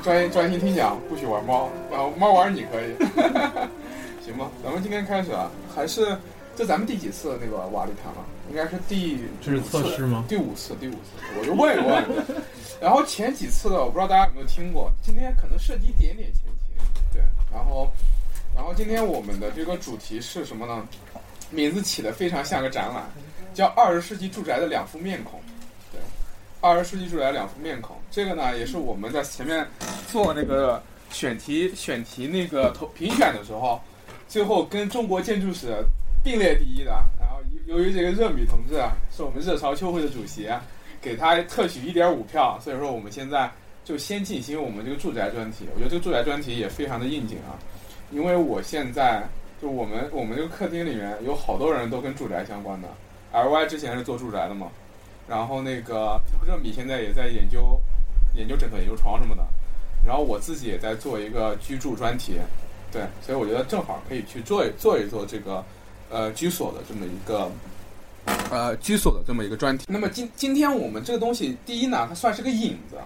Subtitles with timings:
[0.00, 2.94] 专专业专心听讲，不许玩猫，然后猫玩你可以，
[4.24, 4.50] 行吧？
[4.64, 6.16] 咱们今天开始啊，还是
[6.56, 8.24] 这咱们第几次那个瓦力谈了？
[8.48, 10.24] 应该是第这是测试吗？
[10.28, 10.98] 第五次，第五次，
[11.38, 12.26] 我就问一问。
[12.80, 17.22] 然后前几次的我不知道大家有没有听过，今天可能涉及一点点前情，对。
[17.52, 17.90] 然后，
[18.56, 20.86] 然后今天我们的这个主题是什么呢？
[21.50, 23.04] 名字起的非常像个展览，
[23.52, 25.38] 叫《二十世纪住宅的两副面孔》。
[26.60, 29.66] 二十世纪住宅两副面孔，这个呢也是我们在前面
[30.08, 33.80] 做那个选题选题那个投评选的时候，
[34.28, 35.68] 最后跟中国建筑史
[36.22, 36.90] 并列第一的。
[37.18, 40.48] 然后由于这个热米同志啊是我们热潮秋会的主席，
[41.00, 43.50] 给他特许一点五票，所以说我们现在
[43.84, 45.66] 就先进行我们这个住宅专题。
[45.74, 47.58] 我觉得这个住宅专题也非常的应景啊，
[48.10, 49.22] 因为我现在。
[49.62, 52.88] 就我们我们这个客厅里面有好多人都跟住宅相关的
[53.30, 54.68] ，L Y 之前是做住宅的嘛，
[55.30, 57.80] 然后那个热米现在也在研究
[58.34, 59.46] 研究枕头、研究床什么的，
[60.04, 62.34] 然后我自己也在做一个居住专题，
[62.90, 65.64] 对，所以我觉得正好可以去做一做一做这个
[66.10, 67.48] 呃居所的这么一个
[68.50, 69.86] 呃居所的这么一个专题。
[69.88, 72.96] 那么今今天我们这个东西，第一呢，它算是个引子，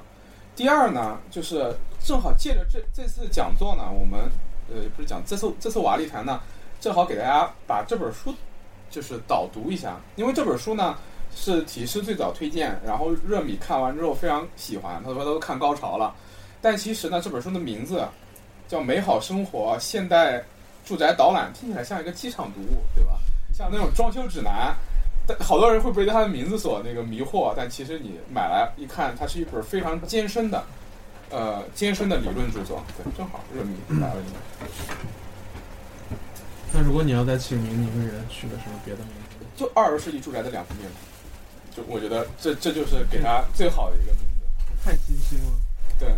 [0.57, 4.31] 第二呢，就是正好借着这这次讲座呢，我们。
[4.75, 6.41] 呃，不是讲这次这次瓦力谈呢，
[6.81, 8.35] 正好给大家把这本书
[8.91, 10.97] 就是导读一下，因为这本书呢
[11.35, 16.15] 是体师最早推荐，然后热米看完之后非常喜欢，他说他都看高潮了。
[16.61, 18.07] 但其实呢，这本书的名字
[18.69, 20.43] 叫《美好生活现代
[20.85, 23.19] 住宅导览》，听起来像一个机场读物，对吧？
[23.53, 24.75] 像那种装修指南，
[25.27, 30.65] 但好多人会被它的名字所那个迷惑，但其实你买来一看，它是一本非常艰深的。
[31.31, 34.23] 呃，艰深的理论著作，对，正好热米来了。
[36.73, 39.45] 那如果你要再起名，你会给它取个什么别的名字？
[39.57, 41.01] 就二十世纪住宅的两幅面孔，
[41.75, 44.85] 就我觉得这这就是给他最好的一个名字。
[44.85, 45.51] 太清新了。
[45.99, 46.09] 对，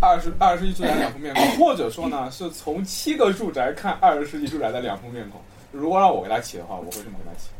[0.00, 5.40] 二十二十世纪住宅两副面孔，或者说呢，是从七个住宅看二十世纪住宅的两副面孔。
[5.72, 7.50] 如果让我给他起的话，我会这么给他起。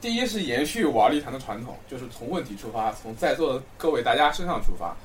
[0.00, 4.96] 第一是延续瓦砾谈的传统，就是从问题出发，从在座的各位大家身上出发。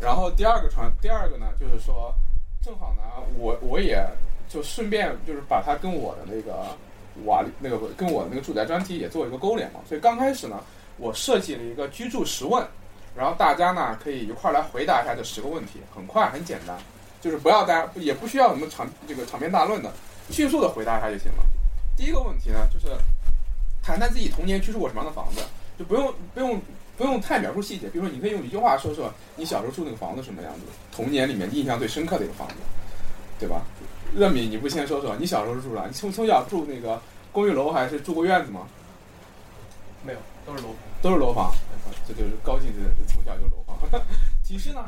[0.00, 2.14] 然后第二个传，第二个呢，就是说，
[2.62, 3.02] 正好呢，
[3.38, 4.04] 我我也
[4.48, 6.66] 就顺便就是把它跟我的那个
[7.24, 9.80] 瓦那个跟我的那个住宅专题也做一个勾连嘛。
[9.88, 10.60] 所以刚开始呢，
[11.00, 12.64] 我设计了一个居住十问，
[13.16, 16.76] 然后大家呢可以一块儿来回答一下这十个问题，很快很简单，
[17.20, 19.90] 就是不要大家也不需要什么长这个长篇大论的，
[20.30, 21.44] 迅速的回答一下就行了。
[21.96, 22.86] 第一个问题呢，就是
[23.82, 25.40] 谈谈自己童年居住过什么样的房子，
[25.78, 26.60] 就不用不用。
[26.98, 30.60] 不用太描述细节，比如说，你可以用一句话说说你小时候住那个房子什么样子，
[30.94, 32.54] 童年里面印象最深刻的一个房子，
[33.38, 33.62] 对吧？
[34.14, 35.86] 热米，你不先说说你小时候住哪？
[35.86, 37.00] 你从从小住那个
[37.32, 38.68] 公寓楼还是住过院子吗？
[40.02, 40.76] 没有，都是楼房。
[41.02, 41.54] 都是楼房，
[42.06, 43.76] 这就是高净值人，是从小就楼房。
[44.44, 44.84] 提示呢？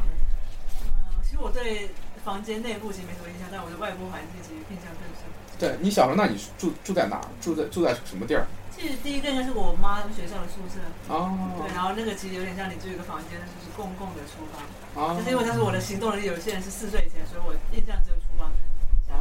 [0.85, 1.91] 嗯，其实我对
[2.25, 5.25] 房间内部其实没什么印象，但我的外部环境其实印象更深。
[5.59, 7.21] 对你小时候，那你住住在哪？
[7.41, 8.47] 住在住在什么地儿？
[8.75, 14.61] 其实第一个应该是我妈学校的宿舍哦，对，然后那个其实有点像你住一个房间，就是公共的厨房，
[14.97, 18.59] 哦，就是因为当时我的行动能力有限，是四岁以前，所以我印象只有厨房跟
[19.07, 19.15] 家。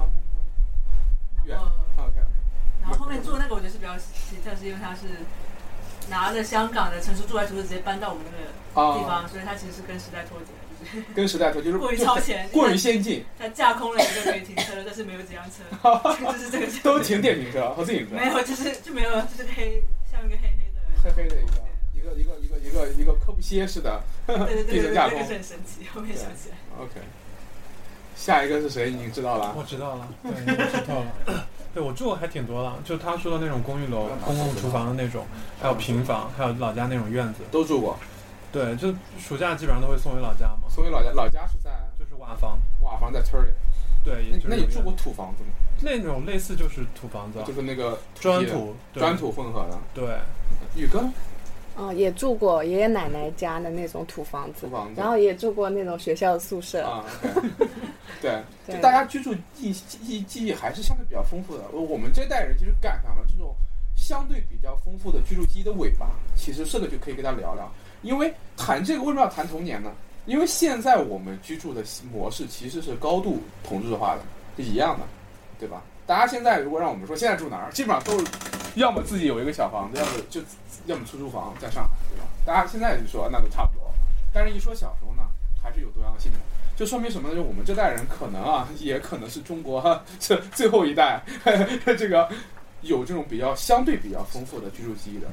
[1.45, 2.17] 然后，OK，
[2.81, 5.21] 然后后面住的那个我觉得是比较奇特，是因为它是
[6.09, 10.47] 拿着香港的成熟住宅图直接搬到我们那个地方，所以它其实是跟时代脱节。
[11.13, 13.23] 跟时代脱就是过于超前，过于先进。
[13.37, 15.61] 他架空了一个可以停车的，但是没有几辆车，
[16.19, 16.65] 就是这个。
[16.81, 18.15] 都停电瓶车和自行车。
[18.15, 20.81] 没有，就是就没有，就是黑，像一个黑黑的。
[21.03, 21.35] 黑黑的
[21.93, 25.85] 一个，一个一个一个一个一个科布歇式的地层架空，很神奇。
[25.93, 26.57] 后面想起来。
[26.79, 26.93] OK，
[28.15, 28.89] 下一个是谁？
[28.89, 29.53] 你知道了？
[29.55, 30.95] 我知道了，对，我知道
[31.35, 31.47] 了。
[31.73, 35.25] 对我住过还挺多的，就他说的那种公寓楼，公共厨房的那种，
[35.61, 37.97] 还有平房，还有老家那种院子，都住过。
[38.51, 40.67] 对，就暑假基本上都会送回老家嘛。
[40.69, 43.49] 送回老家，老家是在就是瓦房，瓦房在村里。
[44.03, 45.49] 对，那你住过土房子吗？
[45.79, 49.77] 那种类似就是土房子，就是那个砖土，砖土混合的。
[49.93, 50.17] 对，
[50.75, 50.99] 宇哥，
[51.81, 56.85] 哦，也住过爷爷奶奶家的那种土房子，土房子，然后也住过那种学校的宿舍。
[56.85, 57.03] 啊，
[58.21, 61.63] 对，就大家居住记记记忆还是相对比较丰富的。
[61.71, 63.55] 我们这代人其实赶上了这种
[63.95, 66.11] 相对比较丰富的居住记忆的尾巴。
[66.35, 67.67] 其实这个就可以跟大家聊聊。
[68.03, 69.91] 因为谈这个为什么要谈童年呢？
[70.27, 71.83] 因为现在我们居住的
[72.13, 74.21] 模式其实是高度同质化的，
[74.55, 75.05] 是一样的，
[75.59, 75.81] 对吧？
[76.11, 78.29] 大家现在如果让我们说现在住哪儿，基本上都是
[78.75, 80.41] 要么自己有一个小房子，要么就
[80.85, 82.25] 要么出租房在上海，对吧？
[82.45, 83.89] 大家现在就说那都差不多，
[84.33, 85.23] 但是一说小时候呢，
[85.63, 86.39] 还是有多样性的，
[86.75, 87.35] 就说明什么呢？
[87.35, 91.23] 就我们这代人可能啊，也可能是中国这最后一代
[91.97, 92.27] 这个
[92.81, 95.27] 有这种比较相对比较丰富的居住记忆的。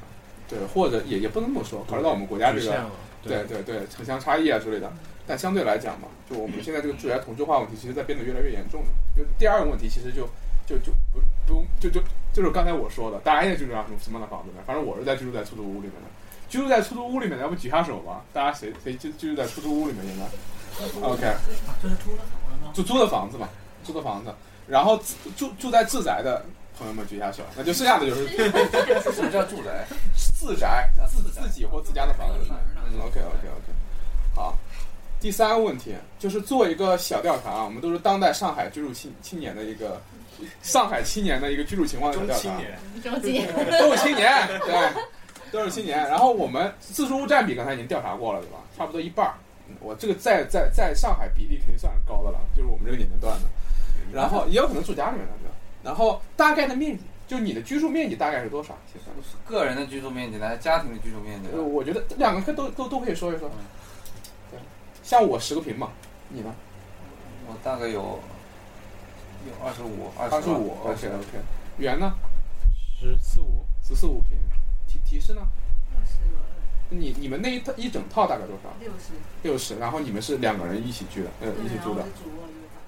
[0.48, 2.88] 对，或者也也不能这么说，考虑到我们国家这个，
[3.24, 4.88] 对对对，城乡差异啊之类的。
[5.26, 8.86] 但相对来讲嘛，就我们现在这个住宅同质化问题，其实在变得越来越严重了。
[9.16, 10.26] 就第二个问题，其实就
[10.68, 11.98] 就就不不用就就
[12.32, 14.62] 就是刚才我说的，大家也居住在什么什么样的房子呢？
[14.66, 16.08] 反正我是在居住在出租屋里面的。
[16.50, 18.22] 居住在出租屋里面的，要不举下手吧？
[18.32, 20.04] 大家谁谁居居住在出租屋里面？
[20.06, 21.34] 现在？OK，
[21.82, 22.70] 就是租的房子吗？
[22.74, 23.48] 就租的房子嘛，
[23.84, 24.34] 租的房子。
[24.66, 25.00] 然后
[25.36, 26.44] 住住在自宅的
[26.78, 28.28] 朋友们举下手，那就剩下的就是
[29.10, 29.86] 什么叫住宅？
[30.14, 32.50] 自宅，自自己或自家的房子。
[32.98, 33.72] OK OK OK，
[34.34, 34.56] 好。
[35.20, 40.00] 第三个问题就是做一个小调查啊，我们都是当代上海居住青青年的一个
[40.62, 42.42] 上海青年的一个居住情况的调查。
[43.02, 43.48] 中青年，
[43.78, 45.02] 都是青年，对，
[45.50, 45.98] 都是青年。
[46.08, 48.58] 然后我们自住屋占比刚才已经调查过了，对吧？
[48.76, 49.34] 差不多一半儿。
[49.80, 53.46] 我这个在在在上海比例肯定算是高的了，就是我们这个年龄段的。
[54.12, 55.54] 然后也有可能住家里面的，对吧？
[55.82, 58.76] 然后大概的面积，就你的居住面积大概是多少？
[58.90, 59.04] 其实
[59.46, 61.48] 个人的居住面积呢，家庭的居住面积？
[61.52, 63.50] 呃，我觉得两个可都都都可以说一说。
[64.50, 64.58] 对，
[65.02, 65.90] 像我十个平嘛，
[66.30, 66.54] 你呢？
[67.46, 68.18] 我大概有
[69.48, 70.76] 有二十五，二十五。
[70.84, 71.38] OK OK。
[71.78, 72.14] 圆呢？
[73.00, 74.38] 十四五，十四五平。
[74.86, 75.40] 提提示呢？
[75.90, 76.18] 六十。
[76.90, 78.70] 你你们那一套一整套大概多少？
[78.80, 79.12] 六十。
[79.42, 79.76] 六十。
[79.78, 82.04] 然后你们是两个人一起居的，呃，一起住的。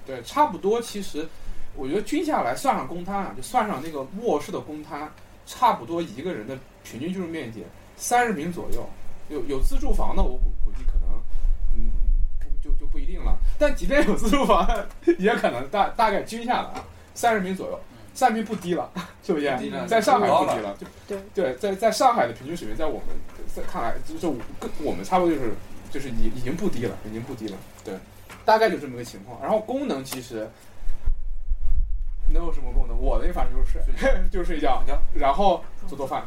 [0.05, 0.81] 对，差不多。
[0.81, 1.27] 其实，
[1.75, 5.09] 我觉得均下来算上公摊啊，就算上那个卧室的公摊，
[5.45, 7.63] 差不多一个人的平均居住面积
[7.95, 8.87] 三十平左右。
[9.29, 11.21] 有有自住房的，我估估计可能，
[11.75, 11.89] 嗯，
[13.01, 13.37] 一定了。
[13.57, 14.67] 但即便有自住房，
[15.17, 17.79] 也可能大大概均下来啊，三十平左右，
[18.13, 18.89] 三十平不低了，
[19.23, 19.45] 是不是？
[19.87, 23.07] 在上海不低了，就对对，在在上海的平均水平，在我们
[23.55, 25.51] 在看来，就是跟我们差不多，就是
[25.91, 27.93] 就是已已经不低了，已经不低了，对。
[28.43, 30.49] 大概就这么个情况，然后功能其实
[32.33, 32.99] 能有什么功能？
[32.99, 34.83] 我的反正就是睡， 就是睡觉，
[35.13, 36.23] 然后做做饭，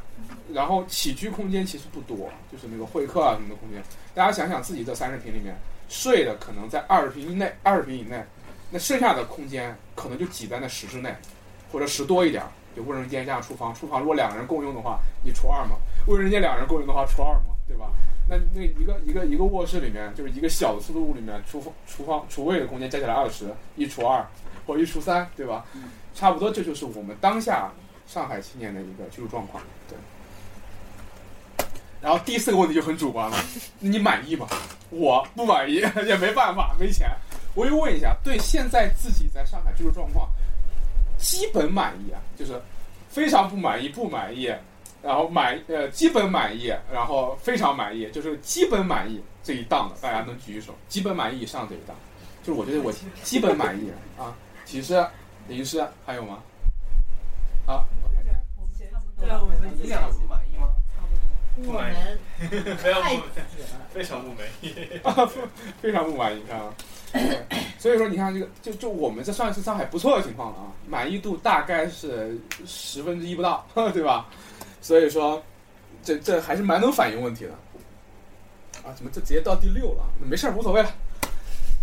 [0.53, 3.83] 然后起居空间其实不多，就是那个会客啊什么的空间。
[4.15, 5.57] 大家想想自己这三十平里面
[5.89, 8.25] 睡的可能在二十平以内，二十平以内，
[8.71, 11.15] 那剩下的空间可能就挤在那十之内，
[11.71, 12.43] 或者十多一点，
[12.75, 13.75] 就卫生间加上厨房。
[13.75, 15.77] 厨房如果两个人共用的话，你除二嘛；
[16.07, 17.91] 卫生间两人共用的话，除二嘛，对吧？
[18.29, 24.27] 那那一个一个一个卧室里面，就是一个小的出租屋里面，厨房厨房厨卫的空间加起来二十，一除二
[24.67, 25.67] 或一除三，对吧？
[26.15, 27.71] 差不多这就是我们当下
[28.07, 29.63] 上海青年的一个居住状况。
[29.89, 29.99] 对。
[32.05, 33.37] 然后第四个问题就很主观了，
[33.79, 34.47] 你满意吗？
[34.91, 37.11] 我不满意， 也没办法，没钱。
[37.55, 40.29] 我又问一下，对现在自己在上海居住状况，
[41.17, 42.61] 基本满意啊，就是
[43.09, 44.53] 非常不满意，不满意。
[45.03, 50.75] 然后满呃基本满意，然后非常满意，就是基本满意这一档的，大家能举一手？
[50.89, 51.97] 基本满意以上这一档，
[52.43, 54.37] 就是我觉得我基本满意啊。
[54.67, 55.07] 其实
[55.49, 56.39] 林师还有吗？
[57.67, 58.35] 啊，我看看。
[59.19, 60.69] 对啊，我们你俩不满意吗？
[61.57, 61.97] 不满意。
[62.79, 63.23] 非常不
[63.93, 64.75] 非常不满意，
[65.81, 66.75] 非常不满意啊。
[67.79, 74.29] 所以说，你看这个，就就我们这算是上海不错的情况了啊，满意度大概是十分之一不到， 对吧？
[74.81, 75.41] 所以说，
[76.03, 77.53] 这这还是蛮能反映问题的，
[78.83, 80.05] 啊，怎么这直接到第六了？
[80.21, 80.93] 没事儿，无所谓了。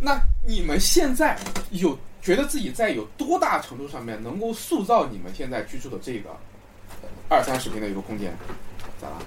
[0.01, 6.35] 那你们现在有觉得自己在有多大程度上面能够塑造你们现在居住的这个
[7.29, 8.35] 二三十平的一个空间？
[8.99, 9.21] 咋了？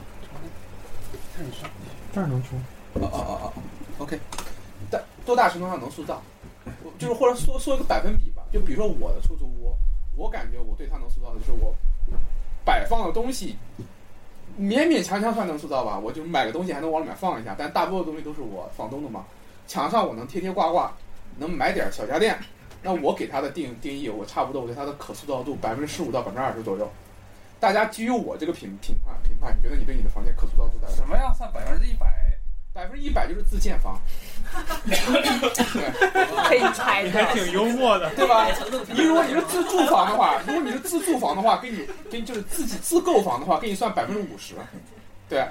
[1.36, 1.68] 看一下
[2.12, 2.56] 这儿能出？
[2.94, 3.52] 哦哦哦哦
[3.98, 4.18] ，OK。
[4.90, 6.22] 但多大程度上能塑造？
[6.98, 8.42] 就是或者说说一个百分比吧。
[8.52, 9.74] 就比如说我的出租屋，
[10.14, 11.74] 我感觉我对它能塑造的就是我。
[12.64, 13.56] 摆放的东西
[14.58, 19.24] 勉勉强强算能塑造吧，我就买个东西还能往里面放一下，但大部分东西都是我房东的嘛。
[19.66, 20.94] 墙上我能贴贴挂挂，
[21.36, 22.38] 能买点小家电，
[22.80, 26.88] 那我给它的定定义，我差不多我对它的可塑造度百分之十五到百分之二十左右。
[27.64, 32.12] 大家基于我这个评评判评判，你觉得你对你的房间可塑造度在什么样算百分之一百？
[32.74, 33.98] 百分之一百就是自建房，
[36.44, 38.46] 可以拆的，还挺幽默的， 对吧？
[38.92, 44.56] 你如果你是自住房的话，如果你是自住房的话，给你给你就是自己自购房的话，给你算百分之五十，
[45.26, 45.42] 对。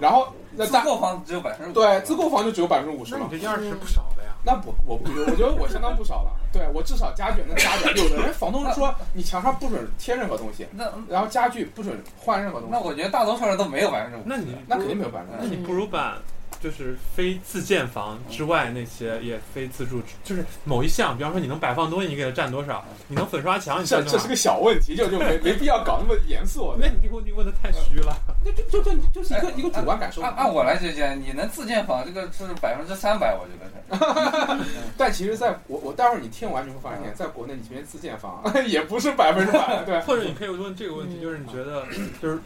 [0.00, 3.28] 然后那自购房只有百分之对，自购房就只有百分之五十了。
[3.30, 4.12] 你这二十不少？
[4.42, 6.30] 那不，我不，我觉得我相当不少了。
[6.52, 7.96] 对我至少家具能加点。
[7.96, 12.72] 有的人房东说你墙上不准贴任何东西，那然后家具不准换任何东西。
[12.72, 14.22] 那我觉得大多数人都没有百分之五。
[14.24, 15.38] 那你那肯定没有百分之五。
[15.40, 16.18] 那你不如把。
[16.60, 22.84] 就是非自建房之外那些也非自住，就是某一项，比方说你能摆放东西，你给它占多少？
[23.08, 26.74] 你能粉刷墙，你这这是个小问题，就就没 没必要搞那么严肃。
[26.78, 28.14] 那你这个问题问的太虚了。
[28.44, 30.22] 就就就就就是一个一个主观感受。
[30.22, 34.64] 按按我来理解，你能自建房，这个是百分之三百，我觉得是。
[34.96, 39.82] 但其实，在我我待会儿你听完你会发现，在国内你这边自建房也不是百分之百。
[39.84, 40.00] 对。
[40.00, 41.84] 或者你可以问这个问题，就是你觉得
[42.20, 42.38] 就是。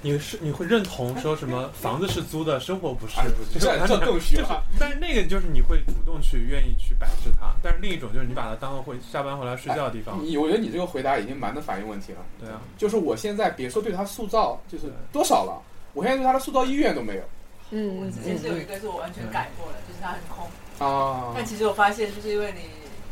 [0.00, 3.14] 你是你会认同说什么房子是租的，生活不是
[3.58, 4.62] 这这更虚了。
[4.78, 10.18] 但是那个就是你会主动去愿意去摆置它，但是另一种就是你把它当做会下班回来睡觉的地方。
[10.24, 12.18] 你我觉得你这个回答已经蛮能反映问题了。
[12.40, 15.62] 对啊，就是我现在别说对它塑造，就是多少了，
[15.94, 17.22] 我现在对它的塑造意愿都没有
[17.70, 20.44] 嗯嗯我之前是有一个是我完全改过的，就是它很空。
[20.84, 21.32] 啊。
[21.34, 22.62] 但其实我发现，就是因为你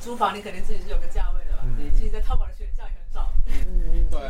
[0.00, 1.62] 租房，你肯定自己是有个价位的吧？
[1.79, 4.21] 嗯其实，在淘宝的选项也很少，嗯对，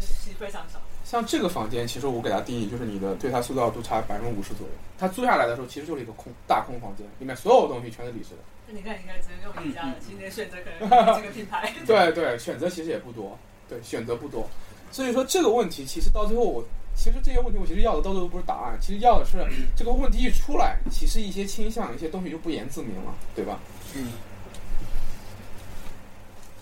[0.00, 0.80] 是其实非常少。
[1.04, 4.72] 像这个房间，其实我给它定义就是你的对它塑造度差百分之五十左右。
[4.98, 8.38] 它租下来的时候，其实就是一个空大空房间，里面所有东西全是李氏的。
[8.66, 11.72] 那你看，你看，只能用宜家了，其实你的选择可能 这个品牌。
[11.86, 13.38] 对对，选择其实也不多，
[13.68, 14.48] 对，选择不多。
[14.90, 16.64] 所以说这个问题，其实到最后我，
[16.96, 19.38] 其实这些问题我其实要的到最后不是答案，其实要的是
[19.76, 23.60] 这个问题一出来，其实一些倾向、一些东西就不言自明了，对吧？
[23.94, 24.12] 嗯。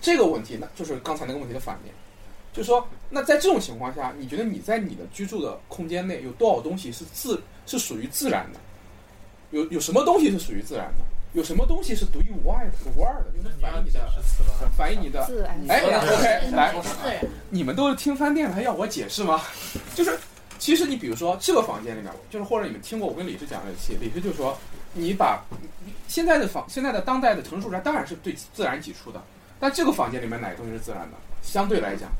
[0.03, 1.95] 这个问题呢，就是刚才那个问题的反面，
[2.54, 8.61] 就是说，那在这种情况下，你觉得你在你的居住的空间内有多少东西是自是属于自然的？
[9.50, 11.04] 有有什么东西是属于自然的？
[11.32, 13.32] 有什么东西是独一无二的、无二的？
[13.37, 14.00] 就是反映你的。
[14.76, 16.75] 反映你的自然哎，OK，来，
[17.50, 19.42] 你们都是听饭店的，还要我解释吗？
[19.94, 20.16] 就是，
[20.58, 24.56] 其实你比如说这个房间里面，就是或者你们听过我跟李师讲的一期，李师就说，
[24.92, 25.44] 你把
[26.06, 29.20] 现在的房，现在的当代的城市住宅当然是对自然挤出的，
[29.58, 31.16] 但这个房间里面哪个东西是自然的？
[31.42, 32.11] 相对来讲，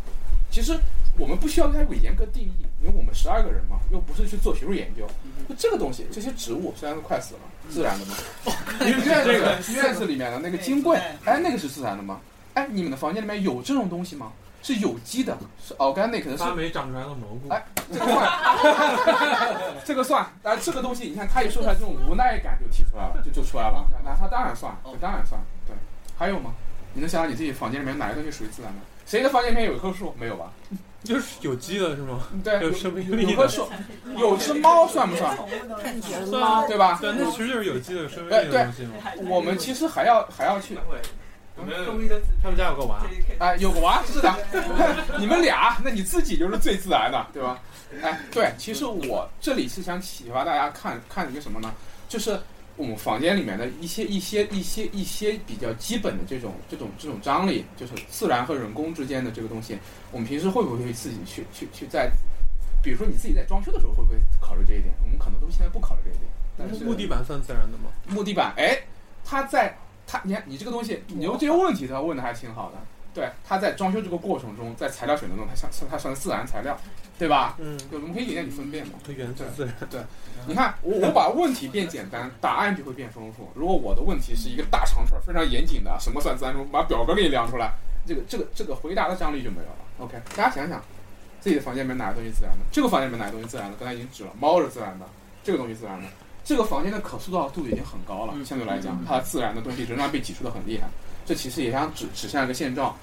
[0.54, 0.78] 其实
[1.18, 5.04] 我们不需要对它有严格定义，因为我们十二个人嘛，又不是去做学术研究，
[5.49, 8.14] 就这个东西，这些植物虽然都快死了，自然的嘛？
[8.87, 12.20] 因为院这个院子里面的那个金桂，哎，那个是自然的吗？
[12.54, 14.30] 哎，你们的房间里面有这种东西吗？
[14.62, 17.61] 是有机的，是 organic 的，是发霉长出来的蘑菇，哎
[17.92, 18.30] 这个算，
[19.84, 23.84] 这个算， 啊，这个东西，你看他一说出来，这种无奈感就提出来了，就就出来了。
[24.04, 25.75] 那他当然算，这当然算，对。
[26.16, 26.54] 还有吗？
[26.92, 28.78] 你能想到你自己房间里面哪个东西属于自然的？
[29.06, 30.14] 谁的房间里面有一棵树？
[30.18, 30.52] 没有吧？
[31.02, 32.20] 就是有机的是吗？
[32.42, 33.68] 对，有生命力的，有棵树，
[34.16, 35.37] 有只猫算不算？
[36.26, 36.99] 算啊对吧？
[37.00, 38.94] 对，那其实就是有机的有生命力的东西嘛。
[39.28, 40.78] 我们其实还要还要去，
[42.42, 43.02] 他们家有个娃，
[43.38, 44.34] 哎，有个娃是的，
[45.20, 47.61] 你们俩，那你自己就是最自然的，对吧？
[48.02, 51.70] 哎，对，其实我这里是想启发大家看看一个什么呢？
[52.08, 52.40] 就是
[52.76, 59.78] 我们房间里面的一些一些一些一些比较基本的这种这种这种张力，就是自然和人工之间的这个东西，
[60.10, 62.10] 我们平时会不会自己去去去在，
[62.82, 64.92] 比如说你自己在装修的时候会不会考虑这一点？
[65.02, 67.90] 我们可能都现在不考虑这一点，但是木地板算自然的吗？
[68.08, 68.82] 木地板，哎，
[69.24, 69.76] 它在
[70.06, 72.78] 它，你看你这个东西，你用这些问题，他问的还挺好的。
[73.14, 76.76] 对，它在装修这个过程中，在材料选择中，它算它算自然材料，
[77.18, 77.56] 对吧？
[77.59, 78.94] 嗯，对，我们可以让你分辨嘛。
[79.09, 79.75] 原子自然。
[80.47, 83.49] 你看，我我把问题变简单，答案就会变丰富。
[83.54, 87.73] 如果我的问题是一个大长串，非常严谨的，什么算自然中，把表格给你量出来，
[88.04, 89.76] 这个这个这个回答的张力就没有了。
[89.99, 90.83] OK，大家想想，
[91.40, 92.59] 自己的房间里面哪个东西自然的？
[92.71, 93.76] 这个房间里面哪个东西自然的？
[93.78, 95.06] 刚才已经指了，猫是自然的，
[95.42, 96.09] 这个东西自然的。
[96.44, 100.88] 这个房间的可塑造度已经很高了，相对来讲，它自然的东西仍然被挤出的很厉害。
[101.25, 102.94] 这其实也想指指向一个现状。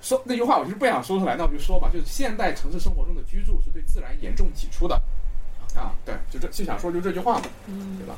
[0.00, 4.94] 说那句话，我就是不想说出来，那我就说吧，就是现代城市生活中的居住是对自然严重挤出的，
[5.74, 8.16] 啊，对，就这就想说就这句话嘛，对吧？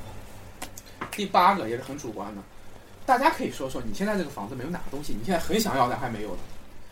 [1.11, 2.43] 第八个也是很主观的，
[3.05, 6.39] 大家可以说说你现在这个房子没有哪个东西，你现在很想要但还没有的，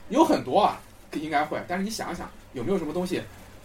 [0.08, 0.80] 有很多啊，
[1.12, 3.22] 应该会，但是你想想有没有什么东西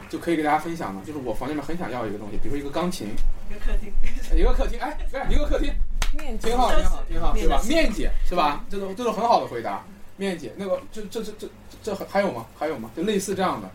[0.09, 1.01] 就可以给大家分享呢？
[1.05, 3.07] 就是我房间里面很想要一个东西，比如说一个钢琴，
[3.49, 3.91] 一个客厅，
[4.37, 5.73] 一个客厅，哎，对，一个客厅，
[6.13, 7.61] 面积挺好，挺好，挺好，对吧？
[7.67, 8.63] 面面积是吧？
[8.69, 9.83] 这都这都很好的回答。
[10.17, 11.47] 面积那个，这这这这
[11.83, 12.45] 这还还有吗？
[12.57, 12.89] 还有吗？
[12.95, 13.69] 就类似这样的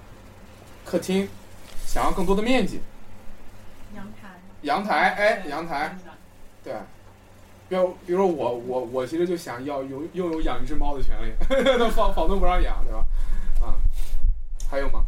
[0.84, 1.28] 客厅，
[1.86, 2.80] 想要更多的面积，
[3.94, 4.28] 阳台，
[4.62, 5.96] 阳台，哎，阳台，
[6.64, 6.74] 对。
[7.68, 13.06] 比如，比如说我我我其实就想要有拥有养一只猫的权利，那房房东不让养，对吧？
[13.64, 13.78] 啊，
[14.68, 15.04] 还有吗？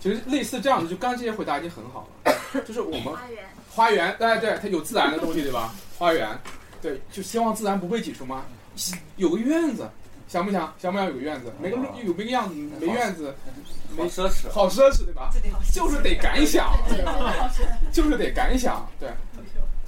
[0.00, 3.44] 其实类似这样的，就刚才这些回答已经很好了，就是我们花园，
[3.74, 5.74] 花园，对对，它有自然的东西，对吧？
[5.98, 6.30] 花园，
[6.84, 8.44] 对，就希望自然不被挤出吗？
[9.16, 9.88] 有个院子，
[10.28, 10.70] 想不想？
[10.78, 11.50] 想不想有个院子？
[11.58, 13.34] 没个有没个样子，没院子，
[13.96, 15.30] 没奢侈，好奢侈，对吧？
[15.72, 16.76] 就是得敢想。
[17.90, 19.08] 就是得敢想，对。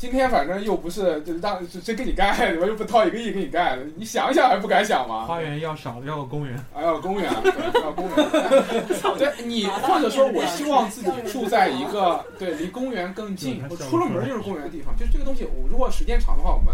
[0.07, 2.67] 今天反正又不是，就让就真给你盖，对吧？
[2.69, 5.25] 又不掏一个亿给你盖，你想一想还不敢想吗？
[5.25, 6.57] 花园要少，要个公园。
[6.73, 8.31] 啊，要有公园，对要公园。
[9.19, 14.97] 对你，或者说我希望自己住在一个对离公园更近，我出了门就是公园的地方。
[14.97, 16.73] 就是这个东西，我如果时间长的话，我们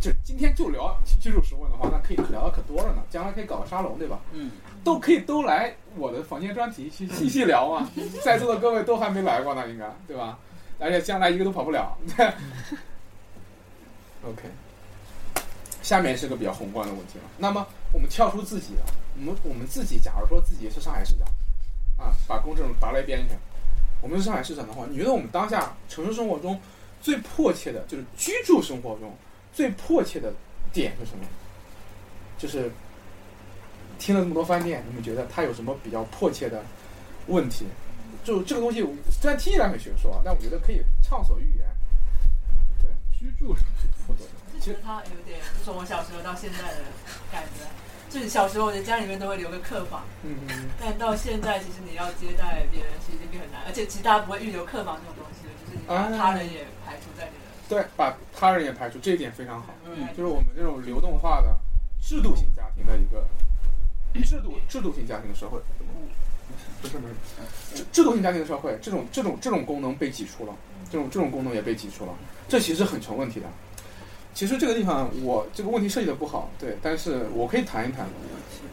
[0.00, 3.02] 就今天就聊居住实问的话，那可以聊的可多了呢。
[3.10, 4.18] 将来可以搞个沙龙，对吧？
[4.32, 4.50] 嗯，
[4.82, 7.86] 都可以都来我的房间专题去细细聊嘛。
[8.24, 10.38] 在座的各位都还没来过呢，应该对吧？
[10.80, 11.96] 而且将来一个都跑不了。
[14.24, 14.42] OK，
[15.82, 17.24] 下面是个比较宏观的问题了。
[17.38, 18.82] 那么我们跳出自己了，
[19.16, 21.26] 我们我们自己，假如说自己是上海市长，
[21.96, 23.34] 啊，把公正拔了一边去，
[24.00, 26.60] 我们是上海市长的话，你觉得我们当下城市生活中
[27.00, 29.14] 最迫切的就是居住生活中
[29.52, 30.32] 最迫切的
[30.72, 31.24] 点是什么？
[32.36, 32.70] 就是
[33.98, 36.62] 听了这么多饭店，你们觉得它有什么比较迫切的
[37.26, 37.66] 问题？
[38.24, 41.66] 就这个东西虽然听起来很学术啊，但我觉得可以畅所欲言。
[42.80, 44.24] 对，居住上最迫切。
[44.60, 46.84] 其实它有点，从我小时候到现在的
[47.32, 47.64] 感觉，
[48.10, 57.48] 就是小时候我的家里面都会留个客房，嗯嗯但到现在其实你要接待别人，其实已经很难，而且其实大家不会预留客房这种东西了，就是你把他人也排除在你的。
[57.70, 59.72] 对，把他人也排除，这一点非常好。
[59.86, 61.56] 嗯就是我们这种流动化的
[62.02, 63.24] 制度性家庭的一个
[64.26, 65.58] 制度制度性家庭的社会，
[66.80, 67.14] 不是不是，
[67.76, 70.54] 制制度性家庭的社会，这种这种这种功能被挤出了，
[70.90, 72.12] 这种这种功能也被挤出了，
[72.48, 73.46] 这其实很成问题的。
[74.32, 78.06] 其实这个地方我这个问题设计的不好，对，但是我可以谈一谈。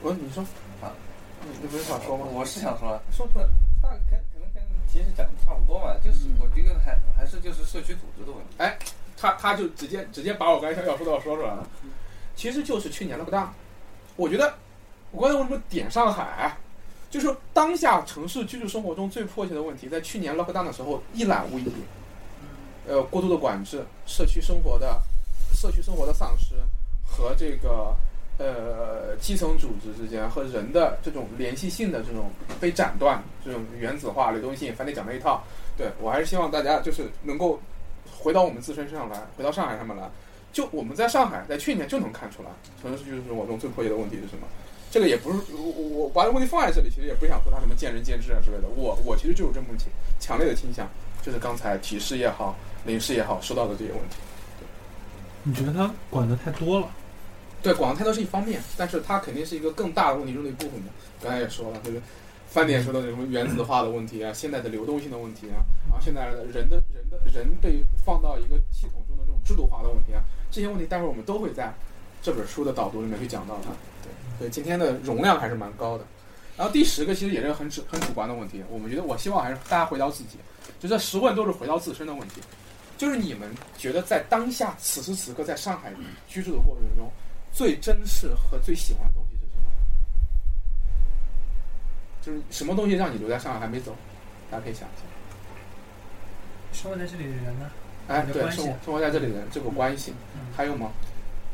[0.03, 0.43] 我你说
[0.81, 0.93] 啊，
[1.41, 2.25] 你你不是想说吗？
[2.31, 3.45] 我是想说，说出来。
[3.81, 8.55] 大概可可能跟其实讲的差不多嘛，就是我觉得还还是就是社区组织的问题。
[8.57, 8.77] 哎
[9.19, 11.67] 他他就直接直接把我刚才要说的话说出来了，
[12.35, 13.51] 其实就是去年了不大。
[14.15, 14.53] 我觉得
[15.09, 16.55] 我刚才为什么点上海，
[17.09, 21.65] 就是说当下城市居住生活中最迫切的问题，在去年 lockdown 的时候一览无遗。
[22.87, 25.01] 呃，过度的管制，社区生活的
[25.53, 26.55] 社区生活的丧失
[27.05, 27.93] 和这个
[28.37, 35.43] 呃基层组织之间和人的这种联系性的这种被斩断，这种原子化、流动性，反正讲那一套。
[35.75, 37.59] 对我还是希望大家就是能够
[38.17, 40.09] 回到我们自身身上来，回到上海上面来。
[40.53, 42.49] 就我们在上海，在去年就能看出来，
[42.81, 44.47] 城市居住生活中最迫切的问题是什么。
[44.89, 48.67] 这个也不是我我我把这个问题放在这里，其实也不想说他什么见仁见智啊之类的。
[48.75, 50.87] 我我其实就有这么强强烈的倾向，
[51.21, 54.15] 就是刚才提示也好，临时也好，说到的这些问题。
[55.43, 56.89] 你觉得他管的太多了？
[57.61, 60.87] 对，管的太多是一方面，但是它肯定是一个更大的问题中的一部分嘛。
[61.21, 62.01] 刚才也说了，就是
[62.47, 71.73] 饭店说的什么原子化的问题啊，现在的流动性的问题啊，然后现在的人的人的人被放到一个系统中的这种制度化的问题啊，这些问题待会儿我们都会在
[72.21, 73.71] 这本书的导读里面去讲到它。
[74.39, 76.05] 对，今天的容量还是蛮高的。
[76.55, 80.37] 然后第十个其实也是很主很主观的问题，我们觉得我希望还是大家回到自己，
[80.79, 82.41] 就这十问都是回到自身的问题，
[82.97, 85.93] 就是你们觉得在当下此时此刻在上海
[86.27, 87.11] 居住的过程中，
[87.53, 89.71] 最珍视和最喜欢的东西是什么？
[92.21, 93.95] 就是什么东西让你留在上海还没走？
[94.49, 95.05] 大家可以想一想。
[96.73, 97.69] 生活在这里的人呢？
[98.07, 100.91] 哎，对，生活生活在这里的人这个关系，嗯还有吗？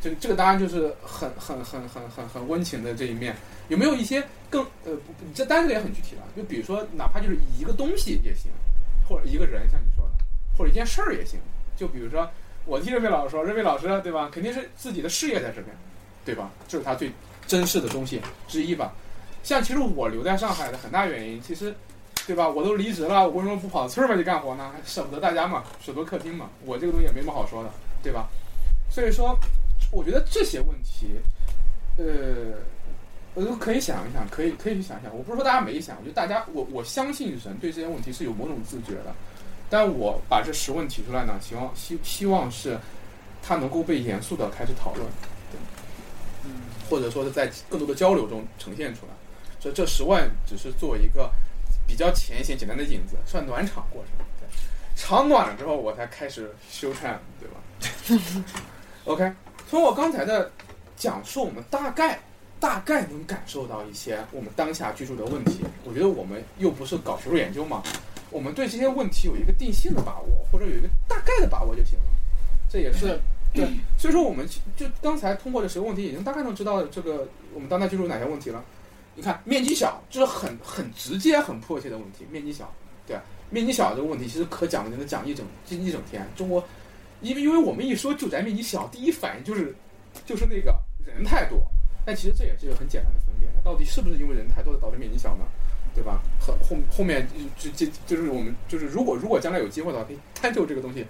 [0.04, 3.34] 这这个当然就是很很很很很很温情的这一面，
[3.70, 4.92] 有没有一些更呃，
[5.34, 8.52] 这单子也很具体了，就比如说哪怕就是一个东西也行，
[9.08, 10.12] 或者一个人，像你说的，
[10.58, 11.39] 或者一件事儿也行。
[11.78, 12.30] 就比如说
[12.66, 15.68] 我听任飞老师说，任飞老师对吧，肯定是自己的事业在这边，
[16.26, 16.52] 对吧？
[16.68, 17.10] 这是他最
[17.48, 18.94] 珍视的东西之一吧。
[19.42, 21.74] 像其实我留在上海的很大原因，其实
[22.28, 22.48] 对吧？
[22.48, 24.72] 我都离职了，我为什么不跑村儿外去干活呢？
[24.86, 26.50] 舍不得大家嘛，舍不得客厅嘛。
[26.66, 27.70] 我这个东西也没什么好说的，
[28.04, 28.28] 对吧？
[28.89, 29.38] 所以说，
[29.93, 31.19] 我觉得这些问题，
[31.97, 32.58] 呃，
[33.36, 35.15] 我都可以想一想，可以可以去想一想。
[35.15, 39.13] 我不是说大家没想，我觉得大家，我我相信人对这些问题是有某种自觉的。
[39.69, 42.77] 但我把这十问提出来呢，希望希希望是
[43.41, 45.06] 它能够被严肃的开始讨论，
[45.51, 45.60] 对，
[46.45, 49.13] 嗯，或者说是在更多的交流中呈现出来。
[49.60, 51.32] 所以这十万只是作为一个
[51.88, 54.25] 比较浅显简单的引子，算暖场过程。
[54.39, 54.47] 对，
[54.95, 58.43] 场暖了之后，我才开始修缮，对吧？
[59.06, 59.32] OK，
[59.73, 60.51] 从我刚才的
[60.95, 62.19] 讲述，我们大概
[62.59, 65.62] 大概能感受到一些我们当下居住的问题。
[65.83, 67.81] 我觉得我们又不是搞学术研究嘛，
[68.29, 72.05] 我们对这些问题有一个定性的把握，或者有一个大概的把握就行了。
[72.69, 73.19] 这也是
[73.51, 78.63] 对，所以说我们就刚才通过这十个问题，已经大概能知道这个我们当代居住有哪些问题了。
[79.15, 82.27] 你看，面积小，这是很很直接、很迫切的问题。
[82.29, 82.71] 面积小，
[83.07, 83.17] 对、
[83.49, 86.23] 面积小这个问题，其实可讲的能讲一整一整天。
[86.36, 86.63] 中国，
[87.23, 89.73] 因为因为我们一说住宅面积小，第一反应就是
[90.25, 91.63] 就是那个人太多，
[92.05, 95.45] 但其实这也是一个很简单的分辨，到底是不是因为人太多导致面积小呢？
[95.95, 96.23] 对吧？
[96.39, 101.05] 后后后面就就就是我们就是如果如果将来有机会的话，可以探究这个东西，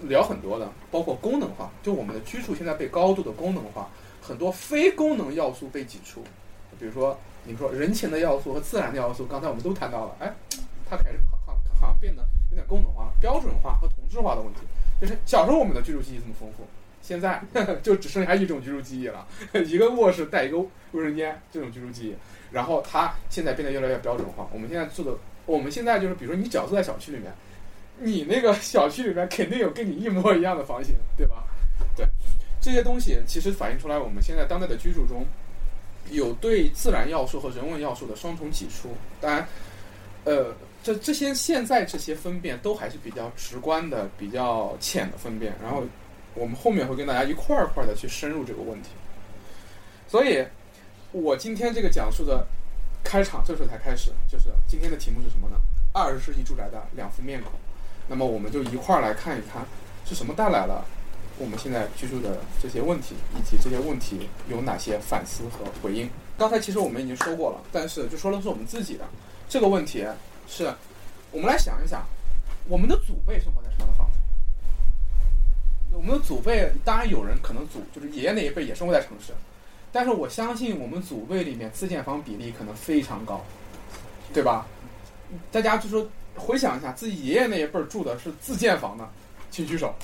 [0.00, 3.88] 聊很多的，包括功能化，就我们的居住现在被高度的功能化，
[4.22, 6.24] 很多非功能要素被挤出，
[6.80, 10.34] 比如说你说人情的要素和自然的要素，刚才我们都谈到了，哎，
[10.88, 14.60] 它开始好好好像变得有点功能化、标准化和同质化的问题。
[15.04, 16.66] 就是小时候我们的居住记忆这么丰富，
[17.02, 17.42] 现在
[17.82, 19.26] 就只剩下一种居住记忆了，
[19.66, 22.14] 一个卧室带一个卫生间这种居住记忆。
[22.50, 24.48] 然后它现在变得越来越标准化。
[24.52, 27.32] 我们现在住的，我们现在就是，比如说你只要住在小区里面，
[27.98, 31.44] 你那个小区里面肯定有跟你一模一样的房型，对吧？
[31.96, 32.06] 对，
[32.60, 35.26] 这些东西其实反映出来我们现在当代的居住中，
[36.10, 38.90] 有对自然要素和人文要素的双重挤出。
[39.20, 39.48] 当然，
[40.24, 40.54] 呃，
[40.84, 45.54] 这这些现在这些分辨都还是比较直观的、比较浅的分辨。
[45.62, 45.82] 然后
[46.34, 48.90] 我们后面会跟大家一块儿一块儿的去深入这个问题。
[50.06, 50.46] 所以，
[51.10, 52.46] 我今天这个讲述的
[53.02, 55.56] 开场这时候才开始，就是今天的题目是什么呢？
[55.94, 57.52] 二十世纪住宅的两副面孔。
[58.06, 59.64] 那么我们就一块儿来看一看，
[60.04, 60.84] 是什么带来了
[61.38, 66.10] 我们现在居住的这些问题，以及这些问题有哪些反思和回应。
[66.36, 69.08] 刚才其实我们已经说过了，但是就说的是我们自己的
[69.48, 70.04] 这个问题
[70.46, 70.72] 是，
[71.30, 72.06] 我们来想一想，
[72.66, 74.18] 我们的祖辈生活在什么样的房子？
[75.92, 79.32] 我们的祖辈当然有人可能祖就是爷爷那一辈也生活在城市，
[79.92, 83.44] 但是我相信我们祖辈里面自建房比例可能非常高，
[84.32, 84.66] 对吧？
[85.50, 89.08] 大家就说回想一下，自己爷爷那一辈儿住的是自建房的，
[89.50, 89.94] 请举手。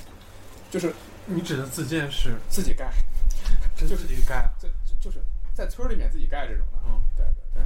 [0.71, 0.95] 就是
[1.27, 2.89] 你指的自建是自己盖，
[3.77, 4.51] 真自己盖啊？
[4.61, 5.19] 这这就是
[5.53, 6.79] 在村儿里面自己盖这种的。
[6.87, 7.63] 嗯，对对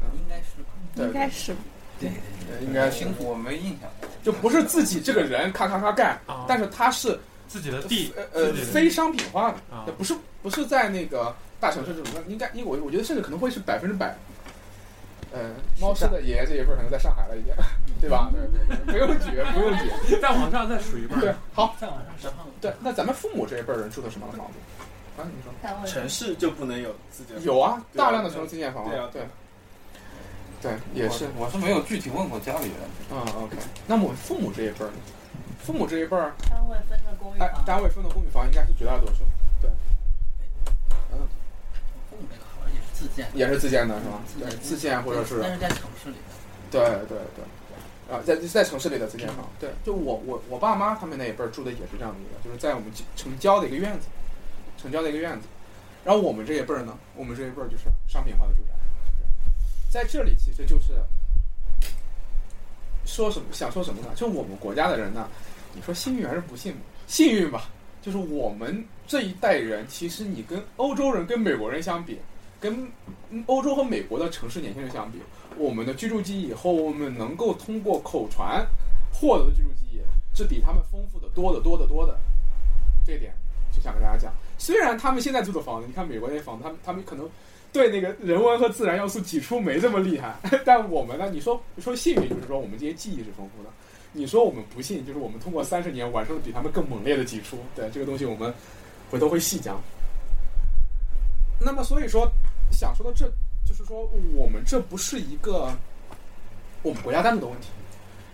[0.00, 0.46] 对，应该是，
[0.94, 1.52] 对应该是
[1.98, 2.08] 对，
[2.50, 3.88] 呃应该是清楚，我没印象。
[4.22, 14.16] 就不是自己这个人咔咔咔盖，啊但是他是自己的地，呃呃非商品化的，啊不是不是在那个大城市这种，应该因为我我觉得甚至可能会是百分之百。
[15.32, 17.52] 呃，猫师的爷爷这一辈儿可能在上海了，已经，
[18.00, 18.30] 对吧？
[18.32, 20.16] 对对对，不用举，不用举。
[20.22, 22.32] 再往上再数一辈对，，好，再往上上。
[22.60, 25.20] 对，那咱们父母这一辈儿人住的什么样的房子？
[25.20, 29.22] 啊，你说城市就不能有自建房有啊，大量的城市自建房对啊对，
[30.62, 32.76] 对，也是，我是没有具体问过家里人。
[33.10, 33.56] 嗯，OK。
[33.86, 34.94] 那么我父母这一辈儿呢？
[35.62, 39.24] 父母这一辈儿，单位分的公寓哎，房，单位分的公寓房应该是绝大多数，
[39.60, 39.68] 对，
[41.12, 41.26] 嗯
[42.08, 44.22] 父母这个好像也是自建，也是自建的是吧？
[44.38, 46.16] 对，自建或者是但是在城市里。
[46.70, 54.06] 对对对，啊，在在城市里的自建房，对，就我我我爸妈他们那一辈儿住的也是这样的一个，就是在我们城郊的一个院子，
[54.80, 55.46] 城郊的一个院子。
[56.04, 58.75] 然后我们这一辈儿呢，我们这一辈儿就是商品化的住宅，对
[59.96, 60.92] 在这里其实就是
[63.06, 64.08] 说什么想说什么呢？
[64.14, 65.26] 就我们国家的人呢，
[65.72, 66.78] 你说幸运还是不幸运？
[67.06, 67.70] 幸运吧，
[68.02, 72.18] 就是我们这一代人，其实你跟欧洲人、跟美国人相比，
[72.60, 72.86] 跟
[73.46, 75.18] 欧洲和美国的城市年轻人相比，
[75.56, 78.66] 我们的居住记忆和我们能够通过口传
[79.10, 82.14] 获得的居住记忆，是比他们丰富的多得多得多的。
[83.06, 83.32] 这点
[83.74, 84.30] 就想跟大家讲。
[84.58, 87.26] 虽然他们现在住的房子，你看美国那些房子，他们他们可能
[87.76, 90.34] 对那个人文和自然要素挤出没这么厉害，
[90.64, 93.68] 但我们呢，你说说幸运，就是说我们这些记忆是丰富的。
[94.12, 97.58] 你说我们不幸，就是我们通过三十年完成了比他们更猛烈的挤出。
[97.74, 98.52] 对这个东西，我们
[99.10, 99.78] 回头会细讲。
[101.60, 102.26] 那么，所以说
[102.72, 103.26] 想说的这，
[103.66, 105.70] 就是说我们这不是一个
[106.82, 107.68] 我们国家单独的问题，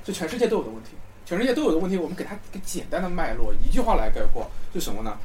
[0.07, 0.91] 是全世界都有的问题。
[1.27, 5.19] 全世界都有的问题，我们给它一个简单的脉络，一句话来概括，是什么呢？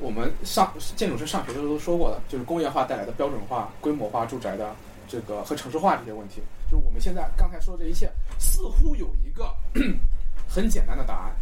[0.00, 4.74] 我们上建筑师上学的时候都说过的，就是工业化带来的标准化、规模化住宅的
[5.06, 6.40] 这个和城市化这些问题。
[6.70, 9.52] 就是我们现在刚才说的这一切，似乎有一个
[10.48, 11.32] 很简单的答案，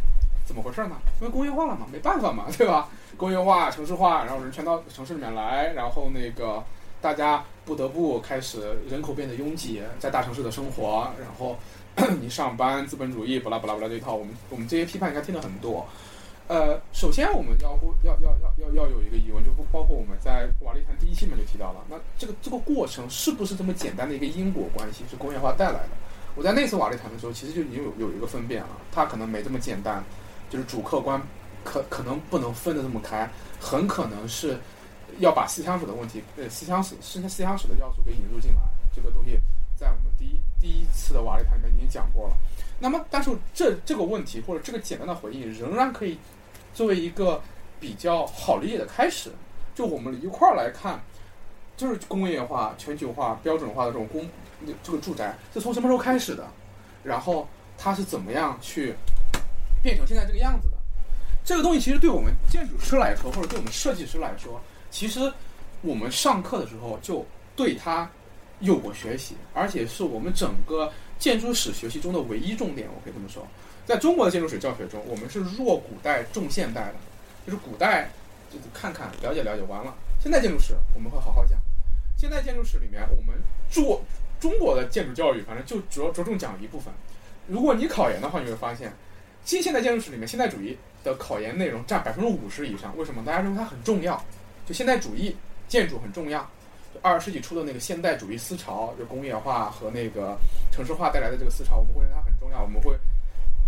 [0.45, 0.97] 怎么回事呢？
[1.21, 2.89] 因为工业化了嘛，没办法嘛，对吧？
[3.15, 6.63] 工业化、城市化，然后人全到城市里面来，然后那个
[6.99, 11.55] 大家不得不开始人口变得拥挤，在大城市的生活，然后
[12.19, 15.87] 你上班，资本主义，巴拉巴拉巴拉这一套，我们我们这些批判应该听得很多。
[16.49, 25.89] 呃，首先我们要要要要要要有一个疑问，就不包括我们在瓦力谈第一期里面就提到了，那这个这个过程是不是这么简单的一个因果关系是工业化带来的？
[26.33, 30.03] 我在那次瓦力谈的时候，其实就已经有有一个分辨了，它可能没这么简单，
[30.49, 31.21] 就是主客观
[31.63, 34.57] 可可能不能分得这么开，很可能是
[35.19, 38.61] 要把思想史的问题，呃，思想史是思想史的要素给引入进来，
[38.95, 39.37] 这个东西
[39.75, 42.35] 在我们第一第一次的瓦力谈里面已经讲过了。
[42.79, 46.17] 那么，但是这这个问题或者这个简单的回应，仍然可以
[46.73, 47.41] 作为一个
[47.79, 49.31] 比较好理解的开始，
[49.75, 50.99] 就我们一块儿来看，
[51.77, 54.27] 就是工业化、全球化、标准化的这种工
[54.83, 56.47] 这个住宅是从什么时候开始的？
[57.03, 58.93] 然后它是怎么样去
[59.81, 60.75] 变成现在这个样子的？
[61.45, 65.31] 这个东西其实对我们建筑师来说，或者对我们设计师来说，其实
[65.81, 68.07] 我们上课的时候就对它
[68.59, 72.87] 有过学习，而且是我们整个建筑史学习中的唯一重点。
[72.93, 73.47] 我可以这么说，
[73.89, 76.93] 在中国的建筑史教学中，我们是弱古代重现代的，
[77.43, 78.07] 就是古代
[78.51, 79.91] 就是看看了解了解完了。
[80.19, 81.57] 现代建筑史我们会好好讲。
[82.15, 83.33] 现代建筑史里面，我们
[83.71, 83.99] 做
[84.39, 86.93] 中国的建筑教育，反正就主要着重讲一部分。
[87.47, 88.93] 如果你考研的话，你会发现，
[89.43, 92.95] 新现代建筑史里面，现代主义的考研内容占百分之五十以上。
[92.95, 93.23] 为什么？
[93.25, 94.23] 大家认为它很重要，
[94.67, 95.35] 就现代主义
[95.67, 96.47] 建筑很重要。
[96.93, 100.37] 就二十世纪初的那个现代主义思潮，就工业化和那个
[100.71, 102.95] 城市化带来的这个思潮，我们会认为它很重要，我们会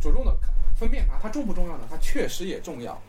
[0.02, 0.36] 着重的
[0.78, 1.88] 分辨它，它重不重要呢？
[1.90, 3.00] 它确实也重要，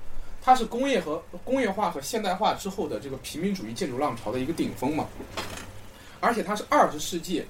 [0.43, 5.09] 它是工业和工业化和现代化之后的这个平民主义建筑浪潮的一个顶峰嘛，
[6.21, 7.45] 而且它是二十世纪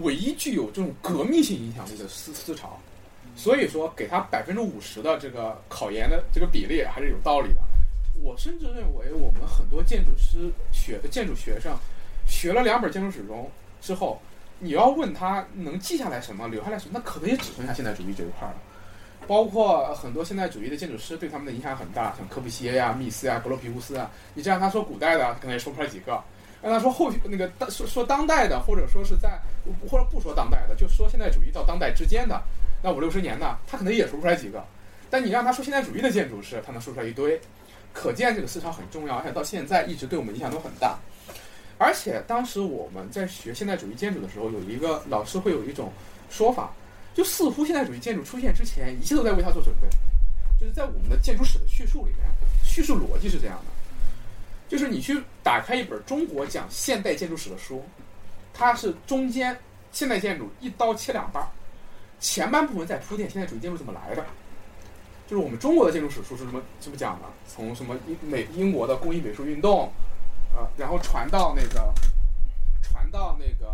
[0.00, 2.80] 唯一具有这种革命性影响力的思思潮，
[3.36, 7.60] 所以说给它百分之五十的这个考研的这个比例还是有道理的。
[8.22, 11.76] 我甚至认为，我们很多建筑师学的建筑学生
[12.26, 13.50] 学了两本建筑史中
[13.82, 14.18] 之后，
[14.64, 18.54] 你要问他能记下来什么，留下来什么，那可能也只剩下现代主义这一块了。
[19.26, 24.10] 包括很多现代主义的建筑师对他们的影响很大，像科布西耶呀、密斯呀、格罗皮乌斯啊。
[24.32, 26.14] 你这样他说古代的，可能也说不出来几个；
[26.62, 29.38] 让他说后那个说说当代的，或者说是在
[29.86, 32.42] 或者不说当代的，就说现代主义到当代之间的
[32.82, 34.64] 那五六十年的，他可能也说不出来几个。
[35.10, 37.38] 但你让他说现代主义的建筑师，他能说出来一堆。
[37.92, 40.98] 可见这个思潮很重要，而且到现在一直对我们影响都很大。
[41.84, 45.92] 而且当时我们在学现代主义建筑的时候，有一个老师会有一种
[46.30, 46.72] 说法，
[47.12, 49.88] 就似乎现代主义建筑出现之前，一切都在为它做准备。
[50.58, 52.20] 就是在我们的建筑史的叙述里面，
[52.64, 53.64] 叙述逻辑是这样的：
[54.66, 57.84] 就是你去打开一本中国讲现代建筑史的书，
[58.54, 59.54] 它是中间
[59.92, 61.46] 现代建筑一刀切两半，
[62.18, 64.24] 前半部分在铺垫现代主义建筑怎么来的。
[65.28, 67.26] 就是我们中国的建筑史书是怎么怎么讲的？
[67.46, 69.92] 从什么英美英国的工艺美术运动，
[70.56, 71.92] 呃，然后传到那个，
[72.82, 73.72] 传到那个，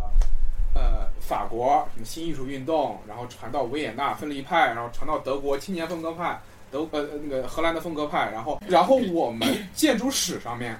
[0.73, 6.39] 呃，法国什么新艺术运动，然后传到维也纳分离派，然后传到德国青年风格派，
[6.71, 10.79] 德呃那个荷兰的风格派，然后然后我们建筑史上面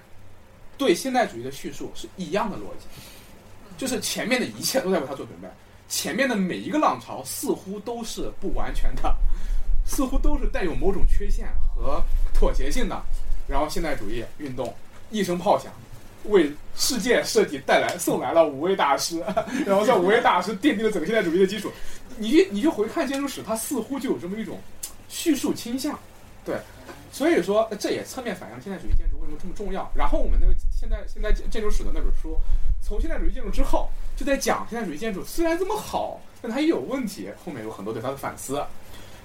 [0.77, 2.87] 对现代主义的叙述是一样的逻辑，
[3.77, 5.47] 就是前面的一切都在为他做准备，
[5.87, 9.15] 前面的每一个浪潮似乎都是不完全的。
[9.83, 12.01] 似乎都是带有某种缺陷和
[12.33, 13.03] 妥协性的，
[13.47, 14.73] 然后现代主义运动
[15.09, 15.73] 一声炮响，
[16.25, 19.19] 为世界设计带来送来了五位大师，
[19.65, 21.71] 然后这五位大师奠定了整个现代主义的基础。
[22.17, 24.59] 你你就回看建筑史，它似乎就有这么一种
[25.09, 25.97] 叙述倾向，
[26.45, 26.55] 对，
[27.11, 29.89] 所以说这也侧面反映了现代主义建筑为什么这么重要。
[29.95, 32.37] 然后我们那个现代现代建筑史的那本书，
[32.81, 38.63] 从现代主义建筑之后就在讲现代主义建筑虽然这么好，但它也有问题，后面有很多对它的反思。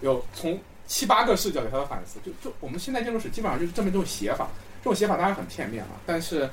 [0.02, 4.46] 有从七八个视角给他的反思，就就我们现在建筑史基本上就是这么一种写法，
[4.84, 6.48] 这种写法当然很片面了，但是，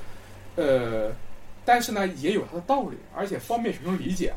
[0.56, 1.10] 呃，
[1.64, 4.32] 但是呢也有它的道理，而且方便学生理解，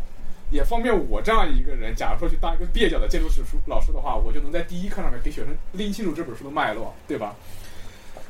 [0.52, 7.36] 也方便我这样一个人，假如说去当一个蹩脚的建筑史书老师的话，我就能在第一课上面给学生拎清楚这本书的脉络，对吧？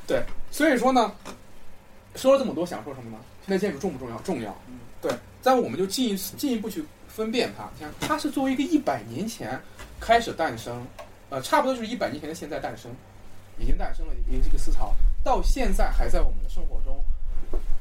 [0.05, 1.11] 对，所以说呢，
[2.15, 3.17] 说了这么多，想说什么呢？
[3.45, 4.17] 现在建筑重不重要？
[4.19, 4.55] 重要。
[5.01, 9.59] 对，在我们就进一进一步去分辨它，你看它是作为一个一百年前。
[9.99, 10.85] 开始诞生，
[11.31, 12.91] 呃，差不多就是一百年前的现在诞生，
[13.57, 16.86] 已经诞生了一个这个思潮，到现在还在我们的生活中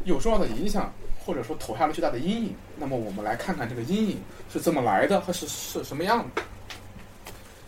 [0.06, 0.90] 有重要的影响，
[1.24, 2.54] 或者说投下了巨大的阴影。
[2.78, 4.18] 那么我们来看看这个阴影
[4.50, 6.42] 是怎么来的，和是是什么样的。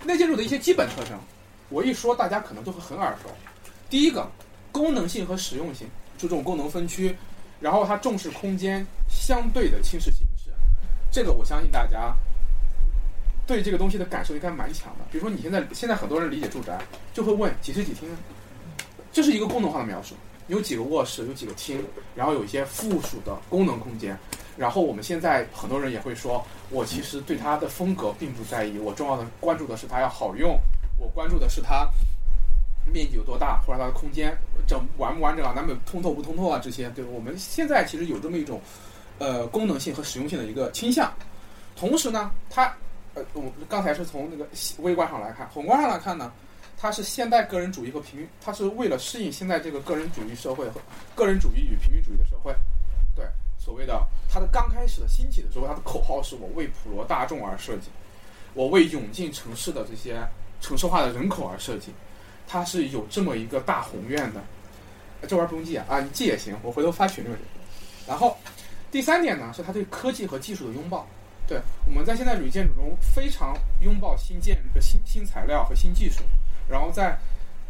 [0.04, 1.18] 内建筑的一些基本特征，
[1.68, 3.28] 我一说大家可能都会很耳熟。
[3.90, 4.26] 第一个，
[4.72, 7.14] 功能性和实用性，注重功能分区，
[7.60, 10.50] 然后它重视空间相对的轻视形式，
[11.10, 12.14] 这个我相信大家。
[13.46, 15.06] 对这个东西的感受应该蛮强的。
[15.10, 16.78] 比如说，你现在现在很多人理解住宅，
[17.14, 18.06] 就会问几室几厅，
[19.10, 20.14] 这是一个功能化的描述。
[20.48, 21.82] 有几个卧室，有几个厅，
[22.14, 24.18] 然后有一些附属的功能空间。
[24.56, 30.58] 然后我们现在很多人也会说，我其实对它的风格并不在意，我重要的关注的是它要好用，
[30.98, 31.88] 我关注的是它
[32.92, 36.90] 面积有多大，或者它的空间整完不完整啊，南北通透不通透啊这些。
[36.90, 38.60] 对我们现在其实有这么一种
[39.18, 41.12] 呃功能性和实用性的一个倾向。
[41.76, 42.74] 同时呢，它
[43.14, 44.44] 呃我刚才是从那个
[44.78, 46.32] 微观上来看，宏观上来看呢，
[46.80, 50.80] 它是现代个人主义和平，它是为了适应现在这个个人主义社会和
[51.14, 52.54] 个人主义与平民主义的社会。
[53.16, 53.26] 对，
[53.58, 57.88] 所谓的它的刚开始的兴起的时候，它的口号是我为普罗大众而设计，
[58.54, 60.20] 我为涌进城市的这些
[60.60, 61.92] 城市化的人口而设计，
[62.46, 64.40] 它是有这么一个大宏愿的。
[65.26, 67.38] 这玩意儿不用记啊，啊，你记也行，我回头发群里面。
[68.06, 68.36] 然后
[68.88, 71.04] 第三点呢，是它对科技和技术的拥抱。
[71.48, 76.20] 对，我们在现代主义建筑中非常拥抱新建这个新新材料和新技术，
[76.68, 77.18] 然后在，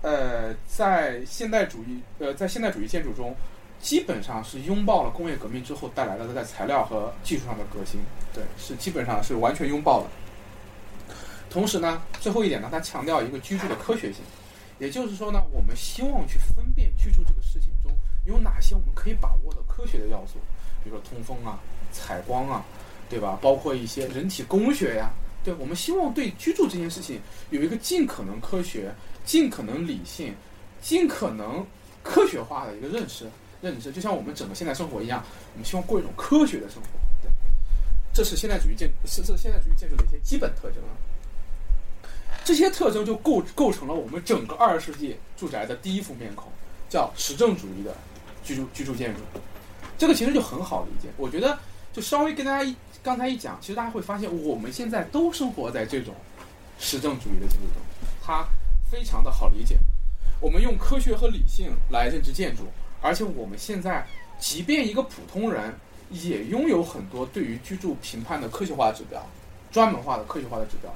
[0.03, 3.35] 呃，在现代主义呃在现代主义建筑中，
[3.81, 8.01] 基本上是拥抱了工业革命之后带来的在材料和技术上的革新，
[8.35, 10.07] 对，是基本上是完全拥抱的。
[11.49, 14.23] 同时呢，最后一点呢，它强调一个居住的科学性，
[14.79, 17.93] 也就是说呢，我们希望去分辨居住这个事情中
[18.25, 20.39] 有哪些我们可以把握的科学的要素，
[20.83, 21.59] 比如说通风啊、
[21.93, 22.65] 采光啊。
[23.11, 23.39] 对吧？
[23.41, 25.11] 包括一些人体工学呀，
[25.49, 30.35] 对我们希望对居住这件事情有一个尽可能科学、尽可能理性、
[30.83, 31.67] 尽可能
[32.03, 33.27] 科学化的一个认识。
[33.63, 36.89] 认识就像我们整个现代生活一样，我们希望过一种科学的生活。
[37.23, 37.31] 对，
[38.13, 40.93] 这是现代主义建，是是现代主义建筑的一些基本特征啊。
[42.45, 46.53] 这些特征就构构成了我们整个二十世纪住宅的第一副面孔，
[46.91, 47.97] 叫实证主义的
[48.45, 49.21] 居住居住建筑。
[49.97, 51.59] 这个其实就很好理解，我觉得
[51.91, 52.77] 就稍微跟大家一
[53.09, 56.15] 刚才一讲，其实大家会发现我们现在都生活在这种
[56.79, 57.81] 实证主义的建筑中，
[58.23, 58.47] 它
[58.91, 59.79] 非常的好理解。
[60.43, 62.65] 我们用科学和理性来认知建筑，
[63.01, 64.07] 而且我们现在
[64.39, 65.75] 即便一个普通人
[66.11, 69.25] 也拥有很多对于居住评判的科学化指标，
[69.73, 70.95] 专门化的科学化的指标，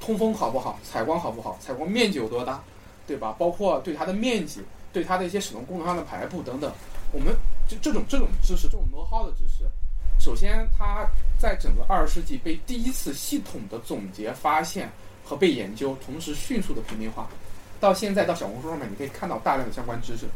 [0.00, 2.62] 通风好不好，采光好不好，采光面积有多大，
[3.04, 3.34] 对吧？
[3.36, 4.60] 包括对它的面积，
[4.92, 6.72] 对它的一些使用功能上的排布等等，
[7.10, 7.34] 我们
[7.66, 9.64] 就这种这种知识，这种 know how 的知识，
[10.18, 14.90] 首先它在整个二十世纪被第一次系统的总结发现
[15.24, 17.28] 和被研究，同时迅速的平民化。
[17.80, 20.26] 到现在到小红书上面，你可以看到大量的相关知识。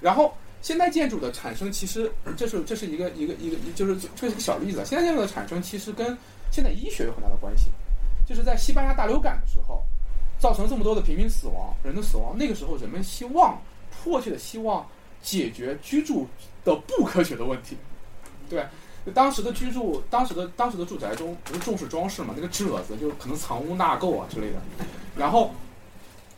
[0.00, 4.84] 然后现代建筑的产生，其实这是这是一个一个一个，就是这是个小例子。
[4.84, 6.16] 现代建筑的产生其实跟
[6.50, 7.70] 现代医学有很大的关系，
[8.26, 9.82] 就是在西班牙大流感的时候，
[10.38, 12.36] 造成这么多的平民死亡，人的死亡。
[12.36, 14.86] 那个时候人们希望迫切的希望
[15.22, 16.28] 解决居住
[16.64, 17.76] 的不科学的问题。
[18.50, 18.64] 对，
[19.12, 24.56] 当时的居住，当时的当时的住宅中不是重视装饰嘛，那个褶子就可能藏污纳垢啊之类的，
[25.16, 25.50] 然后。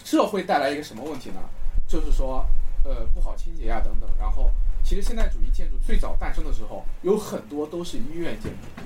[0.02, 1.40] 这会带来一个什么问题呢？
[1.86, 2.42] 就是说，
[2.84, 4.08] 呃，不好清洁啊，等等。
[4.18, 4.50] 然后，
[4.82, 8.82] 其实现代主义建筑最早诞生的时候，有很多都是医院建筑，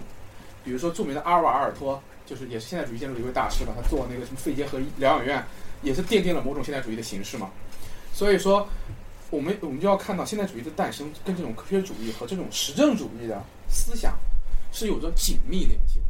[0.65, 5.43] 比如说著名的阿尔瓦尔托，就是也是现代主义建筑的一位大师嘛，他做那个什么肺结核疗养院，
[5.83, 7.49] 也是奠定了某种现代主义的形式嘛。
[8.13, 8.69] 所以说，
[9.31, 14.19] 我们我们就要看到现代主义的诞生跟这种科学主义和这种实证主义的思想
[14.73, 16.05] 是有着紧密联系的，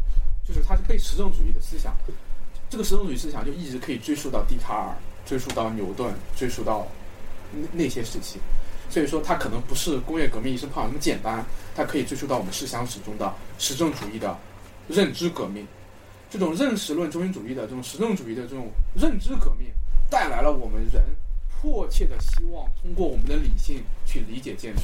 [0.47, 1.95] 就是它是被实证主义的思想。
[2.71, 6.87] 这个实证主义思想就一直可以追溯到笛卡尔，追溯到牛顿，追溯到
[7.53, 8.40] 那那些时期，
[8.90, 11.45] 所以说它可能不是工业革命一声炮那么简单，
[11.77, 14.37] 它可以追溯到我们思想史中的实证主义的
[14.88, 15.67] 认知革命，
[16.31, 19.69] 这种认识论中心主义的这种实证主义的这种认知革命，
[20.11, 21.03] 带来了我们人
[21.61, 24.83] 迫切的希望通过我们的理性去理解建筑，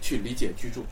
[0.00, 0.84] 去理解居住。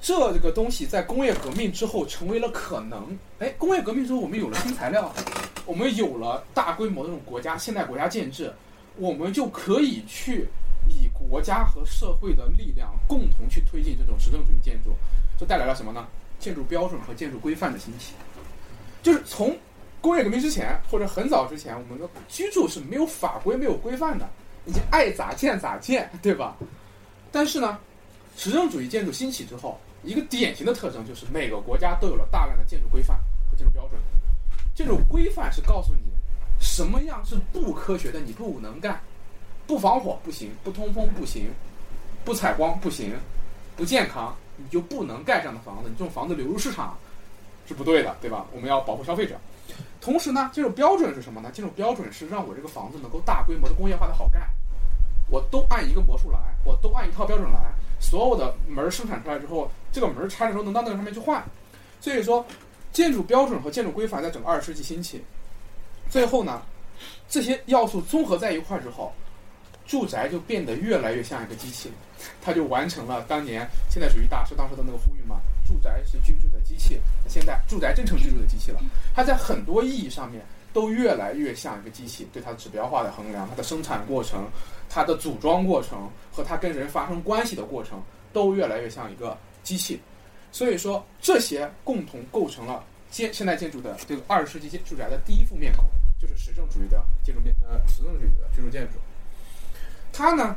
[0.00, 3.18] 这个东西在工业革命之后成为了可能。
[3.40, 5.12] 哎，工业革命之后，我们有了新材料，
[5.66, 8.52] 我们有了大规模的这种国家现代国家建制，
[8.96, 10.46] 我们就可以去
[10.88, 14.96] 以国家和社会的力量共同去推进这种实证主义建筑。
[15.38, 16.06] 这带来了什么呢？
[16.38, 18.14] 建筑标准和建筑规范的兴起。
[19.02, 19.56] 就是从
[20.00, 24.28] 工业革命之前或者很早之前，我们的居住是没有法规、没有规范的，
[24.64, 26.56] 你爱咋建咋建，对吧？
[27.30, 27.78] 但是呢，
[28.36, 29.78] 实证主义建筑兴起之后。
[30.04, 33.18] 一个典型的特征就是每个国家都有了大量的建筑规范
[33.50, 34.00] 和建筑标准。
[34.72, 35.98] 这种规范是告诉你
[36.60, 39.00] 什么样是不科学的，你不能干，
[39.66, 41.50] 不防火不行，不通风不行，
[42.24, 43.12] 不采光不行，
[43.76, 45.90] 不健康，你就不能盖这样的房子。
[45.90, 46.96] 你这种房子流入市场
[47.66, 48.46] 是不对的，对吧？
[48.52, 49.36] 我们要保护消费者。
[50.00, 51.50] 同时呢，这种标准是什么呢？
[51.52, 54.48] 这种标准是让我这个房子能够大规模的工业化的好盖。
[55.30, 57.60] 我都按一个模数来，我都按一套标准来。
[58.00, 61.44] 所有的门生产出来之后，这个门拆的时候能到那个上面去换。
[62.00, 62.46] 所以说，
[62.92, 65.22] 建筑标准和建筑规范在整个二十世纪兴起。
[66.08, 66.62] 最后呢，
[67.28, 69.12] 这些要素综合在一块儿之后，
[69.86, 71.90] 住宅就变得越来越像一个机器，
[72.40, 77.00] 它就完成了当年现代主义大师当时的那个呼吁嘛：住宅是居住的机器。
[77.28, 78.80] 现在住宅真成居住的机器了，
[79.14, 80.42] 它在很多意义上面
[80.72, 84.46] 都越来越像一个机器，对它指标化的衡量，它的生产过程。
[84.90, 88.02] 它的组装过程和它跟人发生关系的过程
[88.32, 90.00] 都越来越像一个机器，
[90.50, 95.84] 所以说这些共同构成了建现代建筑的这个二十世纪建住宅的第一副面孔，
[96.18, 98.94] 就是实证主义的建筑面呃实证主义的居住建筑。
[100.10, 100.56] 它呢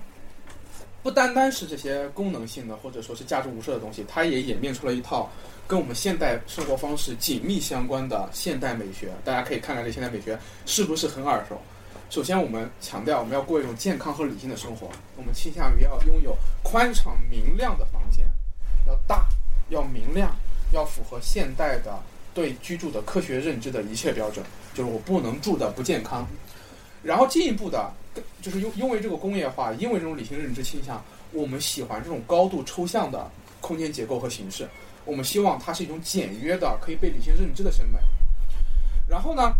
[1.03, 5.29] 不单单是这些功能性的或者说是价值无设的东西，它也演变出了一套
[5.71, 9.09] 跟我们现代生活方式紧密相关的现代美学。
[9.23, 11.57] 大家可以看看这现代美学是不是很耳熟？
[12.09, 14.89] 首先，我们强调我们要过一种健康和理性的生活。
[15.15, 18.25] 我们倾向于要拥有宽敞明亮的房间，
[18.85, 19.29] 要大，
[19.69, 20.35] 要明亮，
[20.73, 21.97] 要符合现代的
[22.33, 24.45] 对居住的科学认知的一切标准。
[24.73, 26.27] 就是我不能住的不健康。
[27.01, 27.89] 然后进一步的，
[28.41, 31.01] 就是因因为这个工业化，因为这种理性认知倾向，
[31.31, 34.67] 我们喜欢这种高度抽象的空间结构和形式。
[35.11, 37.99] 我们希望它是一种简约的、可以被理性认知的审美。
[39.09, 39.53] 然后呢？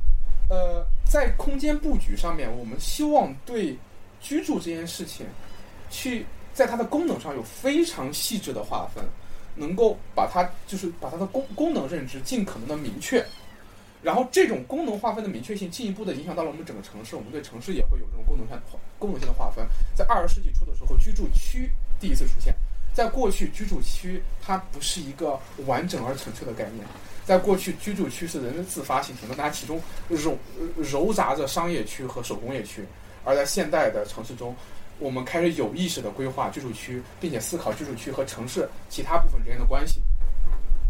[0.49, 3.77] 呃，在空间布局上面，我们希望对
[4.19, 5.25] 居住这件事情，
[5.89, 9.01] 去在它的功能上有非常细致的划分，
[9.55, 13.25] 能够把它就是把它的功功能认知尽可能的明确，
[14.01, 18.61] 然后这种功能划分的明确性进一步的影响到了我们整个城市，我们对城市也会有这种功能上
[18.99, 19.65] 功能性的划分。
[19.95, 22.53] 在二十世纪初的时候，居住区第一次出现，
[22.93, 26.85] 在过去，居住区它不是一个完整而纯粹的概念。
[27.25, 30.37] 在过去，居住区是人的自发形成的，它其中揉
[30.75, 32.83] 揉杂着商业区和手工业区。
[33.23, 34.55] 而在现代的城市中，
[34.99, 40.01] 我们开始有意识的规划居住区，并且思考居住区和城市其他部分之间的关系。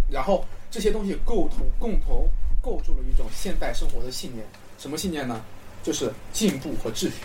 [0.10, 2.28] 然后这些东西构同共同
[2.62, 4.46] 构筑了一种现代生活的信念。
[4.80, 5.44] 什么信念呢？
[5.84, 7.16] 就是进步和秩序。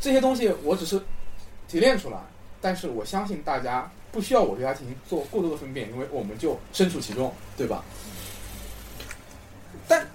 [0.00, 1.02] 这些东西我只是
[1.66, 2.18] 提炼出来，
[2.62, 3.90] 但是我相信大家。
[4.12, 7.82] 不需要我对它进行做过多的分辨，因为我们就身处其中，对吧？
[9.88, 10.06] 但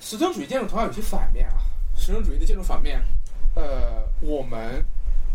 [0.00, 1.60] 实证主义建筑同样有些反面啊。
[1.94, 2.98] 实证主义的建筑反面，
[3.54, 4.82] 呃，我们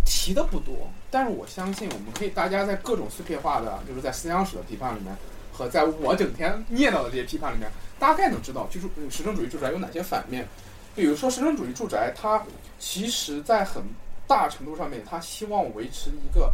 [0.04, 5.16] 提的不多，但是我相信我们可以大家在各种碎片化的，就是在思想史的批判里面，
[5.54, 10.48] 和在我整天念叨的这些批判里面，大概能知道居住实证主义住宅有哪些反面。
[10.96, 12.44] 比如说实证主义住宅，它
[12.80, 13.84] 其实在很
[14.28, 16.54] 大程度上面，他希望维持一个。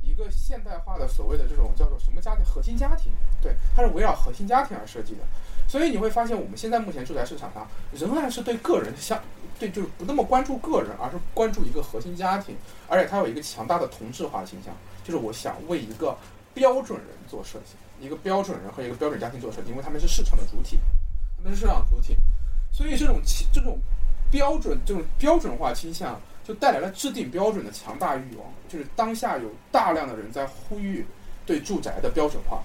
[0.00, 3.12] 一个现代化的所谓的这种叫做什么家庭核心家庭，
[3.42, 5.20] 对，它是围绕核心家庭而设计的，
[5.68, 9.22] 所以你会发现我们现在目前住宅市场上仍然是对个人相
[9.60, 12.56] 对就是不那么关注个人，而是关注一个核心家庭，
[12.88, 16.16] 而且它有一个强大的同质化倾向，就是我想为一个
[16.52, 20.80] 标准人做设计，一个标准人和一个标准家庭做设计，因为他们是市场的主体，
[21.36, 22.16] 他们是市场主体，
[22.72, 23.20] 所以这种
[23.52, 23.78] 这种
[24.32, 26.18] 标准这种标准化倾向。
[26.48, 31.04] 就带来了制定标准的强大欲望，就是当下有大量的人在呼吁
[31.44, 32.62] 对住宅的标准化，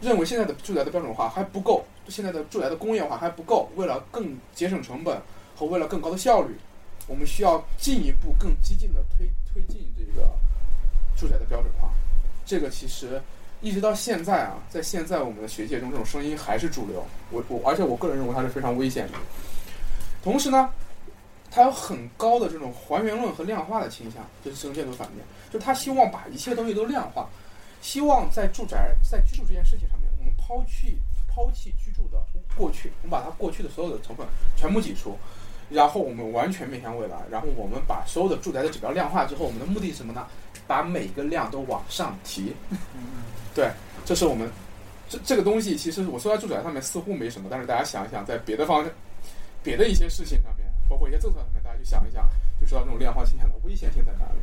[0.00, 5.20] 认为现在的住宅的标准化还不够，现在的住宅的工业化还不够，为了更节省成本
[5.56, 6.54] 和为了更高的效率，
[7.08, 10.28] 我们需要进一步更激进的推推进这个
[11.16, 11.90] 住宅的标准化。
[12.46, 13.20] 这个其实
[13.60, 17.04] 一直到现在啊，在现在我们的学界中，这种声音还是主流。
[17.32, 19.14] 我我而且我个人认为它是非常危险的。
[20.22, 20.70] 同时呢。
[21.50, 27.28] 它有很高的这种还原论和量化的倾向，就是实证建筑反面，就是他希望把一切东西都量化，
[27.80, 32.22] 希望在住宅在居住这件事情上面，我们抛弃抛弃居住的
[32.56, 34.26] 过去，我们把它过去的所有的成本
[34.56, 35.16] 全部挤出，
[35.70, 40.26] 然后我们完全面向未来，然后我们把所有的住宅的指标量化之后，我们的目的是什么呢？
[40.66, 42.52] 把每个量都往上提。
[43.54, 43.70] 对，
[44.04, 44.50] 这是我们
[45.08, 48.84] 这这个东西，其实我说在住宅上面似乎没什么，但是大家想一想，在别的方
[49.62, 50.52] 别的一些事情上。
[50.88, 52.28] 包括一些政策上面，大家去想一想，
[52.60, 54.40] 就知道这种量化倾向的危险性在哪里。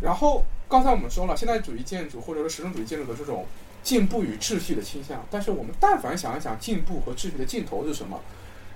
[0.00, 3.46] 然后刚才我们说了，现代主义建筑或者说实证主义建筑的这种
[3.84, 8.18] 进步与秩序的倾向，但是我们但凡想一想进步和秩序的尽头是什么，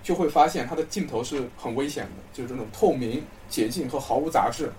[0.05, 4.71] 就会发现它的尽头是很危险的，就是这种透明、洁净和毫无杂质。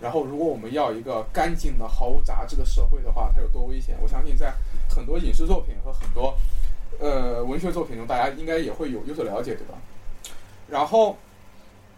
[0.00, 3.96] 然后，如果我们要一个干净的、毫无杂质的社会的话，它有多危险？
[4.02, 4.52] 我相信在
[4.88, 6.36] 很多影视作品和很多
[6.98, 9.74] 呃文学作品中，大家应该也会有有所了解，对吧？
[10.68, 11.16] 然后。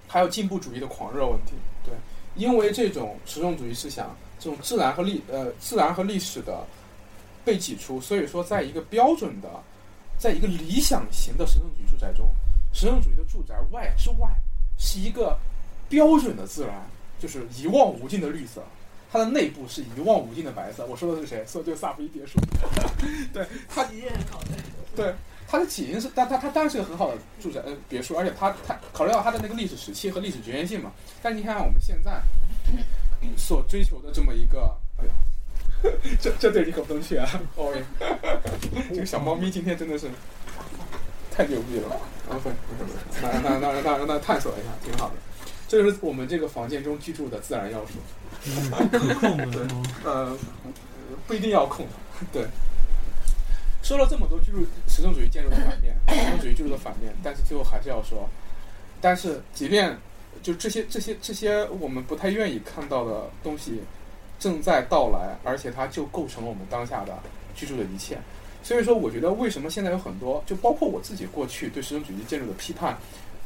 [0.06, 1.52] 还有进步主义的狂热问题，
[1.84, 1.92] 对，
[2.36, 6.64] 因为这种实用主义思想，这种自然和历呃自然和历史的
[7.44, 9.48] 被挤出，所以说，在一个标准的，
[10.18, 12.28] 在一个理想型的实用主义住宅中，
[12.72, 14.28] 实用主义的住宅外之外
[14.78, 15.36] 是一个
[15.88, 16.86] 标准的自然，
[17.18, 18.62] 就是一望无尽的绿色，
[19.10, 20.86] 它的内部是一望无尽的白色。
[20.86, 21.44] 我说的是谁？
[21.46, 22.38] 说的就是萨福伊别墅，
[23.32, 24.50] 对，它也很好的，
[24.94, 25.14] 对。
[25.54, 30.90] 它的起因是，但它它当然是个很好的住宅呃别墅，而且它它考虑到它的那个历史时期和历史局限性嘛。
[31.22, 32.20] 但你看看我们现在
[33.36, 35.12] 所追求的这么一个， 哎呀，
[36.20, 37.28] 这这对你可不能去啊！
[37.54, 37.72] 哦，
[38.90, 40.08] 这个小猫咪今天真的是
[41.30, 41.88] 太牛逼了。
[42.28, 45.14] 啊，不，不是不是，那那那那让它探索一下，挺好的。
[45.68, 47.92] 这就是我们这个房间中居住的自然要素。
[48.90, 49.66] 可控的，
[50.04, 50.36] 呃，
[51.28, 51.86] 不一定要控，
[52.32, 52.44] 对。
[53.84, 58.26] 说了这么多居住实证主义建筑的反面，实证主义居住的反面，但是最后还是要说，
[58.98, 59.94] 但是即便
[60.42, 63.82] 就这些这些这些我们不太愿意看到的东西
[64.40, 67.18] 正在到来，而且它就构成了我们当下的
[67.54, 68.18] 居住的一切。
[68.62, 72.96] 所以说，我觉得为什么现在有很多，就包括我自己过去对实证主义建筑的批判，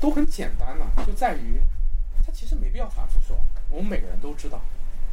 [0.01, 0.87] 都很简单呢？
[1.05, 1.59] 就在于
[2.25, 3.37] 它其实没必要反复说，
[3.71, 4.61] 我们每个人都知道，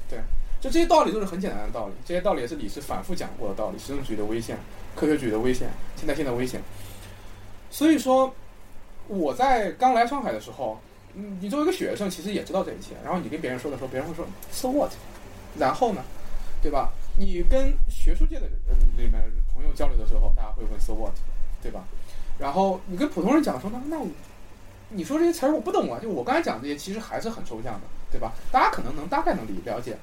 [0.07, 0.19] 对。
[0.65, 4.57] 就这些道理都是很简单的道理，这些道理也是李斯反复讲过的道理：实用主义的危险、
[4.95, 6.59] 科学主义的危险、现代性的危险。
[7.69, 8.33] 所以说，
[9.07, 10.81] 我在刚来上海的时候，
[11.13, 12.95] 嗯，你作为一个学生，其实也知道这一切。
[13.03, 14.89] 然后你跟别人说的时候，别人会说 “so what”，
[15.55, 16.01] 然后呢，
[16.63, 16.89] 对吧？
[17.15, 19.21] 你跟学术界的人里面
[19.53, 21.13] 朋友交流的时候，大家会问 “so what”，
[21.61, 21.83] 对吧？
[22.39, 24.03] 然后你跟普通人讲说，那那
[24.89, 28.33] 你说这些词儿我不懂啊，就我刚才讲这些，其实还是很抽象的，对吧？
[28.51, 29.95] 大家可能能大概能理了解。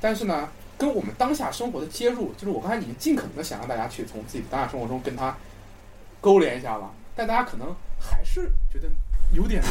[0.00, 5.36] 但是呢，跟我们当下生活的接入，就是我刚才已经尽可能的想让大家去从自己的当下生活中跟它
[6.20, 8.88] 勾连一下了，但大家可能还是觉得
[9.32, 9.62] 有点、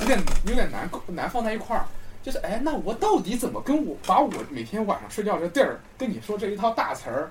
[0.00, 1.84] 有点、有点难难放在一块儿。
[2.22, 7.30] 就是哎，那我到底怎么跟我把我每天晚上睡觉这地儿跟你说这一套大词儿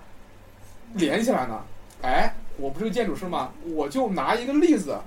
[0.94, 1.60] 连起来呢？
[2.04, 3.52] 哎，我不是个建筑师吗？
[3.74, 5.00] 我就拿一个例子，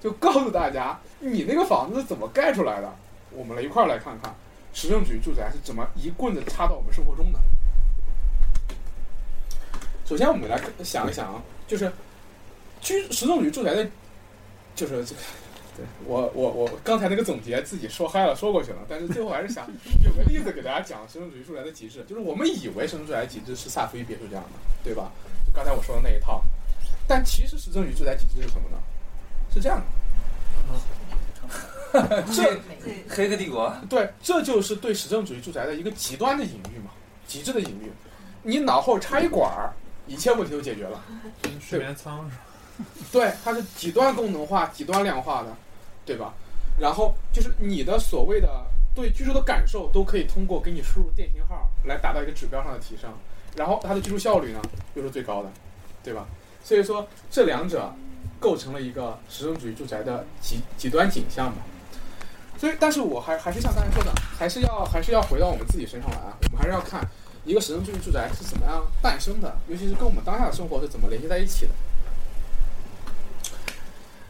[0.00, 2.92] 就告诉大家，你那个房子怎么盖出来的。
[3.32, 4.32] 我们来一块儿来看看，
[4.74, 7.38] 实证主义住宅是怎么一棍子插到我们生活中的。
[10.04, 11.90] 首先，我们来想一想啊，就是
[12.82, 13.88] 居实证主义住宅的，
[14.74, 15.20] 就是这个。
[15.76, 19.66] 对 我我我刚才那个总结自己说嗨了说过去了，但是最后还是想
[20.04, 24.50] 有个例子给大家讲实证主义住宅的极致，就是我们以为实证主义极致是萨福伊别墅这样的，
[24.84, 25.10] 对吧？
[25.46, 26.44] 就刚才我说的那一套，
[27.08, 28.78] 但其实实证主义住宅极致是什么呢？
[29.52, 29.86] 是这样的，
[32.34, 32.60] 这
[33.08, 36.90] 黑客帝国，对，这就是对实证主义住宅的一个极端的隐喻嘛，
[37.26, 37.90] 极致的隐喻。
[38.42, 39.72] 你脑后插一管儿，
[40.06, 41.02] 一切问题都解决了。
[41.60, 42.84] 睡眠舱是吧？
[43.12, 45.56] 对，它是极端功能化、极端量化的。
[46.06, 46.34] 对吧？
[46.78, 48.62] 然后就是你的所谓的
[48.94, 53.10] 对居住的感受，都可以通过给你输入电信号来达到一个指标上的提升。
[53.56, 54.60] 然后它的居住效率呢，
[54.94, 55.50] 又是最高的，
[56.02, 56.26] 对吧？
[56.62, 57.90] 所以说这两者
[58.38, 61.62] 构成了一个实用主义住宅的极极端景象嘛。
[62.64, 66.32] 所以，但是我还还是像刚才说的，还是要还是要回到我们自己身上来啊。
[66.44, 67.06] 我们还是要看
[67.44, 71.72] 一个实用主义住宅是怎么样诞生的，尤其是跟我们当下的生活是怎么联系在一起的。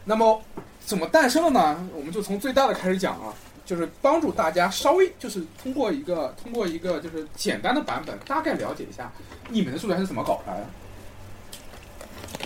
[0.03, 0.41] 那么。
[0.85, 1.83] 怎么诞生的呢？
[1.95, 3.33] 我们就从最大的开始讲啊，
[3.65, 9.11] 就是帮助大家稍微就是通过一个通过一个就是简单的版本，大概了解一下
[9.49, 10.67] 你们的住宅是怎么搞出来的。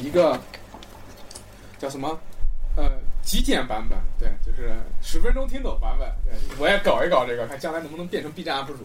[0.01, 0.39] 一个
[1.77, 2.17] 叫什么？
[2.77, 2.89] 呃，
[3.29, 4.73] 极简版本，对，就是
[5.03, 6.11] 十分钟听懂版本。
[6.25, 8.79] 对，我也搞一搞这个，看将来能不能变成 B 站 UP 主。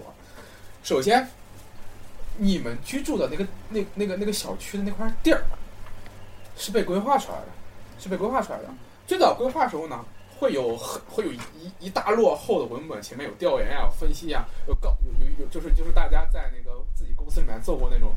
[0.82, 1.26] 首先，
[2.36, 5.42] 你们居住的那个那那个那个小区的那块地儿
[6.58, 7.46] 是被规划出来的，
[7.98, 8.68] 是被规划出来的。
[9.06, 10.04] 最早规划时候呢，
[10.38, 11.38] 会有会有一
[11.80, 18.14] 一大摞厚的文本，前面有调研呀、有分析呀，有告有有有，就是就是大家在那个自己公司里面做过那种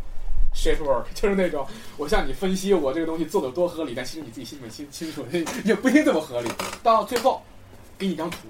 [0.57, 1.65] shit work，就是那种
[1.97, 5.23] 我向你分析我这个东西做的多合理，但其实你自己心里面清清楚，
[5.63, 6.49] 也不一定这么合理。
[6.81, 7.41] 到最后，
[7.97, 8.47] 给你一张图，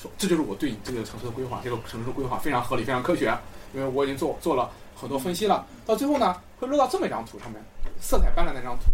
[0.00, 3.36] 说这就是我对你这个城市的规划，这个城市规划非常合理、非常科学，
[3.74, 5.66] 因为我已经做做了很多分析了。
[5.86, 7.60] 到最后呢，会落到这么一张图上面，
[8.00, 8.84] 色彩斑斓的那张图。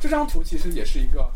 [0.00, 1.30] 这张图其实也是一个。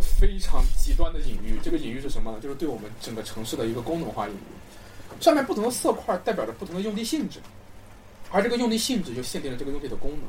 [0.00, 2.38] 非常极端的隐喻，这个隐喻是什么呢？
[2.40, 5.20] 就是对我们整个城市的一个功能化隐喻。
[5.20, 7.40] 上面不同的色块代表着不同的用地性质，
[8.32, 10.20] 而这个用地性质就限定了这个用地的功能。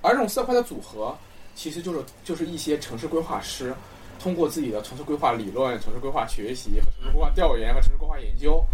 [0.00, 1.16] 而这种色块的组合，
[1.54, 3.74] 其实就是就是一些城市规划师
[4.18, 8.64] 通过自己的城市规划理论、城市规划学习和城市规划调研和城市规划研究，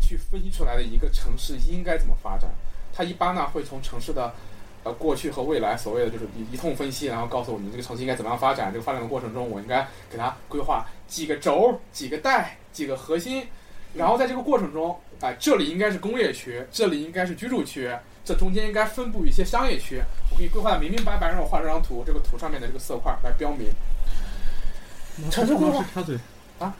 [0.00, 2.50] 去分析出来的一个城市应该怎么发展。
[2.92, 4.32] 它一般呢会从城市的。
[4.86, 8.70] 呃，过去和未来所谓的就是一一通分析，然后告诉我们这个城市应该怎么样发展。
[8.70, 13.46] 这个发展的过程中，我应该给它规划几个轴、几个带、几个核心。
[13.94, 17.90] 然后在这个过程中，哎，这里应该是工业区，这里应该是居住区，
[18.24, 20.02] 这中间应该分布一些商业区。
[20.30, 23.70] 我给你规划的明明白白，让我画这张图，这个图上面的这个色块来标明。
[25.30, 26.18] 城市规划插嘴
[26.58, 26.74] 啊，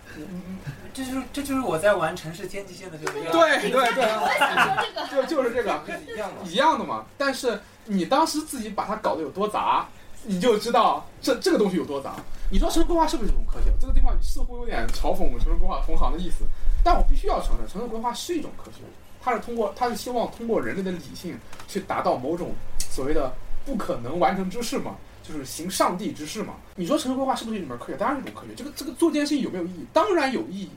[0.92, 3.32] 这就是这就是我在玩城市天际线的这个样。
[3.32, 7.05] 对对对，我想说这个， 就就是这个一样的，一样的嘛。
[7.18, 7.61] 但是。
[7.86, 9.86] 你当时自己把它搞得有多杂，
[10.22, 12.14] 你就知道这这个东西有多杂。
[12.49, 13.66] 你说城市规划是不是一种科学？
[13.78, 16.47] 这个地方似乎有点嘲讽我们城市规划同行的意思。
[16.82, 18.78] 但我必须要承认，城市规划是一种科学，
[19.25, 22.53] 他是通过他是希望通过人类的理性去达到某种
[22.91, 23.33] 所谓的
[23.64, 26.55] 不可能完成之事嘛，就是行上帝之事嘛。
[26.77, 27.97] 你说城市规划是不是一门科学？
[27.97, 28.55] 当然是一种科学。
[28.55, 29.87] 这个这个做这件事情有没有意义？
[29.93, 30.70] 当然有意义。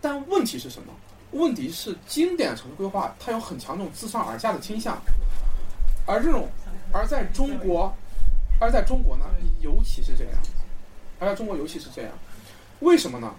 [0.00, 0.92] 但问题是什么？
[1.32, 5.00] 问题是经典城市规划它有很强这种自上而下的倾向。
[6.06, 6.48] 而这种，
[6.92, 7.94] 而在中国，
[8.58, 9.24] 而在中国呢，
[9.60, 10.34] 尤其是这样，
[11.20, 12.10] 而在中国尤其是这样，
[12.80, 13.34] 为什么呢？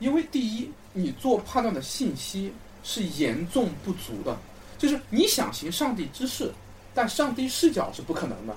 [0.00, 2.52] 因为第一，你做判断的信息
[2.82, 4.36] 是严重不足的，
[4.78, 6.52] 就是你想行上帝之事，
[6.94, 8.56] 但上帝视角是不可能的，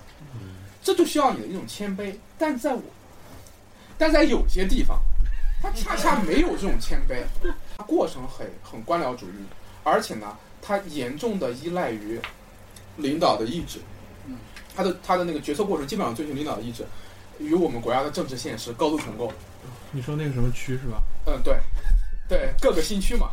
[0.83, 2.15] 这就需要你的一种谦卑。
[2.37, 2.81] 但在我，
[3.97, 4.99] 但在有些地方，
[5.61, 7.23] 他恰恰没有这种谦卑，
[7.77, 9.45] 它过程很很官僚主义，
[9.83, 12.19] 而且呢，他严重的依赖于。
[12.97, 13.79] 领导的意志，
[14.27, 14.35] 嗯，
[14.75, 16.85] 他的他的那个决策过程基本上遵循领导的意志，
[17.39, 19.31] 与我们国家的政治现实高度重构。
[19.91, 21.01] 你说那个什么区是吧？
[21.25, 21.57] 嗯，对，
[22.31, 23.31] 对，各个新区嘛，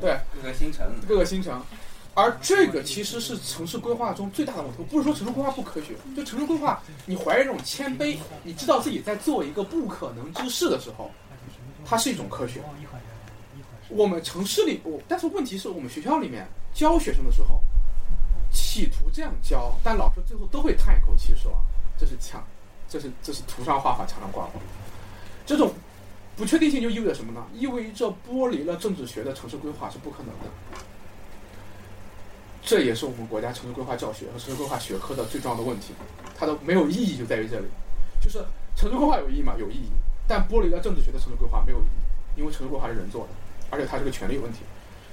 [0.00, 1.62] 对，各个新城，各个新城。
[2.14, 4.82] 而这个其实是城市规划中最大的问题。
[4.90, 11.12] 不是说城市规划不科学，就城市规划，你怀着这种谦卑，你知道自己在做一个不可能之事的时候，
[11.84, 12.60] 它是一种科学。
[13.88, 17.62] 我们城市里，我但是问题是我们学校里面教学生的时候。
[18.52, 21.52] 企图这样教，但老师最后都会叹一口气说
[21.98, 22.42] ：“这是墙，
[22.88, 24.52] 这是这是图上画画，墙上挂画。”
[25.44, 25.72] 这种
[26.36, 27.44] 不确定性就意味着什么呢？
[27.54, 30.50] 意味着剥离了政治学的城市规划是不可能的。
[32.62, 35.94] 这也是我们国家城市规划教学和城市规划学科的最重要的问题，
[36.36, 37.66] 它的没有意义就在于这里，
[38.20, 38.38] 就是
[38.76, 39.54] 城市规划有意义吗？
[39.58, 39.88] 有意义，
[40.26, 43.28] 但剥离了政治学的城市规划没有意义，因为城市规划是人做的，
[43.70, 44.58] 而且它是个权利问题。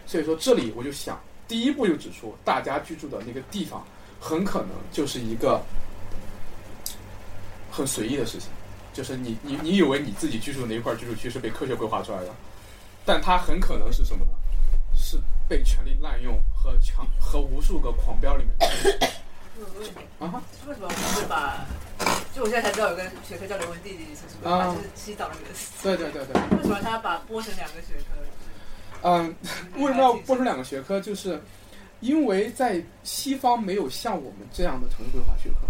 [0.05, 3.85] 所以说这里我就想，第一步就指出，大家居住的那个地方
[4.19, 5.61] 很可能就是一个
[7.71, 8.49] 很随意的事情，
[8.93, 12.29] 就是你你你以为你自己居住的那一块居住区是被科学规划出来的，
[13.05, 14.31] 但它很可能是什么呢？
[14.95, 15.19] 是
[15.49, 18.65] 被权力滥用和强和无数个狂飙里面的
[20.19, 20.41] 啊？
[20.67, 21.65] 为什么不是把？
[22.33, 25.53] 就我现在才知道有个学科叫人文地理城就是西岛那个。
[25.83, 26.41] 对对对对。
[26.57, 28.21] 为什么他把剥成两个学科？
[29.01, 29.35] 嗯，
[29.77, 30.99] 为什么要剥成两个学科？
[30.99, 31.41] 就是
[31.99, 35.67] 因为在西方没有像我们这样的城市规划学科，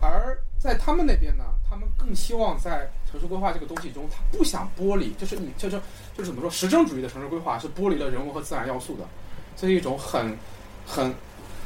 [0.00, 5.80] 而在他们那边呢，他们更希望在城市规划这个东西中，他不想剥离，就是你就是
[6.16, 9.04] 就是怎么说，实证主义的城市规划是剥离了人文和自然要素的，
[9.56, 10.36] 这是一种很
[10.84, 11.14] 很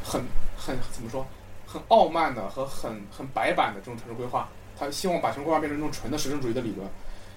[0.04, 0.22] 很
[0.56, 1.26] 很怎么说，
[1.66, 6.86] 很傲慢的和很很白板的这种城市规划，他希望把城市规划变成这种纯的实证主义的理论。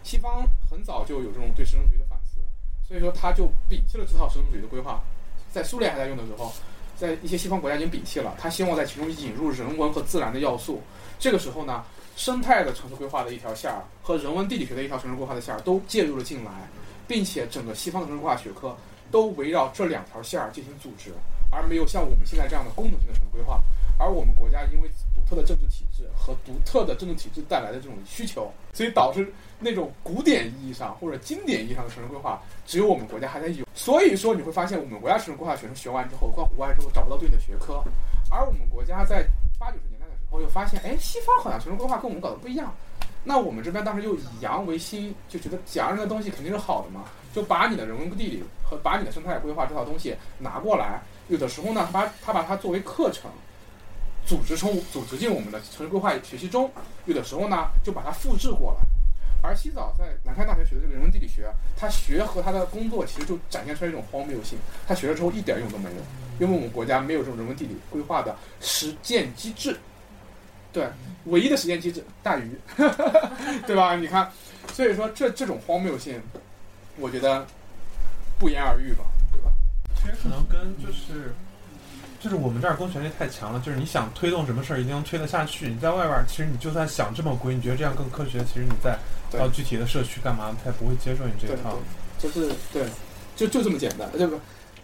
[0.03, 2.41] 西方很早就有这种对实证主义的反思。
[2.87, 5.01] 所以说，他就摒弃了这套实证主义的规划，
[5.51, 6.53] 在苏联还在用的时候，
[6.95, 8.35] 在一些西方国家已经摒弃了。
[8.37, 10.83] 他希望在其中引入人文和自然的要素。
[11.19, 11.83] 这个时候呢，
[12.15, 16.51] 生态的城市规划的一条线儿和人文地理学的一条城市规划的线儿都介入了进来，
[17.07, 18.75] 并且整个西方的城市规划学科
[19.11, 21.11] 都围绕这两条线儿进行组织，
[21.51, 23.61] 而没有像我们现在这样的功能性的城市规划。
[23.97, 32.41] 而我们国家因为独特的政治体制和独特的政治体制带来的这种需求，所以导致那种古典意义上或者经典意义上的城市规划。
[32.65, 37.81] 只有我们国家还在有，所以说你会发现，我们国家城市规划学生学完之后，到国外之后找不到对应的学科，
[38.29, 39.25] 而我们国家在
[39.57, 39.94] 八九十年
[40.35, 42.73] 代的时候又发现，哎，西方好像城市规划跟我们搞的不一样，
[43.23, 53.29] 那我们这边当时又以洋为新，就觉得洋人的东西肯定是好的嘛，就把你的人文地理和把你的生态规划这套东西拿过来，有的时候呢，把他把它作为课程，
[54.25, 56.69] 组织成组织进我们的城市规划学习中，
[57.05, 58.85] 有的时候呢，就把它复制过来。
[59.41, 64.57] 而西早在南开大学学的这个人文地理学，他学和他的工作其实就展现出来一种荒谬性。
[64.87, 65.95] 他学了之后一点用都没有，
[66.39, 69.77] 因为我们国家没有这种人文地理规划的实践机制。
[70.75, 70.85] 对，
[71.27, 72.51] 唯一的实践机制大鱼，
[73.65, 73.95] 对吧？
[73.95, 74.29] 你看，
[74.73, 76.21] 所以说这这种荒谬性，
[76.97, 77.47] 我觉得
[78.37, 79.49] 不言而喻吧，对吧？
[79.95, 81.33] 其实可能跟就是。
[82.17, 85.67] 就是我们这儿公权力太强了，就是你想推动什么事儿，一定能推得下去。
[85.67, 88.97] 你在外边儿，其实你就算想这么规，你觉得这样更科学，其实你在
[89.31, 91.77] 到具体的社区干嘛，他也不会接受你这一套。
[92.17, 92.87] 就是对，
[93.35, 94.39] 就就这么简单，这个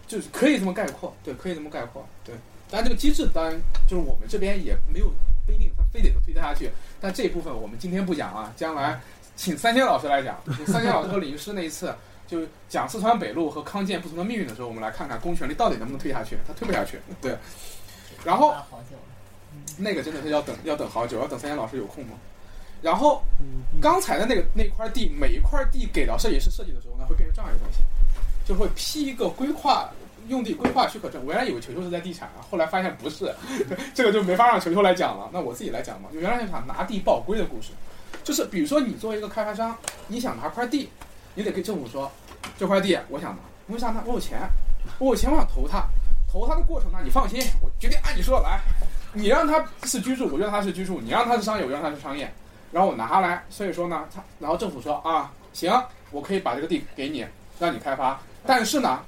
[0.06, 2.32] 就是可以这么概括，对，可以这么概括，对。
[2.70, 5.12] 但这个机制，当然就是我们这边也没有
[5.44, 6.70] 不一定他非得推得下去，
[7.00, 9.00] 但这一部分我们今天不讲啊，将来
[9.36, 10.36] 请三千老师来讲。
[10.66, 11.94] 三千老师和李律师那一次。
[12.24, 16.38] 就讲四川北路和康健不同的命运的时候，我们来看看公权力到底能不能推下去。
[16.46, 17.36] 他推不下去， 对。
[18.24, 18.54] 然后
[19.76, 22.14] 那个真的是要等，要等好久，要等三千老师有空吗？
[22.80, 23.22] 然后
[23.82, 27.80] 刚才的那个那块地，每一块地给到设计师设计的时候呢，会变成这样一个东西，
[28.46, 29.90] 就会批一个规划
[30.28, 31.22] 用地规划许可证。
[31.24, 33.34] 我原来以为球球是在地产啊，后来发现不是，
[33.94, 35.28] 这个就没法让球球来讲了。
[35.32, 37.70] 那我自己来讲嘛，就原来就想拿地报规的故事，
[38.24, 39.76] 就是比如说你作为一个开发商，
[40.08, 40.88] 你想拿块地，
[41.34, 42.10] 你得跟政府说。
[42.58, 44.02] 这块地我想拿，为啥呢？
[44.04, 44.40] 我有钱，
[44.98, 45.84] 我有钱，我想投它。
[46.30, 48.60] 投它的过程呢，你放心，我决定按你说的来。
[49.12, 52.32] 你让它是居住，我就让它是居住；你让它是商业，我让它是商业。
[52.72, 55.70] 然后我拿下来，所以说呢，他然后政府说啊，行，
[56.10, 57.24] 我可以把这个地给你，
[57.60, 58.18] 让你开发。
[58.46, 59.00] 但是呢，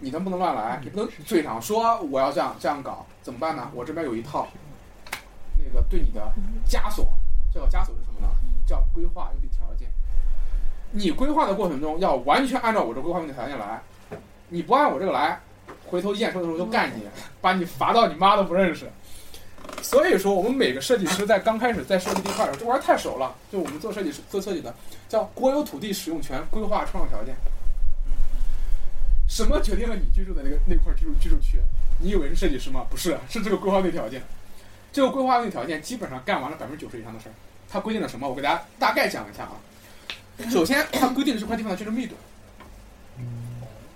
[0.00, 0.80] 你能不能乱来？
[0.82, 3.70] 你不能嘴上说我要这样这样搞，怎么办呢？
[3.74, 4.48] 我这边有一套
[5.56, 6.32] 那个对你的
[6.66, 7.06] 枷锁，
[7.52, 8.32] 这个枷锁是什么呢？
[8.66, 9.88] 叫规划用地条件。
[10.90, 13.80] 你规划的过程中要完全按照我这规划用地条件来，
[14.48, 15.38] 你不按我这个来，
[15.86, 17.02] 回头验收的时候就干你，
[17.40, 18.90] 把你罚到你妈都不认识。
[19.82, 23.34] 所以说，我们每个设计师在刚开始在设计地块的时候，这玩意儿太熟了。
[23.52, 24.74] 就我们做设计师做设计的，
[25.08, 27.36] 叫国有土地使用权规划创造条件。
[29.30, 31.60] 什么决定了你居住的那个那块居住居住区？
[31.98, 32.84] 你以为是设计师吗？
[32.90, 34.20] 不是，是这个规划内条件。
[34.92, 37.32] 这个规划内条件基本上干完了百分之九十以上的事儿。
[37.70, 38.28] 它规定了什么？
[38.28, 39.52] 我给大家大概讲一下啊。
[40.50, 42.16] 首先，它规定了这块地方的建筑密度，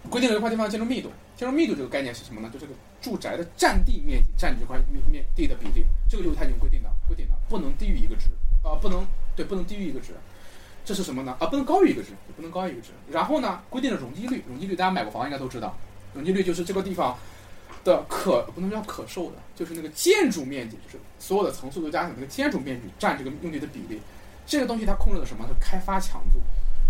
[0.09, 1.11] 规定了这块地方的建筑密度。
[1.37, 2.49] 建筑密度这个概念是什么呢？
[2.53, 2.73] 就这个
[3.03, 8.29] 住宅的占地面积占这块面面地的比例，这个就是它已经规定的，规定的不能低于一个值
[8.63, 9.05] 啊，不能
[9.35, 10.13] 对，不能低于一个值。
[10.85, 11.35] 这是什么呢？
[11.41, 12.89] 啊，不能高于一个值，不能高于一个值。
[13.11, 15.77] 然后呢，规定了容积率，容积率大家买过房应该都知道，
[16.13, 17.17] 容积率就是这个地方
[17.85, 24.01] 的可不能叫可售的，就是那个建筑面积，就是所有的层数都加起来那个建筑面积占这个用地的比例。
[24.47, 25.47] 这个东西它控制的什么？
[25.49, 26.39] 它开发强度。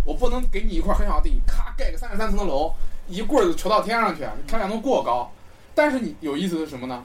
[0.04, 2.74] 我不能给你一块很小的地，咔盖个三十三层的楼，
[3.06, 5.30] 一棍儿就球到天上去，开发强度过高。
[5.74, 7.04] 但是你有意思的是什么呢？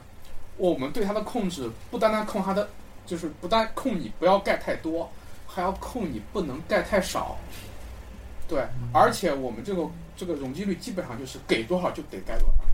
[0.56, 2.68] 我们对它的控制不单单控它的，
[3.06, 5.10] 就是不单控你不要盖太多，
[5.52, 7.36] 还要控你不能盖太少。
[8.46, 9.86] 对，而且我们这个
[10.16, 12.64] 这个容积率基本上就是给多少就得盖多少，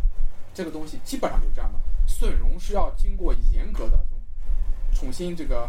[0.54, 1.78] 这个东西基本上就是这样的。
[2.06, 3.98] 损容是要经过严格的
[4.94, 5.68] 重新这个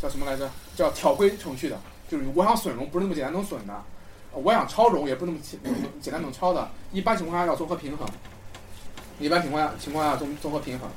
[0.00, 0.50] 叫什么来着？
[0.74, 1.78] 叫调规程序的。
[2.08, 3.82] 就是我想损容不是那么简单能损的，
[4.32, 5.58] 我想超容也不是那么简
[6.00, 6.68] 简单能超的。
[6.92, 8.06] 一般情况下要综合平衡，
[9.18, 10.88] 一般情况下情况下综综合平衡。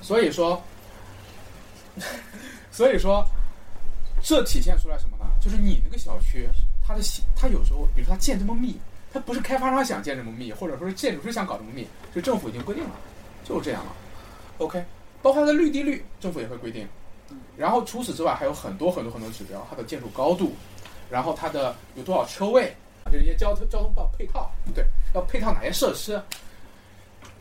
[0.00, 0.62] 所以说，
[2.70, 3.26] 所以说，
[4.24, 5.30] 这体现出来什么呢？
[5.38, 6.48] 就是你那个小区，
[6.82, 7.02] 它的
[7.36, 8.74] 它有时候，比如说它建这么密，
[9.12, 12.92] 它不是开发商想建这么密，或者说是建筑师想搞这么密，就政府已经规定了，
[13.44, 13.92] 就是这样了。
[14.56, 14.82] OK，
[15.20, 16.88] 包括它的绿地率，政府也会规定。
[17.54, 20.54] 然后除此之外，还有很多很多很多指标，它的建筑高度，
[21.10, 22.74] 然后它的有多少车位，
[23.12, 26.18] 就是一些交通交通报配套，对，要配套哪些设施，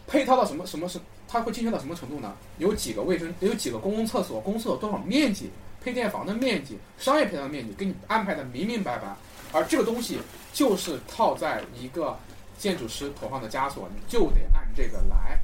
[0.05, 2.35] 配套到什么什么是，它会精确到什么程度呢？
[2.57, 5.49] 有几个卫生，有几个公共厕所，公厕多少面积，
[5.83, 9.07] 配电房的面积，商业配套的面积，给你安排的明明白白。
[9.51, 10.19] 而这个东西
[10.53, 12.17] 就是套在一个
[12.57, 15.39] 建筑师头上的枷锁，你就得按这个来，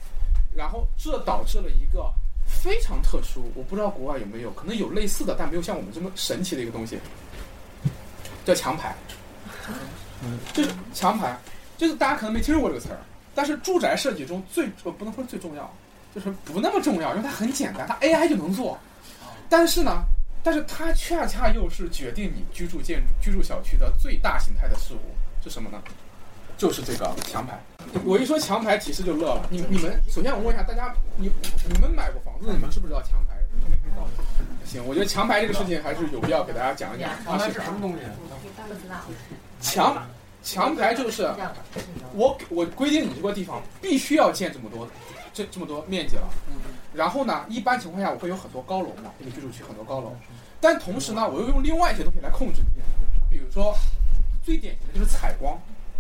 [0.56, 2.12] 然后这导致了一个。
[2.52, 6.98] 非常特殊，我不知道国外有没有，可能有类似的，但没有像我们这么神奇的一个东西，
[8.44, 8.96] 叫墙牌。
[10.24, 11.40] 嗯，就是墙牌，
[11.78, 12.98] 就是大家可能没听说过这个词儿，
[13.36, 15.72] 但是住宅设计中最不能说最重要，
[16.14, 18.76] 就是不那么重要，因为它很简单，它 AI 就能做。
[19.48, 20.02] 但是呢，
[20.44, 25.00] 但是它恰恰又是决定你居住建筑、居住小区的最大形态的事物，
[25.44, 25.82] 是什么呢？
[26.58, 27.58] 就是这个墙牌。
[28.04, 29.48] 我一说墙牌，提示就乐了。
[29.50, 31.32] 你你们首先我问一下大家，你
[31.72, 33.36] 你们买过房子，你们知不知道墙牌？
[34.66, 37.10] 行，我觉得墙牌这个事情还是有必要给大家讲一讲。
[37.24, 38.00] 墙 牌是什么东西？
[39.62, 40.08] 墙
[40.44, 41.28] 墙牌就是
[42.14, 44.88] 我我规定你这个地方必须要建这么多
[45.34, 46.28] 这这么多面积了。
[46.94, 50.16] 然后呢，一般情况下我会有很多高楼嘛，这个居住区很多高楼。
[50.60, 52.82] 但同时呢，我又用另外一些东西来控制你，
[53.30, 53.76] 比如说
[54.44, 55.60] 最典型的就是采光。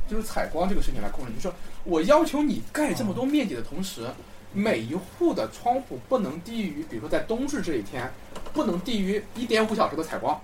[0.10, 4.08] 就是采光这个事情来控制，就是我要求你盖这么多面积的同时，
[4.52, 8.12] 每一户的窗户不能低于，比如说在冬至这一天，
[8.52, 10.42] 不能低于一点五小时的采光，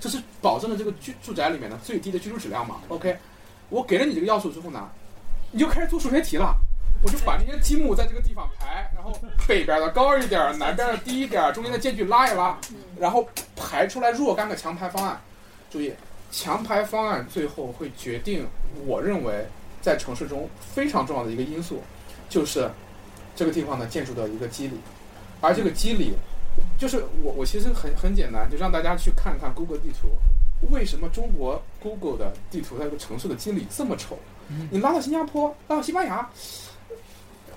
[0.00, 3.16] 这是保证了这个居住宅里面的最低的居住质量嘛？OK，
[3.68, 4.90] 我给了你这个要素之后呢，
[5.52, 6.52] 你就开始做数学题了，
[7.02, 12.58] 我就把那些积木在这个地方排，然后北边的高一点，南边的低一点，中间的间距拉一拉，
[12.98, 15.20] 然后排出来若干个强排方案，
[15.70, 15.92] 注意。
[16.30, 18.46] 强排方案最后会决定，
[18.86, 19.46] 我认为
[19.80, 21.82] 在城市中非常重要的一个因素，
[22.28, 22.70] 就是
[23.34, 24.78] 这个地方的建筑的一个机理，
[25.40, 26.12] 而这个机理，
[26.78, 30.08] 就是我我其实很很简单，就让大家去看看 Google 地图，
[30.70, 34.18] 为什么中国 Google 的地图它这个城市的机理这么丑？
[34.70, 36.28] 你拉到新加坡，拉到西班牙，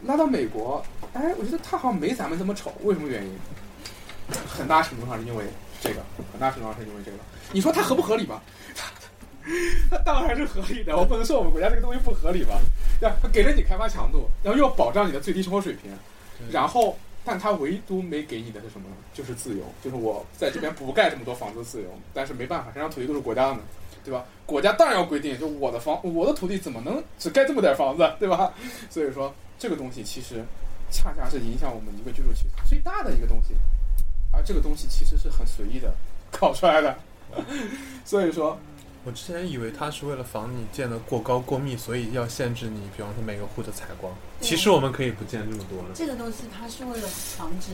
[0.04, 0.84] 拉到美国，
[1.14, 3.32] 哎，我觉得他好像没咱们这么丑，为什么原因？
[4.48, 5.46] 很大程度上是因为
[5.82, 7.18] 这个，很大程度上是因为这个。
[7.52, 8.42] 你说它合不合理吧？
[9.90, 12.60] 它当然是合理的，我不能说我们国家这个东西不合理吧？
[13.00, 13.16] 对吧？
[13.22, 15.92] 它给了你开发强度，然后又要保障你的最低生活水平，
[16.52, 16.96] 然后，
[17.26, 18.96] 但它唯独没给你的是什么呢？
[19.14, 23.60] 就是自由，就是我在这边不盖这么多房子自由，但是没办法，这张土地都是国家的，
[24.06, 24.24] 对吧？
[24.46, 28.54] 国家当然要规定，就我的房，我的土地怎么能只盖这么点房子，对吧？
[28.90, 30.44] 所以说，这个东西其实
[30.90, 33.54] 恰恰是影响我们一个居住区最大的一个东西，
[34.32, 35.94] 而这个东西其实是很随意的
[36.32, 36.98] 搞出来的，
[38.04, 38.58] 所以说。
[39.04, 44.12] 我之前以为它是为了防你建的过高过密，所以要限制你，比方说每个户的采光。
[44.40, 45.90] 其实我们可以不建这么多的。
[45.94, 47.74] 这个东西它是为了防止，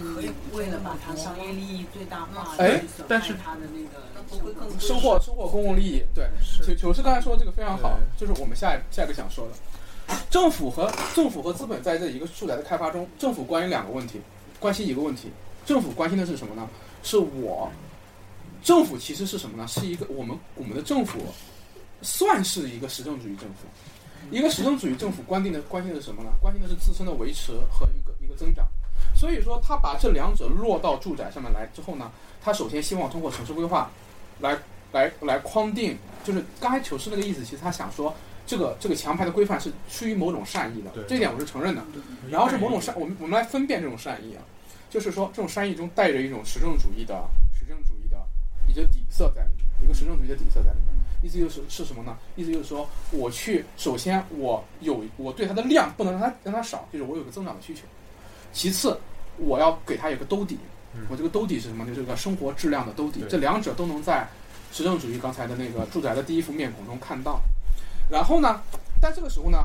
[0.54, 2.56] 为了把它商业利益最大化。
[2.58, 6.30] 哎，但是它的那个收获收获公共利益，对。
[6.66, 9.54] 球球是刚才说的这个非常好，就是我们下下一个想说的。
[10.30, 14.22] 政府和政府和资本在这一个住宅的开发中，政府关心两个问题，
[14.60, 15.30] 关心一个问题。
[15.66, 16.68] 政府关心的是什么呢？
[17.04, 17.70] 是我。
[18.64, 19.68] 政府其实是什么呢？
[19.68, 21.20] 是一个我们我们的政府，
[22.02, 23.68] 算是一个实证主义政府。
[24.32, 26.32] 一个实证主义政府关定的关心的是什么呢？
[26.42, 28.68] 关心的是自身的维持和一个一个增长。
[29.16, 33.90] 所以说，他把这两者落到住宅上面来之后呢，他首先希望通过城市规划，
[34.40, 34.58] 来
[34.92, 35.98] 来来框定。
[36.24, 38.14] 就是刚才求是那个意思，其实他想说，
[38.48, 41.84] 这个这个强排的规范是出于某种善意的，这一点我是承认的。
[42.32, 44.42] 然后是某种善，我们我们来分辨这种善意啊，
[44.90, 47.14] 就是说这种善意中带着一种实证主义的
[47.54, 48.18] 实证主义的。
[48.68, 50.88] 一个底色在里面，一个实证主义的底色在里面。
[51.22, 52.16] 意思就是是什么呢？
[52.36, 57.82] 意思就是说，我去首先我有我对它的量不能让它让它少，就是我有个增长的需求。
[58.54, 58.98] 其次，
[59.38, 60.58] 我要给它有个兜底。
[61.10, 61.86] 我这个兜底是什么？
[61.88, 63.24] 就是个生活质量的兜底。
[63.30, 64.28] 这两者都能在
[64.72, 67.42] 实证主义刚才的那个住宅的第一幅面孔中看到。
[68.10, 68.62] 然后呢，
[69.02, 69.64] 但这个时候呢，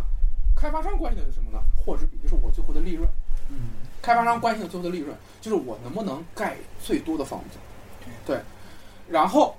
[0.55, 1.59] 开发商关心的是什么呢？
[1.77, 3.09] 获值比，就是我最后的利润。
[3.49, 3.57] 嗯，
[4.01, 7.59] 开发商关心的最后的利润，就是我能不能盖最多的房子。
[8.27, 8.41] 对，
[9.09, 9.57] 然后。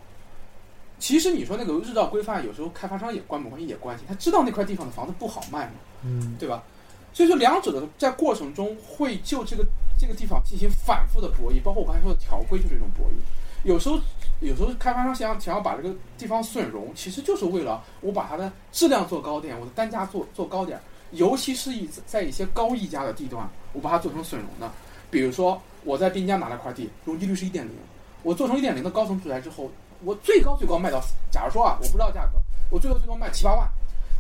[1.00, 5.74] 其实你说那个日照规范，有时候开发商也关不关心也关心，他知道那块地方的房子不好卖嘛，
[6.04, 6.64] 嗯，对吧？
[7.12, 9.66] 所以说两者的在过程中会就这个
[10.00, 13.68] 这个地方进行反复的博弈，包括我刚才说的条规就是一种博弈。
[13.68, 14.00] 有时候
[14.44, 20.80] 有时候开发商想想要把这个地方损容，其实就是为了我把它的质量做高点，我的单价做做高点，
[21.12, 24.70] 尤其是以在一些高溢价的地段，我把它做成损容的。
[25.10, 27.74] 比如说我在滨江拿了块地，容积率是一点零，
[28.22, 29.72] 我做成一点零的高层住宅之后。
[30.06, 31.00] 我最高最高卖到，
[31.32, 32.32] 假如说啊，我不知道价格，
[32.70, 33.66] 我最多最多卖七八万，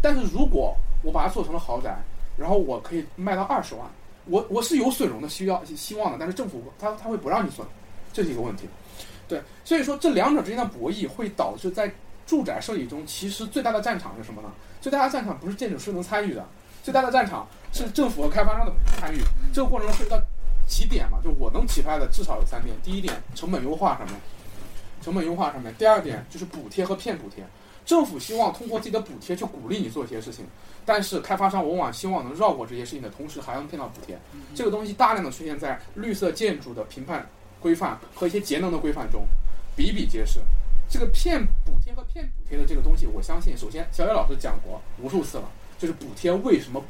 [0.01, 2.01] 但是如果我把它做成了豪宅，
[2.37, 3.85] 然后我可以卖到二十万，
[4.27, 7.67] 我我是有损容的需要希望的，但是政府他他会不让你损，
[8.13, 8.65] 这是一个问题，
[9.27, 11.91] 对，所以说这两者之间的博弈会导致在
[12.25, 14.51] 住宅设计中，其实最大的战场是什么呢？
[14.81, 16.45] 最大的战场不是建筑师能参与的，
[16.83, 19.19] 最大的战场是政府和开发商的参与。
[19.53, 20.19] 这个过程中涉及到
[20.67, 21.19] 几点嘛？
[21.23, 24.15] 就我能提出来的至少有三点，第一点，成本优化上面。
[25.01, 27.45] 成本优化上面，第二点就是补贴和骗补贴。
[27.85, 30.45] 政府希望通过自己的补贴去鼓励你做一些事情，
[30.85, 34.17] 但是开发商往往希望能绕过这些事情的同时，还能骗到补贴。
[34.55, 37.27] 这个东西大量的出现在绿色建筑的评判
[37.63, 39.25] 规范和一些节能的规范中，
[39.73, 40.41] 比比皆是。
[40.89, 45.49] 这个骗补贴和骗补贴的这个东西，我相信，首先小野老师讲过无数次了，
[45.79, 46.83] 就是补贴为什么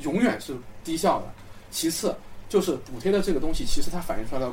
[0.00, 1.26] 永远是低效的。
[1.70, 2.16] 其次，
[2.48, 4.50] 就是补贴的这个东西，其实它反映出来的。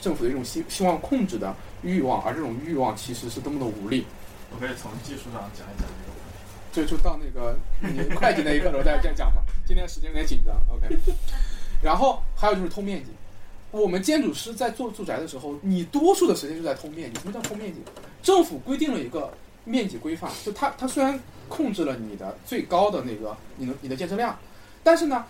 [0.00, 4.04] 政府的一种希希望控制的欲望，而这种欲望其实是多么的无力。
[4.50, 6.32] 我可以从技术上讲一讲这个问题。
[6.74, 7.56] 就就到那个
[8.16, 9.40] 会计那一刻的时候再再讲吧。
[9.64, 10.88] 今天时间有点紧张，OK。
[11.80, 13.10] 然后还有就是偷面积。
[13.72, 17.18] 我们建筑师在做住宅的时候，你多数的时间就在偷面积。
[17.18, 17.80] 什么叫偷面积？
[18.22, 19.32] 政府规定了一个
[19.64, 21.18] 面积规范，就它它虽然
[21.48, 24.38] 控制了你的最高的那个你的你的建设量，
[24.84, 25.24] 但是呢。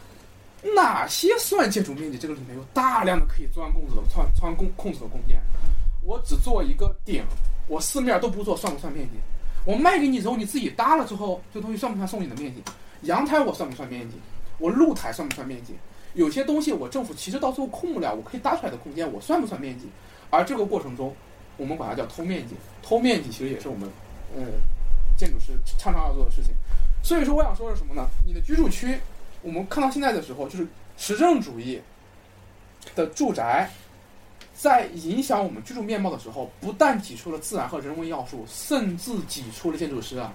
[0.77, 2.17] 哪些算建筑面积？
[2.17, 5.37] 这个里面有大量的可以钻空子的、钻钻空空子的空间。
[6.05, 7.25] 我只做一个顶，
[7.67, 9.15] 我四面都不做，算不算面积？
[9.65, 12.63] 我卖给你之后，你自己搭了之后，这东西算不算送你的面积？
[13.09, 14.15] 阳台我算不算面积？
[14.59, 15.75] 我露台算不算面积？
[16.15, 19.87] 有些东西我政府其实到最后控不了，我可以搭出来的空间，我算不算面积？
[20.31, 21.15] 而这个过程中，
[21.57, 22.55] 我们管它叫偷面积。
[22.83, 23.89] 偷面积其实也是我们，
[24.37, 24.43] 呃，
[25.17, 26.55] 建筑师常常要做的事情。
[27.03, 28.09] 所以说，我想说的是什么呢？
[28.27, 28.99] 你的居住区。
[29.43, 31.81] 我们看到现在的时候，就是实证主义
[32.95, 33.69] 的住宅，
[34.55, 40.33] 在影响我们居住面貌的时候，不但挤出了自然和人文要素，甚至挤出了建筑师啊。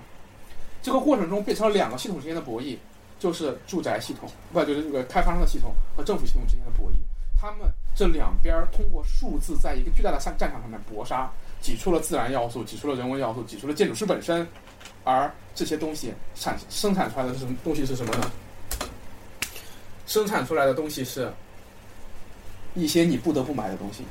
[0.81, 2.77] 这个过程中变成了两个系统之间的博弈，
[3.19, 6.95] 就是住宅系统，不就是这个开发商的系统和政府系统之间的博弈。
[7.39, 14.47] 他们这两边通过数字，在一个巨大的战战场上面搏杀，挤出了自然要素，挤出了人文要素，挤出了建筑师本身。
[15.03, 18.31] 而这些东西产生产出来的是什么东西是什么呢？
[20.05, 21.31] 生产出来的东西是
[22.73, 24.03] 一些你不得不买的东西，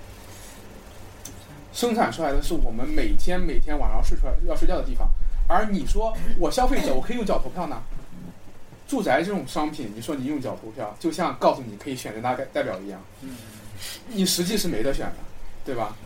[1.72, 5.08] 生产出来的是我们每天每天晚上睡出来要睡觉的地方，
[5.48, 7.82] 而你说我消费者我可以用脚投票呢？
[8.86, 13.00] 住宅这种商品，你说你用脚投票，就像告诉你可以选人大代代表一样，
[14.08, 15.16] 你实际是没得选的，
[15.64, 15.96] 对吧？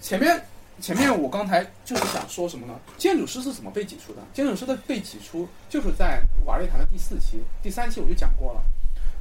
[0.00, 0.40] 前面
[0.80, 2.78] 前面我刚才就是想说什么呢？
[2.96, 4.22] 建筑师是怎么被挤出的？
[4.32, 8.60] 建筑师的被挤出就是在瓦瑞谈的第四期、第三期我就讲过了。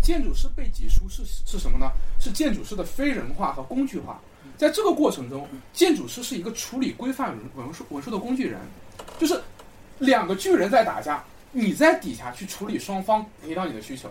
[0.02, 1.92] 建筑师被挤出是是什么呢？
[2.20, 4.22] 是建筑师的非人化和工具化。
[4.56, 8.60] 在这个过程中，建筑师是一个处理规范文书文书的工具人，
[9.18, 9.42] 就是
[9.98, 11.24] 两个巨人在打架，
[11.56, 14.10] 你在底下去处理双方协调你的需求。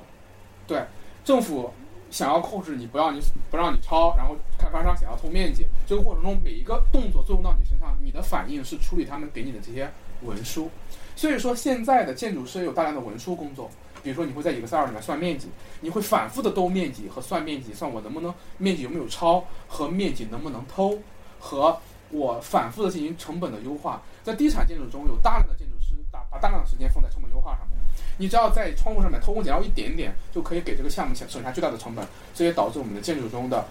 [0.66, 0.82] 对，
[1.24, 1.72] 政府。
[2.10, 3.20] 想要控制你，不让你
[3.50, 9.90] 不让你抄，然后开发商想要偷面积，这个过程中每一个动作作用到你身上，你的反应是处理他们给你的这些
[10.22, 10.70] 文书。
[11.16, 13.68] 所以说，现在的建筑师有大量的文书工作，
[14.04, 15.48] 比如说你会在 Excel 里面算面积，
[15.80, 20.96] 你会反复的兜面积和算面积，算我能不能面积有没有超和面积能不能偷，
[21.40, 21.76] 和
[22.10, 24.00] 我反复的进行成本的优化。
[24.22, 27.76] 在地产建筑中有大量的建筑师大把大量的时间放在成本优化上面。
[28.16, 33.66] 你只要在窗户上面偷工减料一点点，就可以给这个项目省省下巨大的成本，这也导致我们的建筑中的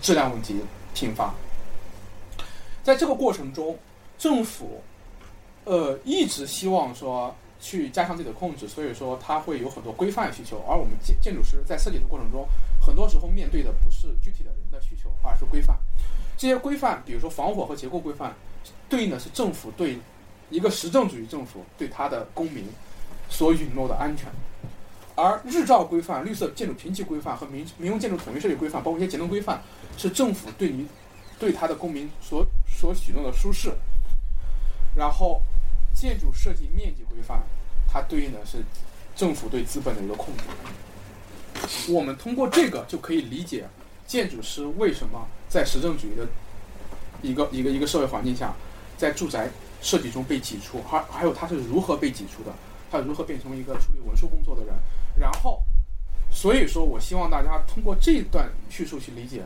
[0.00, 0.58] 质量问题
[0.94, 1.34] 频发。
[2.82, 3.78] 在这个过程中，
[4.18, 4.80] 政府
[5.64, 12.48] 呃一直希望说去加强自己的控制，所以说它会有很多规范需求，而我们建建筑师在设计的过程中，
[12.80, 15.76] 很多时候面对的不是具体的人的需求，而是规范。
[16.38, 18.34] 这些规范，比如说防火和结构规范，
[18.88, 19.98] 对应的是政府对
[20.50, 22.64] 一个实证主义政府对他的公民。
[23.32, 24.26] 所允诺的安全，
[25.14, 29.62] 而日照规范、绿色建筑评级规范和民民用建筑统一设计规范，包括一些节能规范，
[29.96, 30.84] 是政府对你
[31.38, 33.72] 对他的公民所所许诺的舒适。
[34.96, 35.40] 然后，
[35.94, 37.40] 建筑设计面积规范，
[37.88, 38.64] 它对应的是
[39.14, 40.42] 政府对资本的一个控制。
[41.92, 43.64] 我们通过这个就可以理解
[44.08, 46.26] 建筑师为什么在实证主义的
[47.22, 48.52] 一个一个一个社会环境下，
[48.98, 49.48] 在住宅
[49.80, 52.52] 设计中被挤出，还还有他是如何被挤出的，
[52.90, 54.74] 他如何变成一个处理文书工作的人。
[55.16, 55.62] 然后，
[56.30, 59.42] 所以说我希望大家通过这段叙述去理解，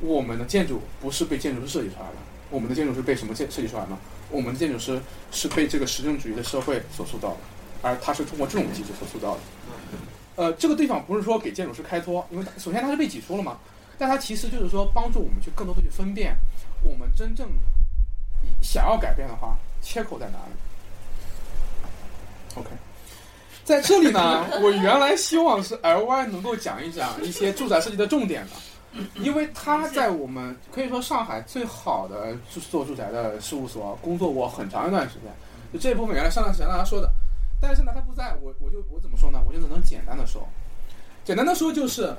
[0.00, 2.16] 我们的建筑不是被建筑师设计出来的，
[2.50, 3.98] 我们的建筑是被什么建设计出来呢？
[4.30, 5.00] 我们的建筑师
[5.32, 7.36] 是被这个实证主义的社会所塑造的，
[7.82, 9.40] 而他是通过这种机制所塑造的。
[10.36, 13.58] 呃，这个地方不是说给建筑师开脱，因为首先他是被挤出了嘛，
[13.98, 16.36] 但他其实就是说帮助我们去更多的去分辨，
[16.82, 17.50] 我们真正
[18.62, 20.52] 想要改变的话，切口在哪里
[22.56, 22.68] ？OK，
[23.64, 28.50] 在这里呢， 我原来希望是 LY 能够讲一讲一些住宅设计的重点的。
[29.22, 32.36] 因为他在我们可以说上海最好的
[32.68, 35.32] 做住宅的事务所工作过很长一段时间，
[35.72, 37.08] 就这一部分原来上段时间大家说的，
[37.60, 39.40] 但是呢他不在我我就我怎么说呢？
[39.46, 40.44] 我就能简单的说，
[41.24, 42.12] 简单的说就是，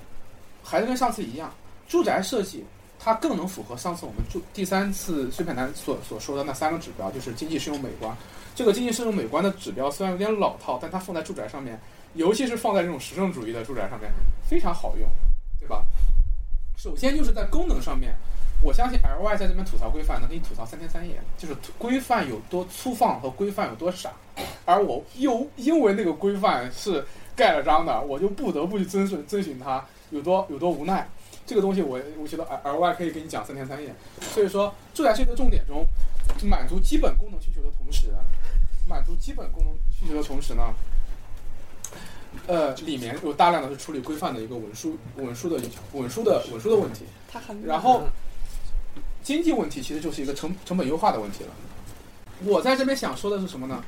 [0.63, 1.53] 还是跟上次一样，
[1.89, 2.63] 住宅设计
[3.03, 8.15] 它更能符合上次我们住第三次碎片谈所所说的那三个指标，就是经济适用美观。
[8.53, 11.79] 这个经济适用美观的指标虽然有点老套，但它放在住宅上面，
[12.13, 14.11] 尤其是放在这种实证主义的住宅上面
[14.47, 15.09] 非常好用，
[15.59, 15.83] 对吧？
[16.77, 18.15] 首先就是在功能上面，
[18.61, 24.11] 我相信 L Y 在这边吐槽规范能给你吐槽三天三夜，就是规范有多粗放和规范有多傻，
[24.65, 27.03] 而我又因为那个规范是
[27.35, 31.09] 盖了章的，我就不得不去遵循遵循它，有多有多无奈。
[31.45, 33.93] 这个东西我我觉得额外可以给你讲三天三夜。
[34.33, 35.85] 所以说住宅是一个重点中，
[36.43, 38.07] 满足基本功能需求的同时，
[38.87, 40.73] 满足基本功能需求的同时呢？
[42.47, 45.61] 呃，里面有大量的是处理规范的一个文书、文书的
[45.93, 47.03] 文书的文书的问题。
[47.65, 48.03] 然后，
[49.21, 51.49] 经济问题其实就是一个成成本优化的问题了。
[52.45, 53.83] 我在这边想说的是什么呢？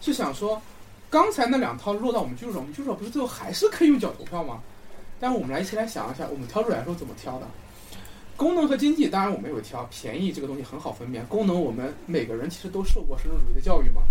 [0.00, 0.62] 是想说，
[1.10, 4.60] 刚才那两套落到我们居住者，我们居住者不是最后还是可以用脚投票吗？
[5.20, 7.46] 但是我们来一起来想一下，我们挑出来时候怎么挑的？
[8.36, 11.26] 功能和经济，当然我们有挑，便宜这个东西很好分辨。
[11.26, 14.02] 功能，我们每个人其实都受过实用主义的教育嘛。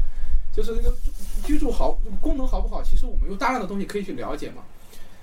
[0.54, 0.94] 就是那个
[1.46, 2.82] 居住好，功能好不好？
[2.84, 4.64] 其实我们有大量的东西可以去了解嘛。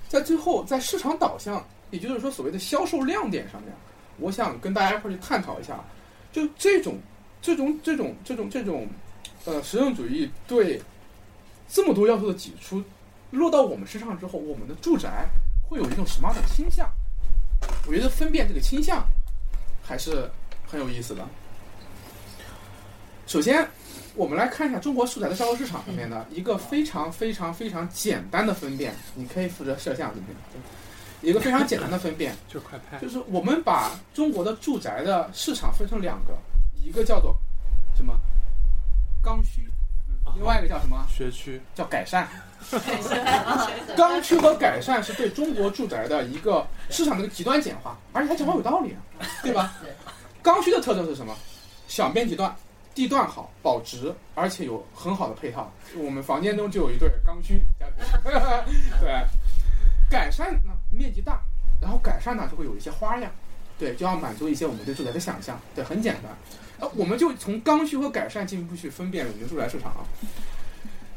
[0.09, 3.73] 在最后，在市场导向，也就是说所谓的销售亮点上面，
[4.19, 5.83] 我想跟大家一块去探讨一下，
[6.33, 6.97] 就这种、
[7.43, 8.87] 这种、这种、这种、这种，
[9.45, 10.81] 呃，实用主义对
[11.69, 12.81] 这么多要素的挤出，
[13.33, 15.27] 落到我们身上之后，我们的住宅
[15.69, 16.91] 会有一种什么样的倾向？
[17.87, 19.07] 我觉得分辨这个倾向
[19.83, 20.31] 还是
[20.67, 21.27] 很有意思的。
[23.27, 23.69] 首先。
[24.17, 30.29] 我们来看一下中国住宅的销售市场上面的一个非常非常非常简单的分辨，你可以负责摄像这边，
[31.21, 36.39] 一个非常简单的分辨， 就快拍，就是我们把中国的住宅的市场分成两个，
[36.81, 37.37] 一个叫做
[37.97, 38.17] 什么
[39.21, 39.69] 刚需，
[40.35, 42.29] 另外一个叫什么学区，叫改善。
[43.97, 49.01] 刚需和改善是对中国住宅的一个市场的一个极端简化，而且它讲话有道理啊，
[49.43, 49.75] 对吧？
[50.43, 51.37] 刚需的特征是什么？
[51.89, 52.55] 小面积段。
[52.95, 55.69] 地段好，保值，而且有很好的配套。
[55.97, 58.05] 我们房间中就有一对刚需家庭。
[59.01, 59.27] 对，
[60.09, 61.41] 改善呢面积大，
[61.81, 63.29] 然后改善呢就会有一些花样。
[63.77, 65.61] 对，就要满足一些我们对住宅的想象。
[65.75, 66.33] 对，很简单。
[66.79, 70.07] 呃，我们就从刚需和改善进一步去分辨我们的住宅市场啊。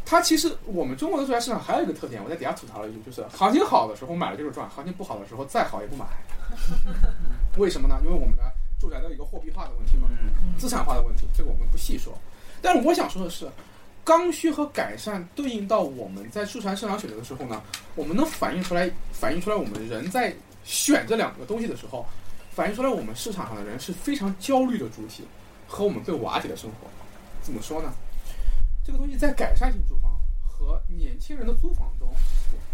[0.05, 6.05] 它其实我们中国的住宅市场还有一个特点，我在底下吐槽了一句，就是行情好的时候买了就是赚，行情不好的时候再好也不买。
[7.58, 7.99] 为什么呢？
[8.03, 8.43] 因为我们的。
[8.80, 10.08] 住宅的一个货币化的问题嘛，
[10.55, 12.16] 资产化的问题，这个我们不细说。
[12.62, 13.49] 但是我想说的是，
[14.03, 17.60] 刚需和改善对应到我们在住宅市场选择的时候呢，
[17.95, 20.32] 我们能反映出来，反映出来我们人在
[20.64, 22.05] 选这两个东西的时候，
[22.51, 25.24] 反映出来我们市场上的人是非常焦虑的主体，
[25.68, 26.88] 和我们最瓦解的生活。
[27.41, 27.93] 怎么说呢？
[28.86, 32.09] 这个东西在改善性住房和年轻人的租房中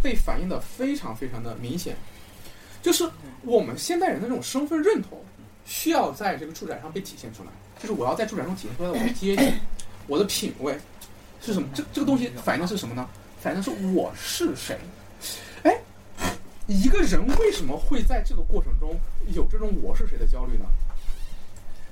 [0.02, 1.96] 被反映的非常非常的明显，
[2.82, 3.10] 就是
[3.42, 5.20] 我们现代人的这种身份认同。
[5.66, 9.54] 需要在这个住宅上被体现出来，就是我要在住宅中体现出来我的阶级、
[10.08, 10.78] 我的品味
[11.40, 11.70] 是什么？
[11.74, 13.08] 这这个东西反映的是什么呢？
[13.40, 14.78] 反映的是我是谁？
[15.64, 15.80] 哎，
[16.68, 19.00] 一个人为什么会在这个过程中
[19.34, 20.66] 有这种我是谁的焦虑呢？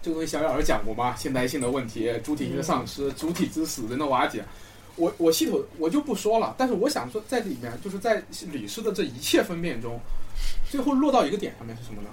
[0.01, 1.15] 这个东西小老师讲过吗？
[1.15, 4.43] 现代性的问题、主体性的丧失、主体之死、人的瓦解，
[4.95, 6.55] 我我系统我就不说了。
[6.57, 9.99] 但是我想说，在里面就是在李师的这一切分辨中，
[10.69, 12.09] 最后落到一个点上面是什么呢？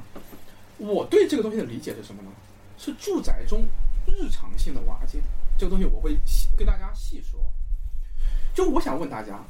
[0.76, 2.30] 我对这个东西的理解是什么呢？
[2.76, 3.62] 是住宅中
[4.06, 5.18] 日常性的瓦解。
[5.58, 6.16] 这个东西我会
[6.56, 7.40] 跟大家细说。
[8.54, 9.42] 就我想问大家，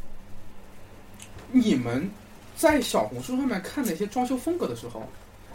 [1.51, 2.09] 你们
[2.57, 5.07] 在小红书上面看那些装修风格的时候，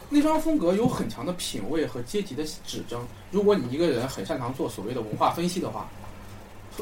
[0.10, 3.04] 内装风格有很强的品味和阶级的指征。
[3.32, 5.89] 如果你一个人很擅长做所谓的文化分析的话，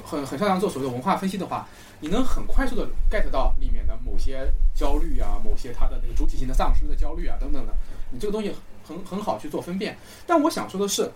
[0.05, 1.67] 很很擅长做所谓的文化分析的话，
[1.99, 7.74] 你能很快速的 get 到里面的某些焦虑啊，某些它的那个主体性的丧失的焦虑啊等等的，
[8.09, 8.53] 你这个东西
[8.86, 9.97] 很很好去做分辨。
[10.26, 11.11] 但我想说的是，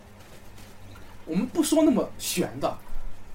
[1.26, 2.78] 我们不说那么玄的，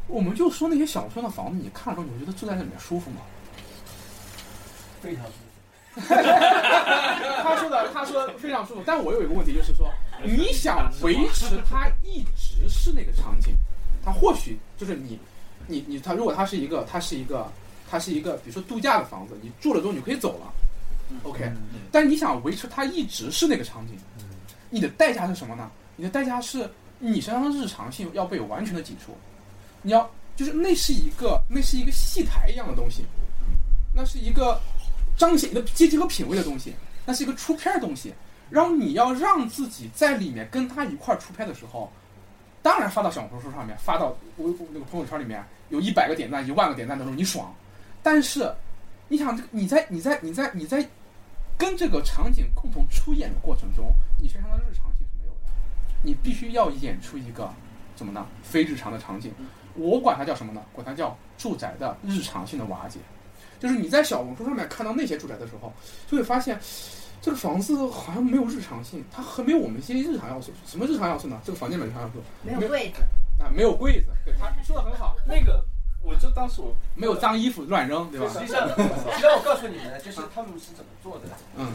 [0.06, 3.18] 我们就说那些小村的房子，你看的时候，你觉得住在那里面舒服吗？
[5.00, 5.49] 非常舒服。
[5.96, 8.82] 他说的，他说非常舒服。
[8.86, 13.54] 但我有一个问题，就是说，你想维持它一直是那个场景，
[14.04, 15.18] 它或许就是你，
[15.66, 17.50] 你你它如果它是一个，它是一个，
[17.90, 20.52] 它是一个，比如说度假的房子，你住了之后你可以走了
[21.24, 21.50] ，OK。
[21.90, 23.96] 但你想维持它一直是那个场景，
[24.70, 25.68] 你的代价是什么呢？
[25.96, 26.70] 你的代价是
[27.00, 29.16] 你身上的日常性要被完全的挤出，
[29.82, 33.04] 你要就是那是一个那是一个戏台一样的东西，
[33.92, 34.60] 那是一个。
[35.20, 38.14] 彰显你的阶级和品味的东西，那是一个出片的东西。
[38.48, 41.92] 然后你要让自己在里面跟他一块出片的时候，
[42.62, 47.54] 当然发到小红书上面，发到微那个朋友圈里面，有一百个点赞、一万个点赞的时候你爽。
[48.02, 48.50] 但是，
[49.08, 50.88] 你想这个你在你在你在你在
[51.58, 55.52] 跟这个场景共同出演的过程中，你身上的日常性是没有的。
[56.00, 57.52] 你必须要演出一个
[57.94, 58.26] 怎么呢？
[58.42, 59.34] 非日常的场景。
[59.74, 60.62] 我管它叫什么呢？
[60.72, 62.98] 管它叫住宅的日常性的瓦解。
[63.60, 65.70] 就是你在小红书上面看到那些住宅的时候，
[66.10, 66.58] 就会发现，
[67.20, 70.50] 这个房子好像没有日常性，它很没有我们一些日常要素。
[70.66, 71.38] 什么日常要素呢？
[71.44, 73.02] 这个房间没日常要素，没有柜子
[73.38, 74.06] 啊，没有柜子。
[74.24, 75.14] 对，他说的很好。
[75.26, 75.62] 那个，
[76.02, 78.26] 我就当时我没有脏衣服乱扔，对吧？
[78.32, 78.74] 实际上，实
[79.16, 81.24] 际上我告诉你们，就是他们是怎么做的。
[81.56, 81.70] 嗯，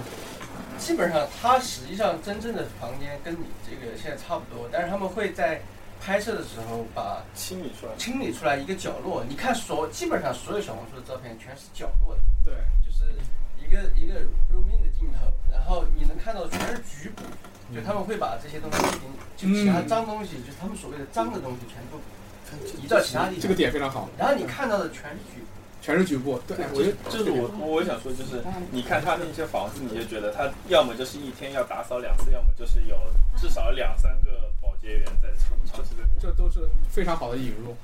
[0.80, 5.62] 基本上他实际上真正的房间跟你这个现在差不多，但是他们会在。
[6.02, 9.24] 拍摄的时候把清理出来，清理出来一个角落。
[9.28, 12.54] 你看，所基本上所有小红书的照片全是角落的，对，
[12.86, 13.04] 就是
[13.58, 14.22] 一个一个
[14.54, 17.24] rooming 的镜头，然后你能看到全是局部，
[17.74, 18.78] 就他们会把这些东西
[19.36, 22.00] 就其他脏东西，就是他们所谓的脏的东西全部
[22.82, 23.42] 移到其他地方。
[23.42, 24.10] 这个点非常好。
[24.18, 25.44] 然后你看到的全是局。
[25.86, 32.98] 全是局部，对，我觉得就是我我想说就是，你看他那些房子，你就觉得他要么就是一天要打扫两次，要么就是有
[33.38, 36.02] 至少两三个保洁员在长长期的。
[36.20, 37.76] 这都是非常好的引入。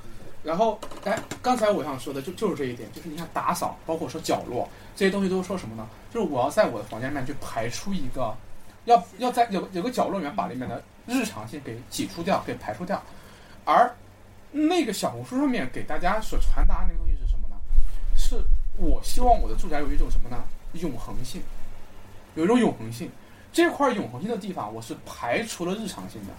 [0.42, 5.86] 然后，哎，刚才我想说的就就是这一点，就是你看打扫，包括说角落这些东西，都是说什么呢？
[6.12, 8.34] 就是我要在我的房间里面去排出一个，
[8.86, 13.00] 要要在有有个角落里面把里面的日常性给挤出掉，给排除掉。
[13.64, 13.94] 而
[14.50, 17.11] 那个小红书上面给大家所传达的那个东西
[18.32, 18.42] 是。
[18.78, 20.42] 我希望我的住宅有一种什么呢？
[20.72, 21.42] 永恒性，
[22.34, 23.10] 有一种永恒性。
[23.52, 26.32] 这块永恒性的地方，我是排除了日常性的，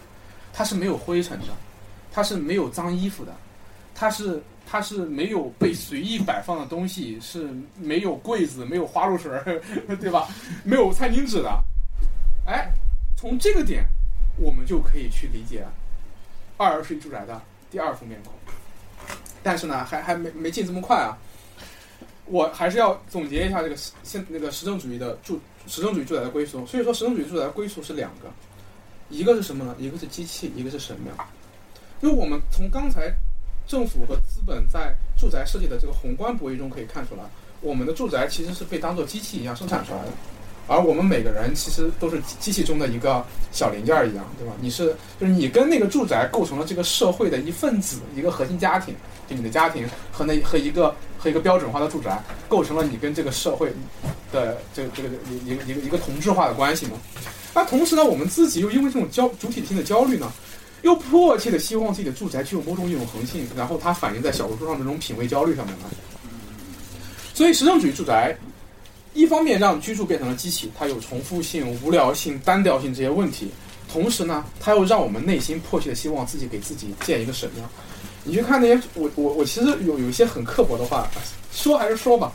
[0.52, 1.46] 它是没有灰尘的，
[2.12, 3.32] 它是没有脏衣服的，
[3.94, 9.32] 它是它是没有被随意摆放的东西，是没有柜子，没有花露水，
[10.02, 10.28] 对吧？
[10.64, 11.64] 没有餐巾纸的。
[12.48, 12.68] 哎，
[13.16, 13.86] 从这个点，
[14.38, 15.64] 我们就可以去理解
[16.58, 17.40] 二室住宅的
[17.70, 18.34] 第二副面孔。
[19.44, 21.16] 但是呢，还还没没进这么快啊。
[22.26, 26.66] 我还是要总结一下这个现那个实证主义的住实证主义住宅的归宿。
[26.66, 28.32] 所以说，实证主义住宅的归宿是两个，
[29.10, 29.76] 一个是什么呢？
[29.78, 31.14] 一个是机器，一个是神庙。
[32.02, 33.14] 因为我们从刚才
[33.68, 37.24] 政府和资本在住宅设计的这个宏观博弈中可以看出来，
[37.62, 40.12] 我们的住宅其实是被当做机器一样生产出来的，
[40.68, 44.54] 而我们每个人其实都是机器中的一个小零件一样，对吧？
[44.60, 48.96] 你是就是你跟那个住宅构成了这个社会的一份子，一个核心家庭。
[49.26, 50.94] 就你的家庭和那和一个
[51.24, 53.74] 和一个标准化的住宅构成了你跟这个社会
[54.30, 55.10] 的这个这个
[55.46, 56.98] 一个一个一个同质化的关系嘛？
[57.54, 60.30] 那同时呢，我们自己又因为这种焦主体性的焦虑呢，
[60.82, 65.86] 又迫切的希望自己的住宅具有某种永恒性，然后它反映在小红书上这种品味焦虑上面呢。
[67.34, 68.36] 所以实证主义住宅
[69.14, 73.50] 一方面让居住变成了机器，它有重复性、无聊性、单调性这些问题，
[73.90, 77.70] 同时呢，它又让我们内心迫切的希望自己给自己建一个什么样？
[78.24, 81.08] 你去看那些，我我我其实有有一些很刻薄的话
[81.52, 82.32] 说还是说吧，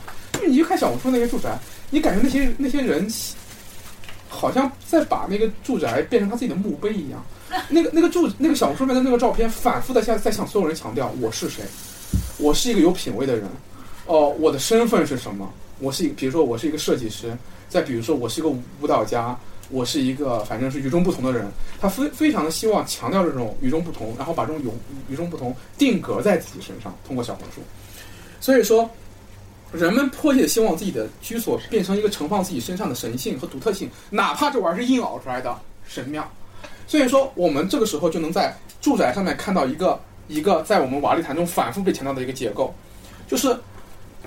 [0.47, 1.57] 你去看小红书那些住宅，
[1.89, 3.11] 你感觉那些那些人
[4.27, 7.23] 好像在把那个住宅变成他自己的墓碑一样。
[7.67, 11.63] 那个那个住那个小红书面的那个照片，反复的向在向所有人强调我是谁，
[12.37, 13.47] 我是一个有品位的人，
[14.05, 15.51] 哦，我的身份是什么？
[15.79, 17.35] 我是一个，比如说我是一个设计师，
[17.67, 19.37] 再比如说我是一个舞蹈家。
[19.69, 21.47] 我是一个反正是与众不同的人，
[21.79, 27.61] 他非非常的希望强调这种与众不同，然后把这种与与众不同定格在自己身上，通过小红书。
[28.41, 28.89] 所以说，
[29.71, 35.55] 人们迫切的希望自己的居所变成一个盛放自己身上的神性和独特性，哪怕这玩意儿是硬熬出来的
[35.87, 36.27] 神庙。
[36.87, 42.73] 所以说，我们这个时候就能在住宅上面看到一个一个在我们瓦砾坛中反复被强调的一个结构，
[43.27, 43.55] 就是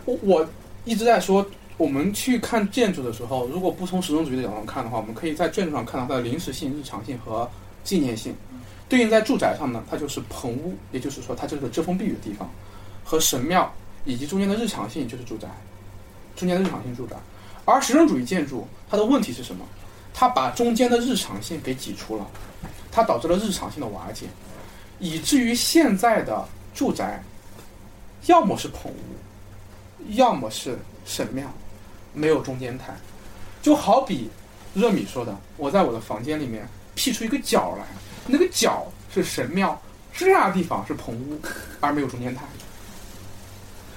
[0.05, 0.49] 我我
[0.85, 1.45] 一直在说。
[1.83, 7.51] 我们去看建筑的时候，如果不从实用主义的角度看的话，我们可以在建筑上看到它的临时性、日常性和
[7.83, 8.33] 纪念性。
[8.89, 12.49] 对应在住宅上呢，它就是棚屋，也就是说它就是个遮风避雨的地方，
[13.03, 13.69] 和神庙
[14.05, 15.49] 以及中间的日常性就是住宅，
[16.37, 17.17] 中间的日常性住宅。
[17.65, 19.67] 而实用主义建筑它的问题是什么？
[20.15, 22.25] 它把中间的日常性给挤出了，
[22.93, 24.27] 它导致了日常性的瓦解，
[25.01, 27.21] 以至于现在的住宅，
[28.27, 31.53] 要么是棚屋，要么是神庙，
[32.13, 32.95] 没有中间态。
[33.63, 34.31] 就好比
[34.75, 37.85] 热米说的，我在我的房间里面辟出一个角来，
[38.27, 39.81] 那个角是神庙，
[40.13, 41.39] 这样的地方是棚屋，
[41.81, 42.43] 而没有中间态。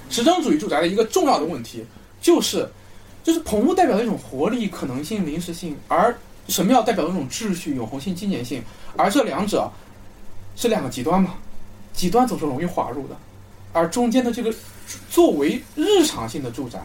[0.10, 1.86] 实证主义住宅的一个重要的问题
[2.22, 2.70] 就是。
[3.24, 6.16] 就是棚屋代表的一种活力、可能性、临时性，而
[6.48, 8.64] 神庙代表的一种秩序、永恒性、纪念性，
[8.96, 9.68] 而这两者
[10.56, 11.34] 是两个极端嘛？
[11.92, 13.18] 极端总是容易滑入的，
[13.74, 14.54] 而中间的这个
[15.10, 16.80] 作为日常性的住宅，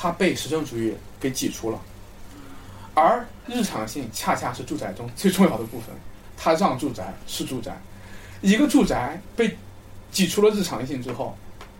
[0.00, 1.80] 它被实证主义给挤出了，
[2.94, 5.88] 而日常性恰恰是住宅中最重要的部分，
[6.36, 7.76] 它让住宅是住宅。
[8.42, 9.52] 一个住宅被
[10.12, 11.36] 挤出了日常性之后，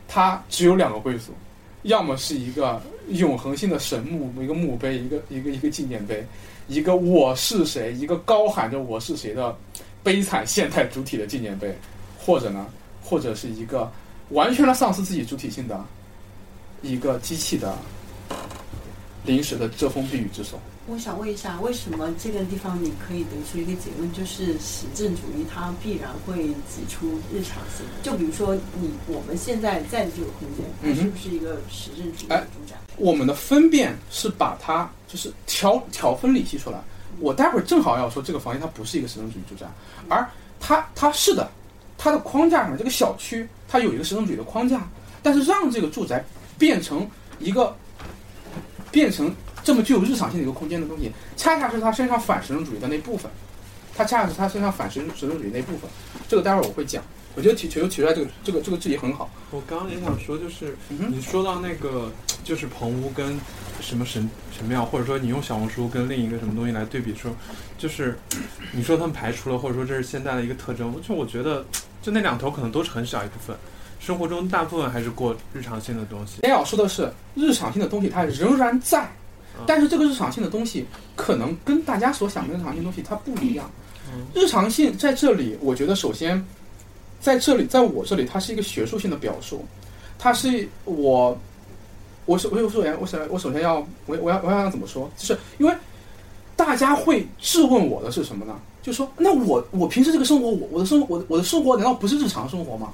[0.09, 1.33] 它只有两个归宿。
[1.83, 6.27] 要么是一个永恒性的神墓，一个墓碑，一个一个一个纪念碑，
[6.67, 9.57] 一个我是谁，一个高喊着我是谁的
[10.03, 11.73] 悲惨现代主体的纪念碑，
[12.19, 12.67] 或者呢，
[13.01, 13.89] 或者是一个
[14.31, 15.81] 完全的丧失自己主体性的
[16.83, 17.79] 一个机器的
[19.25, 20.59] 临时的遮风避雨之所。
[20.87, 27.85] 我想问一下，为什么这个地方你可以得出一个结论，就是实证主义它必然会挤出日常性？
[28.03, 32.75] 就比如说你我们现在在的这个空间，它是不是一个实证主义的住宅？
[32.97, 36.81] 我们的分辨是把它就是条条分理析出来。
[37.21, 39.67] 我待会儿正好要说这个房间它不是一个实证主义住宅，
[40.09, 40.27] 而
[40.59, 41.51] 它它是的，
[41.99, 44.89] 它的框架上这个小区它有一个实证主义的框架，
[45.23, 46.25] 但是让这个住宅
[46.57, 47.07] 变成
[47.41, 47.77] 一个
[48.91, 49.35] 变成。
[49.65, 53.31] 这么具有日常性的一个空间的东西，恰恰是他身上反实用主义的那部分，
[53.95, 55.91] 他恰恰是他身上反实实用主义那部分。
[56.27, 57.03] 这个待会儿我会讲。
[57.35, 59.29] 我觉得提提提出来这个这个这个质疑很好。
[59.51, 62.11] 我刚刚也想说，就是你说到那个
[62.45, 63.39] 就是棚屋跟
[63.81, 67.31] 什么神神庙，或者说你用小红书跟另一个什么东西来对比说，
[67.77, 68.19] 就是
[68.73, 70.95] 你说他们排除了，或者说这是现在的一个特征。
[71.07, 71.67] 就我觉得，
[72.01, 73.55] 就那两头可能都是很小一部分。
[73.99, 76.41] 生活中大部分还是过日常性的东西。
[76.43, 79.09] 你要说的是日常性的东西，它仍然在。
[79.67, 83.69] 但是这个日常性的东西，可能跟大家所想的日常性东西它不一样。
[84.33, 86.43] 日常性在这里，我觉得首先，
[87.21, 89.67] 在这里，在我这里，它是一个学术性的表述，
[90.17, 91.37] 它是我，
[92.25, 95.11] 我是我首先我首我首先要我我要我要怎么说？
[95.17, 95.75] 就是因为
[96.55, 98.57] 大家会质问我的是什么呢？
[98.81, 102.93] 就说那我我平时这个生活，我我的生活我我的生活难道不是日常生活吗？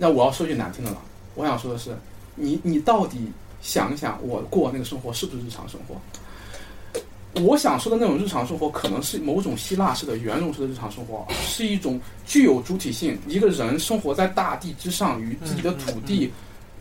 [0.00, 0.96] 那我要说句难听的了，
[1.34, 1.94] 我想说的是，
[2.34, 3.18] 你你到底？
[3.62, 5.94] 想一想我过那个生活是不是日常生活？
[7.42, 16.32] 我想说的那种日常生活，可能是某种希腊式的圆融式的日常生活，是一种具有主体性，一个人生活在大地之上，与自己的土地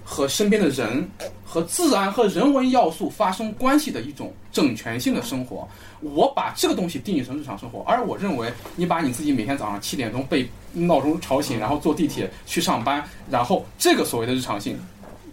[0.06, 1.06] 和身边的人
[1.44, 5.68] 和自然和人文要素发生关系的一种整全性的生活。
[6.00, 14.78] 我把这个东西定义成日常生活，而我认为你把你自己每天早上七点钟被闹钟吵醒，然后坐地铁去上班，然后这个所谓的日常性。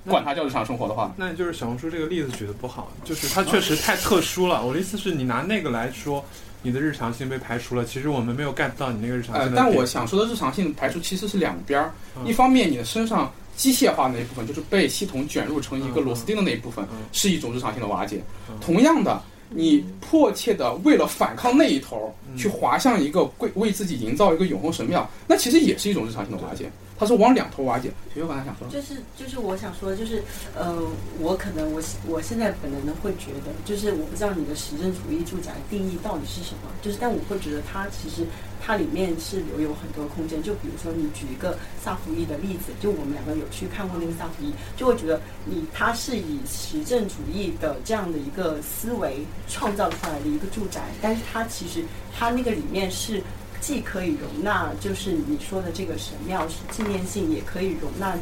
[0.09, 4.65] 管它叫日常生活的话，那就是小红书这个例子举的不好，就是它确实太特殊了。
[4.65, 6.25] 我的意思是你拿那个来说，
[6.63, 7.85] 你的日常性被排除了。
[7.85, 9.53] 其实我们没有 get 到你那个日常性。
[9.57, 11.93] 但我想说的日常性排除其实是两边儿，
[12.25, 18.23] 一方面你的身上机械化那一部分，就是被系统卷入成一个螺丝钉的那一部分，是一种日常性的瓦解。
[18.61, 19.21] 同样的，
[19.51, 26.71] 你迫切的为了反抗那一头，去滑向一个为为自己营造一个永恒神庙，那其实也是一种日常性的瓦解。
[26.99, 27.93] 它是往两头瓦解。
[28.13, 30.23] 学学刚才想说，就是就是我想说，就是
[30.57, 30.75] 呃，
[31.21, 38.25] 我可能我我现在本能的会觉得，就是我不知道你的实证主义住宅定义到底是什么，就是但我会觉得它其实
[38.59, 40.43] 它里面是留有很多空间。
[40.43, 51.85] 就比如说你举一个萨福伊的例子，就我们两个有去看过那个萨福伊，就会觉得你它是以实证主义的这样的一个思维创造出来的一个住宅，但是它其实
[52.17, 53.23] 它那个里面是。
[53.61, 58.17] 既可以容纳，就是你说的这个神庙是纪念性，也可以容纳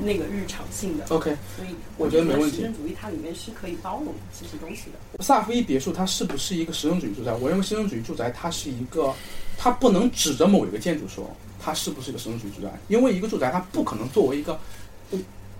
[0.00, 1.04] 那个日常性的。
[1.08, 2.56] OK，所以我觉得没问题。
[2.58, 5.22] 实证主义它里面是可以包容这些东西的。
[5.24, 7.32] 萨福伊别墅它是不是一个实用主义住宅？
[7.34, 9.12] 我认为实用主义住宅它是一个，
[9.56, 14.58] 它不能指着某一个建筑说它是不是一个实用主义住宅，因为一个住宅它不可能作为一个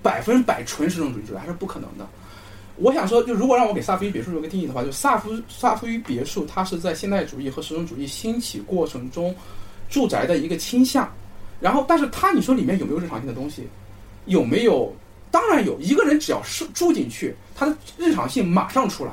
[0.03, 2.07] 百分百纯实用主义住宅，它是不可能的。
[2.77, 9.35] 我想说，就如果让我给萨福伊别墅有个定义的话，就萨福萨福伊别墅，它是在现代主义和实用主义兴起过程中，
[9.89, 11.11] 住宅的一个倾向。
[11.59, 13.67] 然后，但是它你说里面有没有日常性的东西？
[14.27, 14.93] 有没有
[15.31, 19.13] 当然有一个人只要是住进去，他的日常性马上出来，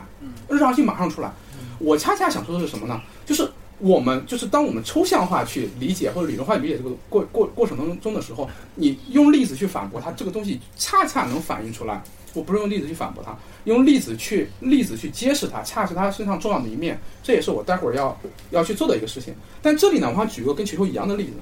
[0.49, 1.31] 日常性马上出来。
[1.80, 3.02] 我恰恰想说的是什么呢？
[3.26, 3.49] 就是
[3.80, 12.03] 我们就是当我们抽象化去理解或者理论化理解这个过过过程当中中的时候，你用例子去反驳它，这个东西恰恰能反映出来。
[12.34, 13.35] 我不是用例子去反驳他，
[13.65, 16.99] 用例子去例子去揭示他，恰是他身上重要的一面。
[17.22, 18.18] 这也是我待会儿要
[18.49, 19.34] 要去做的一个事情。
[19.61, 21.34] 但这里呢，我想举个跟球球一样的例子，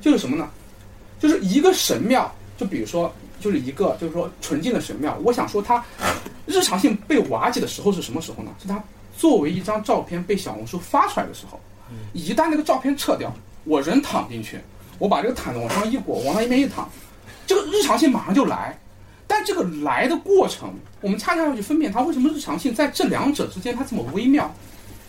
[0.00, 0.48] 就是什么呢？
[1.20, 5.16] 就是一个神庙，就比如说，就是一个就是说纯净的神庙。
[5.22, 5.84] 我想说，它
[6.46, 8.50] 日常性被瓦解的时候是什么时候呢？
[8.60, 8.82] 是它
[9.16, 11.60] 作为一张照片被小红书发出来的时候。
[12.14, 13.32] 一旦那个照片撤掉，
[13.64, 14.58] 我人躺进去，
[14.98, 16.90] 我把这个毯子往上一裹，往那一面一躺，
[17.46, 18.76] 这个日常性马上就来。
[19.32, 24.54] 但这个来的过程，我们恰恰要去分辨它为什么日常性在这两者之间它这么微妙。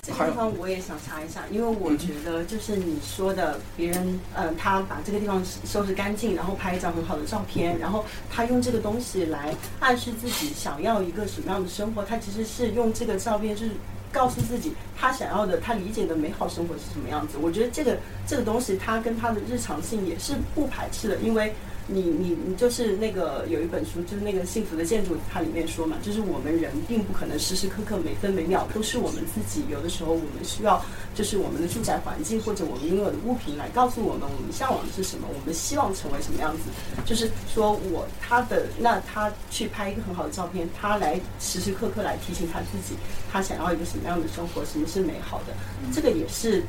[0.02, 13.72] 这个地方我也想查一下，因为我觉得就是你说的，别人呃，他把这个地方收拾干净，然后拍一张很好的照片，然后他用这个东西来暗示自己想要一个什么样的生活，他其实是用这个照片是
[14.10, 17.38] 告诉自己他想要的、他理解的美好生活是什么样子。
[17.42, 21.54] 我觉得这个这个东西，它跟他的日常性也是不排斥的，因为。
[21.88, 30.82] 你你你就是那个有一本书，就是那个幸福的建筑，它里面说嘛，就是我们人并不可能时时刻刻每分每秒都是我们自己，有的时候我们需要
[31.14, 36.64] 就是我们的住宅环境或者我们拥有的物品来告诉我们我们向往的是什么，我们希望成为什么样子。
[37.06, 42.96] 就是说我他的那他去拍一个很好的照片，他来时时刻刻来提醒他自己，
[43.30, 45.54] 他想要一个什么样的生活，什么是美好的，
[45.94, 46.64] 这个也是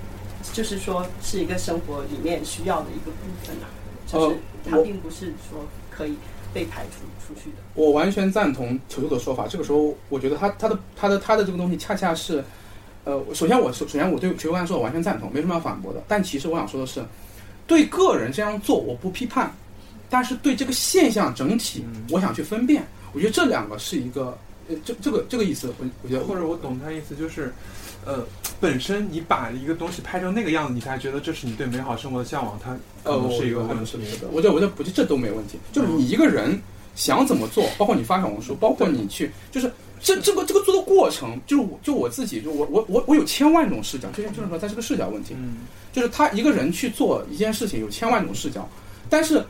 [0.53, 3.67] 就是说是一个生活里面需要的一个部分呐。
[4.07, 4.37] 就是
[4.69, 6.15] 它并不是说可以
[6.53, 7.57] 被排除出去的。
[7.75, 9.47] 我完全赞同球球的说法。
[9.49, 12.45] 这个时候，我觉得他他的他的他的这个东西，恰恰是，
[13.05, 16.03] 呃，首先我首先我对球球来说，我完全赞同，没什么要反驳的。
[16.07, 17.05] 但其实我想说的是，
[17.67, 19.53] 对个人这样做我不批判，
[20.09, 22.87] 但是对这个现象整体，我想去分辨。
[23.13, 24.37] 我觉得这两个是一个，
[24.69, 27.53] 呃，这这个这个意思，我我觉得或者我懂他意思就是。
[28.07, 28.25] 呃，
[28.61, 33.99] 本身你把一个东西拍成那个样子，你才觉得这是你对美好生活的向往，它可能是一个问题。
[34.33, 35.59] 我觉得，我觉得，我觉得这都没问题。
[35.73, 36.61] 就是你一个人
[36.95, 39.71] 想怎么做， 包括你发小红书，包括你去，就是
[40.01, 45.35] 这这个这个做的过程，就是我就我自己，就我我我我有千万种视角，就像就是说，它是个视角问题。
[45.37, 45.59] 嗯，
[45.93, 48.69] 就是他一个人去做一件事情，有千万种视角。
[49.09, 49.45] 但是，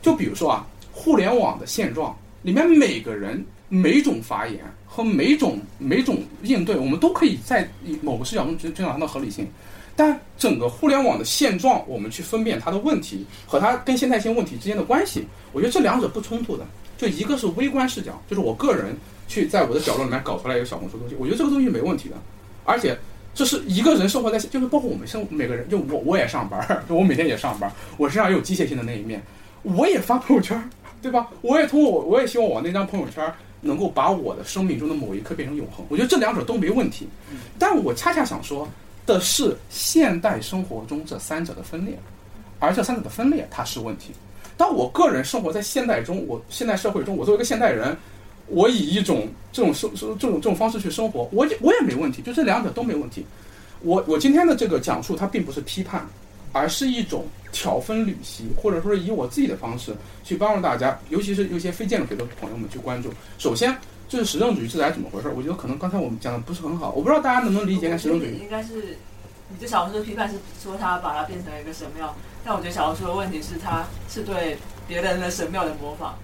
[0.00, 4.60] 就比如说啊，互联网的现状里面，每个人每种发言。
[4.94, 7.66] 和每种每种应对，我们都可以在
[8.02, 9.48] 某个视角中去寻找它的合理性，
[9.96, 16.66] 但整个互联网的现状，我们去分辨它的问题和它跟现代性问题之间的关系，我觉得这两者不冲突的。
[16.98, 18.94] 就一个是微观视角，就是我个人
[19.26, 22.16] 去在我的角落里面搞出来一个小红书东西，我觉得这个东西没问题的。
[22.64, 22.94] 而且
[23.34, 29.22] 这是一个人生活在，就是包括我们生每个人，就我我也上班，就我每天也上班，我身上也有机械性的那一面，
[29.62, 30.62] 我也发朋友圈，
[31.00, 31.28] 对吧？
[31.40, 33.24] 我也通过我，我也希望我那张朋友圈。
[33.62, 37.08] 能够把我的生命中的某一刻变成永恒，我觉得这两者都没问题。
[37.58, 38.68] 但我恰恰想说
[39.06, 41.96] 的是，现代生活中这三者的分裂，
[42.58, 44.10] 而这三者的分裂它是问题。
[44.56, 47.96] 当我个人生活在现代中，我现代社会中，我作为一个现代人，
[48.48, 52.20] 我以一种这种生生这种这种方式去生活，我也我也没问题。
[52.20, 53.24] 就这两者都没问题。
[53.80, 56.04] 我我今天的这个讲述，它并不是批判。
[56.52, 63.10] 而是一种挑分缕析，或者说是以我自己的方式去帮助大家，尤其是有些非建筑学的朋友们去关注。
[63.38, 63.76] 首先，
[64.08, 65.28] 就是实证主义是来怎么回事？
[65.34, 68.38] 我觉得可能刚才我们讲的不是很好，我不知道大家能不能理解实证主义。
[68.38, 68.96] 应该是
[69.48, 72.14] 你对小红书的批判是说它把它变成了一个神庙，
[72.44, 74.56] 但我觉得小红书的问题是它是对
[74.86, 76.16] 别人的神庙的模仿。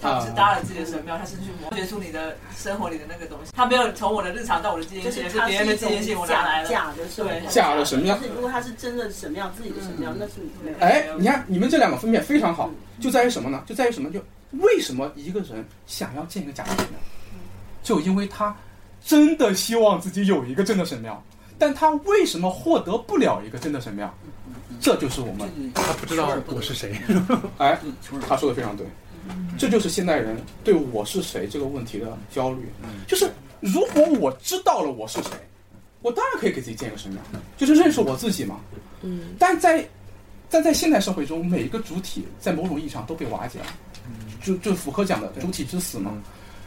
[0.00, 3.52] 他不是搭了自己的神庙，他是去磨学出你的生活里的那个东西。
[3.54, 6.68] 他没有从我的日常到我的经验性，是别人的经验性我拿来了。
[6.68, 8.18] 假的，对，假的神庙。
[8.18, 10.78] 是如果他是真的神庙，自己的神庙，那是没有。
[10.78, 13.62] 哎，你看你们这两个分辨非常好，就在于什么呢？
[13.66, 14.10] 就在于什么？
[14.10, 14.18] 就
[14.52, 16.98] 为什么一个人想要建一个假的神庙？
[17.82, 18.56] 就因为他
[19.04, 21.22] 真的希望自己有一个真的神庙，
[21.58, 24.12] 但他为什么获得不了一个真的神庙？
[24.80, 26.98] 这就是我们他不知道我是谁。
[27.58, 27.78] 哎，
[28.26, 28.86] 他说的非常对。
[29.58, 32.62] 这就是现代人对我是谁这个问题的焦虑，
[33.06, 33.30] 就是
[33.60, 35.30] 如果我知道了我是谁，
[36.00, 37.20] 我当然可以给自己建一个神庙，
[37.58, 38.58] 就是认识我自己嘛。
[39.02, 39.86] 嗯，但在
[40.48, 43.66] 但在现代社会中，每一个主体在某种意义上都被瓦解了，
[44.42, 46.12] 就就符合讲的主体之死嘛。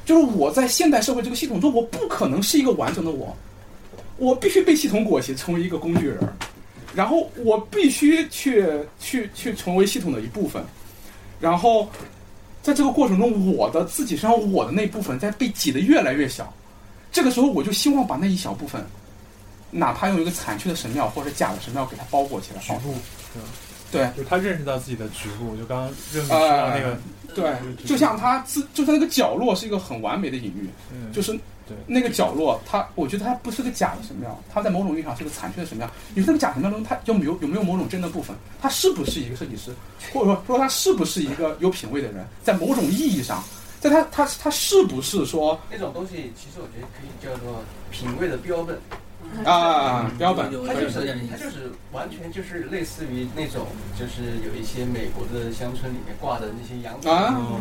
[0.05, 3.35] 就是我在现代社会这个系统中，我不可能是一个完整的我，
[4.17, 6.19] 我必须被系统裹挟成为一个工具人，
[6.93, 8.67] 然后我必须去
[8.99, 10.63] 去去成为系统的一部分，
[11.39, 11.89] 然后。
[12.63, 16.51] 在这个过程中，我的自己身上我的那部分在被挤得越来越小，
[17.11, 18.81] 这个时候我就希望把那一小部分，
[19.69, 22.95] 哪怕用一个残缺的神庙或者假的神庙给它包裹起来，局部，
[23.91, 26.97] 对就他认识到自己的局部，就刚刚认识到那个，
[27.35, 27.53] 对，
[27.85, 31.37] 就像他自，就像那个角落是一个很完美的隐喻，嗯就是
[31.67, 35.89] 对那个角落，它我觉得它不是个假的神庙，它在某种意义上是个残缺的神庙。
[36.13, 38.35] 你说那个假神庙中，它有没有有没有某种真的部分？
[38.61, 39.73] 他是不是一个设计师，
[40.11, 42.25] 或者说说他是不是一个有品位的人？
[42.43, 43.43] 在某种意义上，
[43.79, 48.79] 在他他他是不是说那种东西，其实我觉得可以叫做品味的标本。
[49.45, 50.45] 啊标本？
[50.65, 53.65] 它就是它就是完全就是类似于那种，
[53.97, 57.59] 就是有一些美国的乡村里面挂的那些洋啊嗯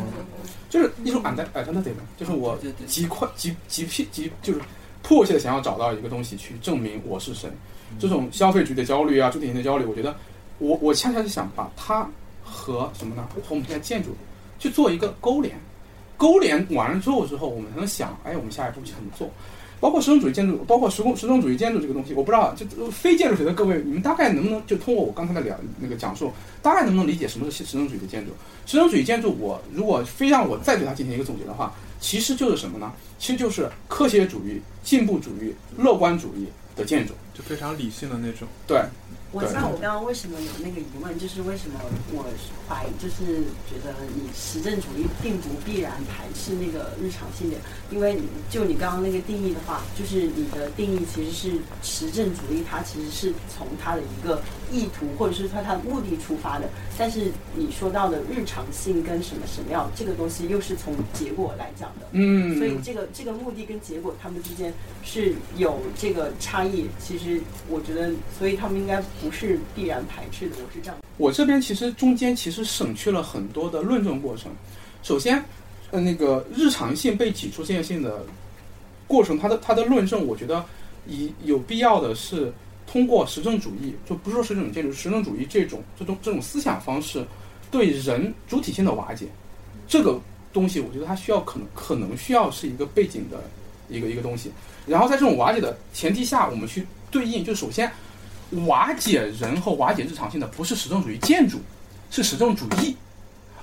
[0.68, 4.60] 就是一种 and alternative，就是我极快极极僻极就是
[5.02, 7.50] 迫切的想要找到一个东西去证明我是谁。
[7.98, 10.16] 这种消费主义的焦虑啊，主体性的焦虑，我觉得
[10.58, 12.08] 我我恰恰是想把它
[12.42, 13.28] 和什么呢？
[13.34, 14.16] 和我们现在建筑
[14.58, 15.54] 去做一个勾连，
[16.16, 19.28] 勾连完了之后之后，我们才能想，哎，我们下一步去怎么做？
[19.82, 26.32] 包括实用主义建筑，包括实工实用主义建筑这个东西，我不知道，就非建筑学的各位，你们大概能不能就通过我刚才的聊那个讲述，
[26.62, 28.30] 大概能不能理解什么是实用主义的建筑？
[28.64, 32.92] 实用主义建筑，我如果非让我再对它进行一个总结的话，其实就是什么呢？
[33.18, 36.46] 其实就是科学主义、进步主义、乐观主义
[36.76, 37.12] 的建筑。
[37.34, 38.46] 就非常理性的那种。
[38.66, 38.78] 对，
[39.32, 41.80] 我知道我刚刚为什么有那个疑问，就是为什么
[42.12, 42.24] 我
[42.68, 47.56] 怀疑，就是觉得你实证主义并不必然排斥那个日常性的，
[47.90, 48.18] 因为
[48.50, 56.68] 就你刚刚那个定义的话，就是你的定义其实是实证主义，它其实是从它的一个意图或者是它它的目的出发的，
[56.98, 62.58] 但是你说到的日常性跟什么什么样这个东西又是从结果来讲的，嗯。
[62.58, 64.72] 所以这个这个目的跟结果他们之间
[65.02, 66.86] 是有这个差异。
[66.98, 70.56] 其实我觉得，所以他们应该不是必然排斥的。
[70.56, 70.96] 我是这样。
[71.16, 74.50] 我这边其实中间其实省去了很多的论证过程。
[75.04, 75.42] 首先，
[75.92, 78.26] 呃，那个日常性被挤出现性的
[79.06, 80.64] 过程，它的它的论证，我觉得
[81.06, 82.52] 以有必要的是
[82.86, 87.24] 通过实证主义，就不是说实证主义建筑，实证主义这种这种这种思想方式
[87.70, 89.26] 对人主体性的瓦解，
[89.86, 90.20] 这个
[90.52, 93.44] 东西，我觉得它需要可能可能需要是一个背景的
[93.88, 94.50] 一个一个东西。
[94.86, 97.90] 然后在这种瓦解的前提下，我们去对应，就首先
[98.66, 101.60] 瓦解人和瓦解日常性的不是实证主义建筑，
[102.10, 102.96] 是实证主义，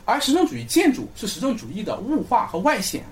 [0.05, 3.03] 而实证主义建筑是实证主义的物化和外显。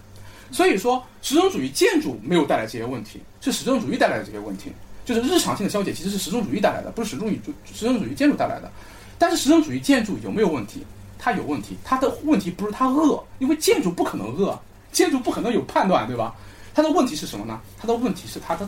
[0.51, 4.71] 所以说，实证主义建筑没有带来这些问题，是实证主义带来的这些问题。
[5.05, 8.71] 就是日常性的消解其实是实证主义带来的，不是实证主义实证主义建筑带来的。
[9.17, 10.83] 但是实证主义建筑有没有问题？
[11.19, 14.59] 它有问题，它的问题不是它恶，因为建筑不可能恶，
[14.91, 16.35] 建筑不可能有判断，对吧？
[16.73, 17.59] 它的问题是什么呢？
[17.77, 18.67] 它的问题是它的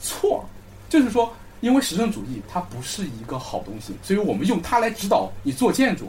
[0.00, 0.44] 错，
[0.88, 6.08] 就是说，因为实证主义它不是一个好东西，所以我们用它来指导你做建筑，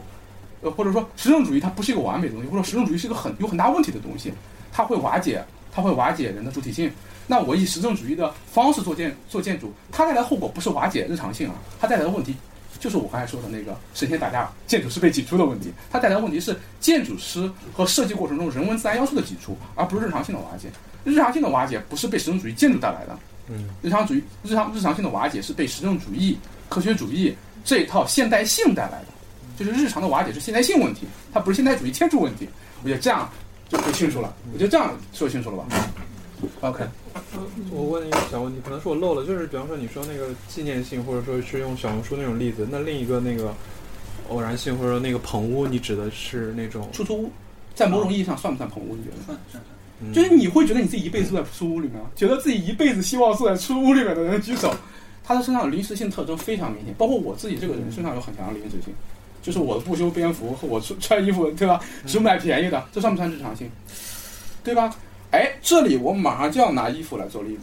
[0.62, 4.32] 呃，或者说实证主义它不是一个完美的东西，或者说实证主义是一个很有很大问题的东西，
[4.72, 6.90] 它会瓦解，它会瓦解人的主体性。
[7.26, 12.34] 那我以实证主义的方式做建做建筑，它带来的后果不是瓦解日常性啊，它带来的问题
[12.80, 15.72] 就是我刚才说的那个神仙打架，建筑师被挤出的问题。
[15.90, 20.68] 它带来的问题是建筑师和设计过程中人文自然要素的挤出，而不是日常性的瓦解。
[21.04, 23.18] 日常性的瓦解不是被实证主义建筑带来的，
[23.50, 29.06] 嗯，日常主义日常日常性的瓦解是被实证主义、科学主义这一套现代性带来的，
[29.58, 32.48] 就是日常的瓦解是现代性问题，它不是现代主义建筑问题。
[32.82, 33.28] 我觉得这样
[33.68, 35.66] 就说清楚了，我觉得这样说清楚了吧
[36.60, 36.84] ？OK，
[37.70, 43.52] 我问一个小问题，可能是我漏了，就是比方说你说那个纪念性，或者说是用小红书那种例子，那另一个那个
[44.28, 47.32] 偶然性，或者说那个棚屋，你指的是那种出租屋，
[47.74, 48.96] 在某种意义上算不算棚屋？
[48.96, 49.16] 你觉得？
[49.26, 49.79] 算算算。
[50.02, 52.08] 嗯就是你会觉得你自己一辈子住在出租屋里面吗？
[52.16, 54.74] 觉得自己一辈子希望住在出租屋里面的人举手。
[55.22, 58.92] 他的身上的临时性特征非常明显，包括我自己这个人身上有很强的临时性，
[59.42, 61.80] 就是我的不修边幅和我穿穿衣服，对吧？
[62.06, 63.70] 只买便宜的，这算不算日常性？
[64.64, 64.92] 对吧？
[65.30, 67.62] 哎，这里我马上就要拿衣服来做例子。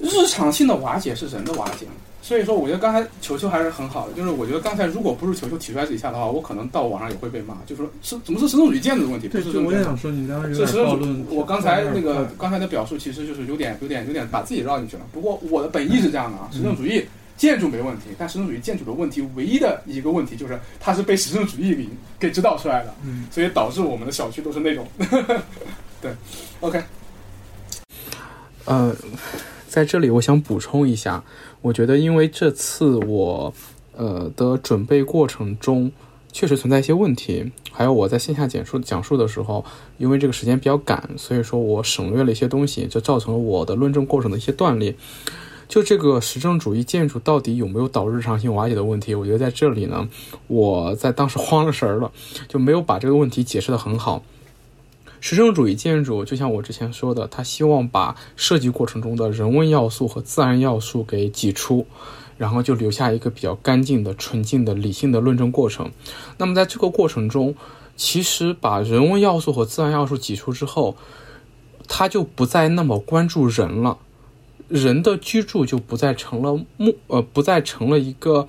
[0.00, 1.86] 日常性的瓦解是人的瓦解，
[2.26, 11.24] 所以说我觉得刚才球球还是很好的，就是我觉得刚才如果不是球球提出来这一下的话，我可能到网上也会被骂，就是说是怎么是实证主义建筑的问题，不对，是我也想说，你刚才有点暴论。
[11.30, 15.02] 我刚才那个刚才的表述其实就是有点有点有点把自己绕进去了。
[15.12, 21.88] 不过我的本意是这样的啊，实证主义建筑没问题，但实证主义建筑的问题唯一的一个问题就是它是被实证主义给
[22.18, 24.84] 给指导出来的，嗯所以导致我们的小区都是那种。
[26.02, 26.10] 对
[26.58, 26.82] ，OK。
[28.64, 28.92] 呃，
[29.68, 31.22] 在这里我想补充一下，
[31.66, 33.52] 我觉得因为这次我
[33.96, 35.90] 呃的准备过程中
[36.32, 39.64] 确实存在一些问题，还有我在线下讲述讲述的时候，
[39.98, 44.94] 因为这个时间比较赶，所以说我省略了一些东西，就造成了我的论证过程的一些断裂。
[45.68, 50.08] 就这个实证主义建筑到底有没有导致日常性瓦解的问题，我觉得在这里呢，
[50.46, 52.12] 我在当时 慌了神儿了，
[52.46, 54.22] 就没有把这个问题解释得很好。
[55.20, 61.86] 实证主义建筑就像我之前说的，它希望把设计过程中的人文要素和自然要素给挤出，
[62.36, 65.90] 然后就留下一个比较干净的、纯净的、理性的论证过程。
[66.38, 67.54] 那么在这个过程中，
[67.96, 70.96] 其实把人文要素和自然要素挤出之后，
[71.88, 73.98] 他就不再那么关注人了，
[74.68, 78.46] 人的居住就不再成了目呃，不再成了一个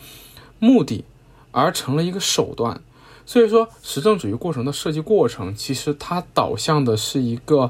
[0.59, 1.05] 目的，
[1.51, 2.81] 而成了一个手段。
[3.27, 7.69] 所以说，实证主义过程的设计过程，其实它导向的是一个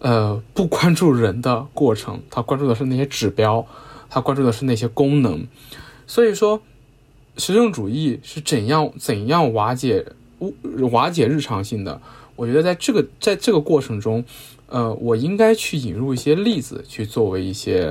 [0.00, 3.64] 呃不关注人的过程，它关注的是那些指标，
[4.10, 5.46] 它关注的是那些功能。
[6.08, 6.60] 所以说，
[7.36, 10.04] 实证主义是怎样怎样瓦解
[10.90, 12.02] 瓦解日常性的？
[12.34, 14.24] 我觉得在这个在这个过程中，
[14.66, 17.86] 呃，我应该去引入一些例子去作为一些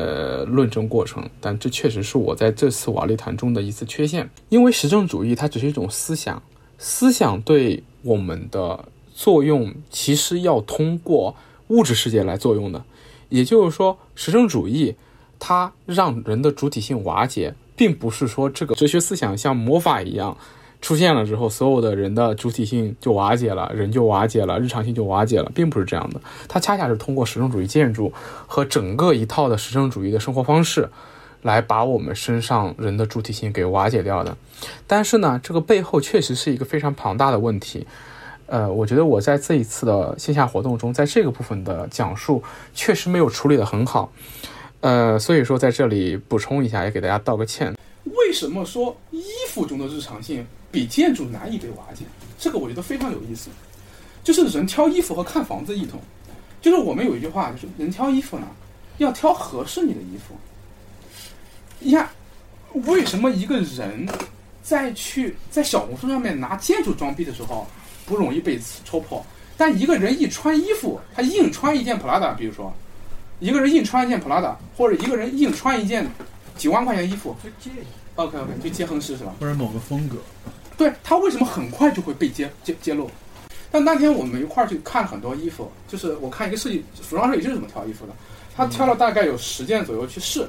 [0.45, 6.43] 论证过程，但这确实是我在这次瓦砾谈中的一次缺陷，因为实证主义它只是一种思想，
[6.85, 8.84] 思想对我们的
[9.15, 11.34] 作用其实要通过
[11.69, 12.84] 物质世界来作用的，
[13.30, 14.93] 也就是说，实证主义
[15.39, 20.35] 它让人的主体性瓦解，并不是说这个哲学思想像魔法一样。
[20.81, 26.19] 出现了之后，所有的人的主体性就瓦解了，人就瓦解了，日常性就瓦解了，并不是这样的。
[26.49, 28.11] 它恰恰是通过实证主义建筑
[28.45, 30.89] 和整个一套的实证主义的生活方式，
[31.43, 34.35] 来把我们身上人的主体性给瓦解掉的。
[34.87, 37.85] 但是呢，这个背后确实是一个非常庞大的问题。
[38.47, 42.43] 呃，我觉得我在这一次的线下活动中，在这个部分的讲述
[42.73, 44.11] 确实没有处理得很好。
[44.81, 47.73] 呃，所以说在这里补充一下，也给大家道个歉。
[48.03, 52.03] 为什么说衣服中的日常性比建筑难以被瓦解？
[52.37, 53.49] 这个我觉得非常有意思。
[54.23, 55.99] 就是人挑衣服和看房子异同。
[56.61, 58.47] 就是我们有一句话，就是人挑衣服呢，
[58.97, 60.35] 要挑合适你的衣服。
[61.84, 62.10] 你看，
[62.85, 64.07] 为什么一个人
[64.64, 67.68] 在去在小红书上面拿建筑装逼的时候
[68.05, 69.23] 不容易被戳破，
[69.57, 72.73] 但一个人一穿衣服，他硬穿一件 Prada，比如说，
[73.39, 76.10] 一个人硬穿一件 Prada，或者一个人硬穿一件
[76.55, 77.84] 几万块钱衣服，就介意。
[78.15, 79.35] OK OK，就接亨式是吧？
[79.39, 80.18] 或者某个风格，
[80.77, 83.11] 对他为什么很快就会被揭揭揭露？
[83.72, 88.14] 但那天我们一块儿去看很多衣服，就是我看一个设计服装设计师是怎么挑衣服的，
[88.55, 90.47] 他挑了大概有十件左右去试，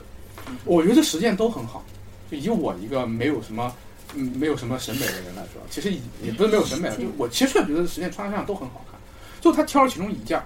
[0.64, 1.84] 我觉得这十件都很好。
[2.30, 3.72] 就以我一个没有什么
[4.14, 5.92] 嗯没有什么审美的人来说，其实
[6.22, 8.98] 也不是没有审美，就我其实确实觉得十件穿上都很好看。
[9.40, 10.42] 就他挑了其中一件，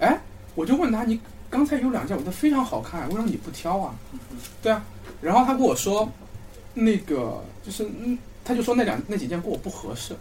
[0.00, 0.18] 哎，
[0.54, 3.94] 我就问他你刚才有两件我觉得非常好看，为什么你不挑啊？
[4.62, 4.82] 对啊，
[5.20, 6.10] 然后他跟我说，
[6.72, 10.16] 那个就是嗯，他就说那两那几件跟我不合适。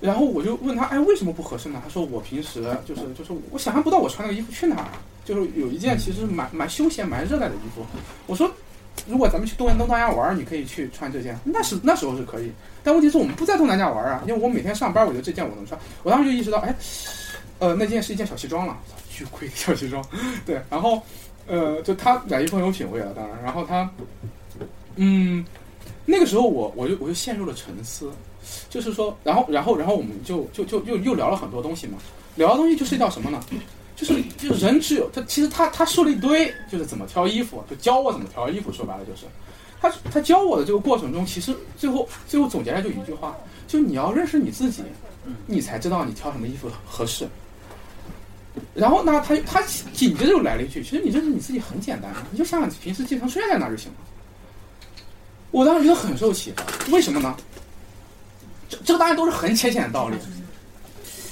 [0.00, 1.80] 然后我就问他，哎，为什么不合适呢？
[1.82, 4.88] 他说我平时就是就是我想象不到我穿那个衣服去哪儿，
[5.24, 7.84] 就是有一件其实蛮蛮休闲蛮热带的衣服。
[8.26, 8.50] 我说，
[9.06, 12.50] 如果咱们去东东南亚玩，你可以去穿这件，那是那时候是可以。
[12.82, 15.78] 但问题是我们不在东南亚玩啊，因为我每天上班，我觉得这件我能穿。
[16.02, 16.74] 我当时就意识到，哎，
[17.58, 18.76] 呃，那件是一件小西装了，
[19.10, 20.04] 巨贵的小西装。
[20.46, 21.00] 对，然后
[21.46, 23.88] 呃，就他买衣服很有品位了，当然，然后他，
[24.96, 25.44] 嗯，
[26.04, 28.10] 那个时候我我就我就陷入了沉思，
[28.68, 31.98] 就是说，然后然后然后我们就就就又又聊了很多东西嘛，
[32.36, 33.40] 聊的东西就是叫什么呢？
[34.00, 39.26] 就是就是人只有他其实他他说了一堆，就是怎么挑衣服，就教我怎么挑衣服，说白了就是，
[39.78, 43.36] 他他教我的这个过程中，其实最后最后总结来就一句话，
[43.68, 44.82] 就你要认识你自己，
[45.46, 47.28] 你才知道你挑什么衣服合适。
[48.74, 49.62] 然后呢，他他
[49.92, 53.98] 紧接着又来了一句：“其实你认识你自己很简单，你就想想平时经常出现在哪就行了。”
[55.52, 57.36] 我当时觉得很受启发，为什么呢？
[58.68, 60.16] 这这个当然都是很浅显的道理，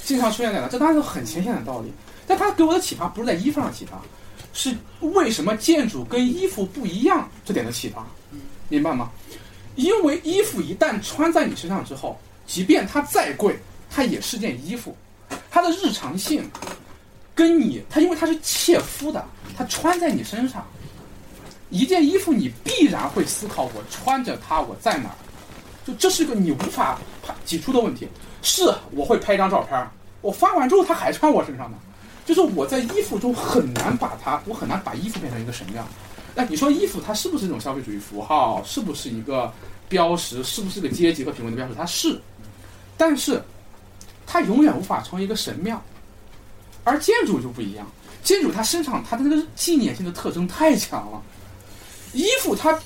[0.03, 1.91] 经常出现在哪，这当然是很浅显的道理。
[2.29, 3.99] 但他给我的启发不是在衣服上启发，
[4.53, 8.05] 是为什么建筑跟衣服不一样这点的启发，
[8.67, 9.09] 明白吗？
[9.73, 13.57] 因为衣服一旦穿在你身上之后，即便它再贵，
[13.89, 14.95] 它也是件衣服，
[15.49, 16.47] 它的日常性。
[17.33, 19.25] 跟你，它因为它是切肤的，
[19.57, 20.67] 它穿在你身上，
[21.69, 25.15] 一件衣服你必然会思考，我穿着它我在哪儿，
[25.87, 26.99] 就这是个你无法
[27.45, 28.07] 挤出的问题。
[28.41, 29.89] 是，我会拍一张照片，
[30.19, 31.77] 我发完之后它还穿我身上呢，
[32.29, 35.87] 就是我在衣服中很难把它，我很难把衣服变成一个什么样。
[36.35, 38.63] 那你说衣服它是不是一种消费主义符号？
[38.63, 39.51] 是不是一个
[39.87, 40.43] 标识？
[40.43, 41.73] 是不是个阶级和品位的标识？
[41.73, 42.21] 它是，
[42.95, 43.41] 但是
[44.27, 45.83] 它永远无法成为一个神庙。
[46.83, 47.91] 而建筑就不一样，
[48.23, 51.19] 建筑它身上它的那个纪念性的特征太强了。
[52.13, 52.79] 衣服它，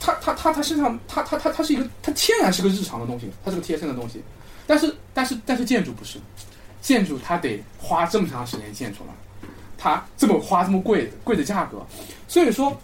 [0.00, 4.20] 它它它它身上它它它它是一个它天然是个日常的东西，它是个贴身的东西。
[4.66, 6.18] 但是但是但是建筑不是，
[6.80, 9.48] 建筑它得花这么长时间建出来，
[9.78, 11.84] 它这么花这么贵贵的价格，
[12.28, 12.76] 所以说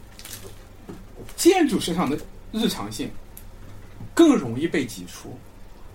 [1.36, 2.18] 建筑身上的
[2.52, 3.10] 日常性
[4.14, 5.36] 更容易被挤出，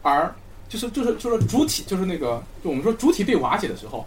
[0.01, 0.33] 而
[0.67, 4.05] 就是就是就是主体就是那个我们说主体被瓦解的时候。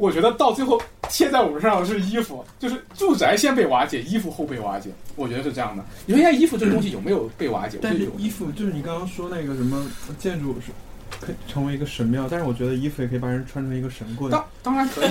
[0.00, 5.84] 我觉得到最后贴在我们身上的是衣服，就是住宅先被瓦解，衣服后被瓦解，我觉得是这样的。
[6.06, 7.80] 你说现在衣服这个东西有没有被瓦解？
[7.82, 10.70] 但是衣服就是你刚刚说那个什么建筑是
[11.20, 14.30] 可以成为一个神庙，但是我觉得衣服也可以把人穿成一个神棍。
[14.30, 15.10] 当当然可以，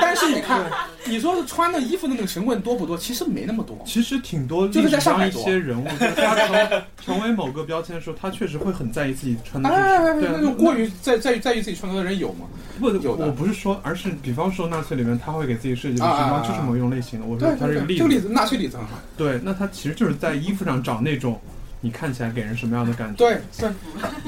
[0.00, 0.70] 但是你看，
[1.06, 2.96] 你说是穿的衣服的那个神棍多不多？
[2.96, 3.78] 其实没那么多。
[3.84, 12.46] 其实挺多，就是在上海一些人物，就是他成 成为某个标签的时候，他确实会很在意自己穿的是哎，那种过于在在意在意自己穿着的人有吗？
[12.78, 17.26] 不，有我不是说，而是比方说纳粹里面，他会给自己设计的服装就是某一种类型的。
[17.26, 18.92] 我说对，他是个例这个例子，子纳粹例子很好。
[19.16, 21.40] 对，那他其实就是在衣服上找那种
[21.80, 23.16] 你看起来给人什么样的感觉。
[23.16, 23.70] 对对，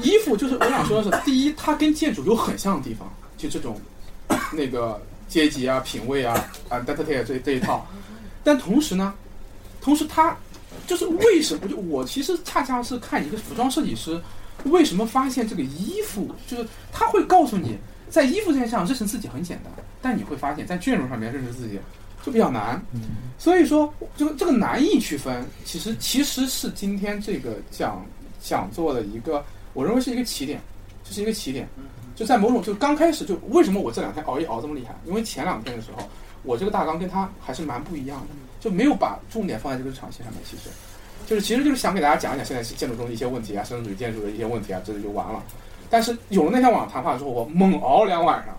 [0.01, 3.79] 衣服就是我想说的是，第一，它跟建筑有很像的地方，就这种
[4.53, 6.33] 那个阶级啊、品味啊
[6.69, 7.85] 啊、d a t a 这这一套。
[8.43, 9.13] 但同时呢，
[9.81, 10.35] 同时它
[10.87, 11.67] 就是为什么？
[11.67, 14.19] 就我其实恰恰是看一个服装设计师
[14.63, 17.77] 为什么发现这个衣服，就是他会告诉你，
[18.09, 21.79] 在衣服这件事上认识自己很简单，但你会发现在建筑上面认识自己
[22.23, 22.81] 就比较难。
[23.37, 28.05] 所以说，这个这个难易区分，其实其实是今天这个讲
[28.39, 29.43] 讲座的一个，
[29.73, 30.61] 我认为是一个起点，
[31.03, 31.67] 这是一个起点。
[32.13, 34.93] 就在某种就刚开始就为什么我这两天熬夜熬这么厉害？
[35.05, 36.07] 因为前两天的时候，
[36.43, 38.27] 我这个大纲跟他还是蛮不一样的，
[38.59, 40.43] 就没有把重点放在这个场线上面。
[40.43, 40.69] 其实，
[41.25, 45.41] 就是其实就是想给大家讲一讲现在建筑中的一些问题啊，生产主义建筑的一些问题啊，这就完了。
[45.89, 48.55] 但是有了那天晚上谈话之后，我猛熬两晚上，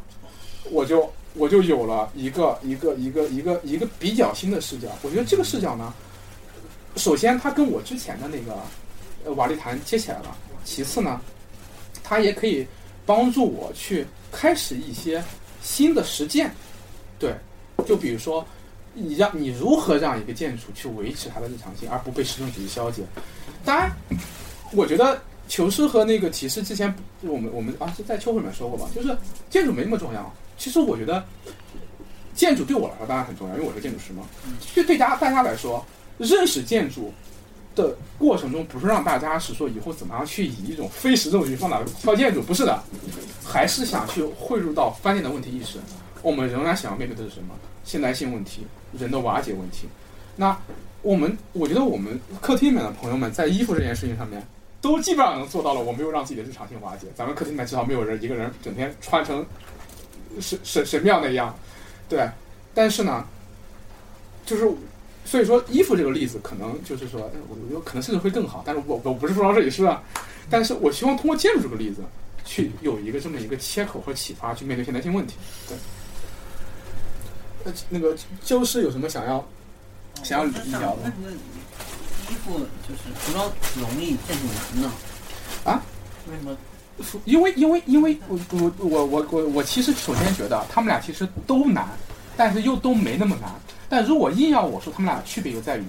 [0.73, 4.89] 我就我就有了一个一个一个一个一个比较新的视角。
[5.03, 5.93] 我觉得这个视角呢，
[6.97, 8.55] 首先它跟我之前的那个
[9.25, 11.21] 呃瓦砾谈接起来了，其次呢，
[12.03, 12.67] 它也可以
[13.07, 15.23] 帮助我去开始一些
[15.63, 16.53] 新的实践。
[17.19, 17.35] 对，
[17.87, 18.47] 就比如说
[18.93, 23.03] 你让你如何让一个建筑去维持它的日常性，而不被实用主义消解。
[23.65, 23.91] 当然，
[24.73, 29.17] 我觉得求是和那个提示之前我们我们啊是在秋会里面说过吧，就是
[29.49, 30.31] 建筑没那么重要。
[30.57, 31.25] 其实我觉得
[32.35, 34.23] 建筑对我来说当然很重要，因为我是建筑师嘛。
[34.75, 35.85] 就对大家大家来说，
[36.19, 37.13] 认识建筑
[37.75, 42.83] 的过程中，不是让大家是说以后怎么样去以一种非实用主义方法挑建筑，不是的，
[43.45, 45.79] 还是想去汇入到翻建的问题意识。
[46.23, 47.55] 我们仍然想要面对的是什么？
[47.85, 48.65] 现代性问题，
[48.97, 49.89] 人的瓦解问题。
[50.37, 50.57] 那
[51.03, 54.41] 我们，我觉得我们客厅里面的朋友们在衣服这件事情上面，
[54.81, 55.81] 都基本上能做到了。
[55.81, 57.09] 我没有让自己的日常性瓦解。
[57.17, 59.45] 咱们客厅里面至少没有人一个人整天穿成
[60.41, 61.55] 神神神庙那样，
[62.09, 62.29] 对。
[62.75, 63.27] 但是呢，
[64.47, 64.71] 就是
[65.25, 68.63] 所以说衣服这个例子，可能就是说，哎我我觉得可能甚至会更好。
[68.65, 70.03] 但是我我不是服装设计师啊，
[70.49, 72.03] 但是我希望通过建筑这个例子，
[72.45, 75.35] 去有一个这么一个切口和启发，去面对现代性问题。
[75.69, 75.77] 对。
[77.65, 79.47] 呃，那个就是有什么想要
[80.23, 81.13] 想要聊的？
[81.21, 84.93] 那个衣服就是服装容易，建筑难呢？
[85.65, 85.83] 啊？
[86.29, 86.57] 为什么？
[87.25, 91.89] 因为因为因为我我我我我我其实首先觉得他们俩其实都难，
[92.37, 93.51] 但是又都没那么难。
[93.89, 95.85] 但如果硬要我说他们俩区别就在于，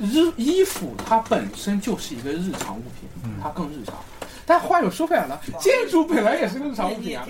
[0.00, 3.08] 日衣服它本身就是一个日常物品，
[3.42, 3.94] 它更日常。
[4.46, 7.26] 但话又说回来了，建筑本来也是个日常物品啊。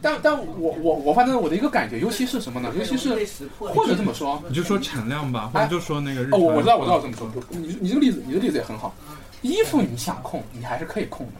[0.00, 2.72] 但但我我我反正我的一个感觉，尤其是什么呢？
[2.78, 3.10] 尤其是
[3.58, 7.42] 或者这么说，你就说产量吧，或者就说那个日哦，我我知道我知道常这么说。
[7.50, 8.94] 你你这个例子，你这个例子也很好。
[9.42, 11.32] 衣服你想控，你还是可以控的。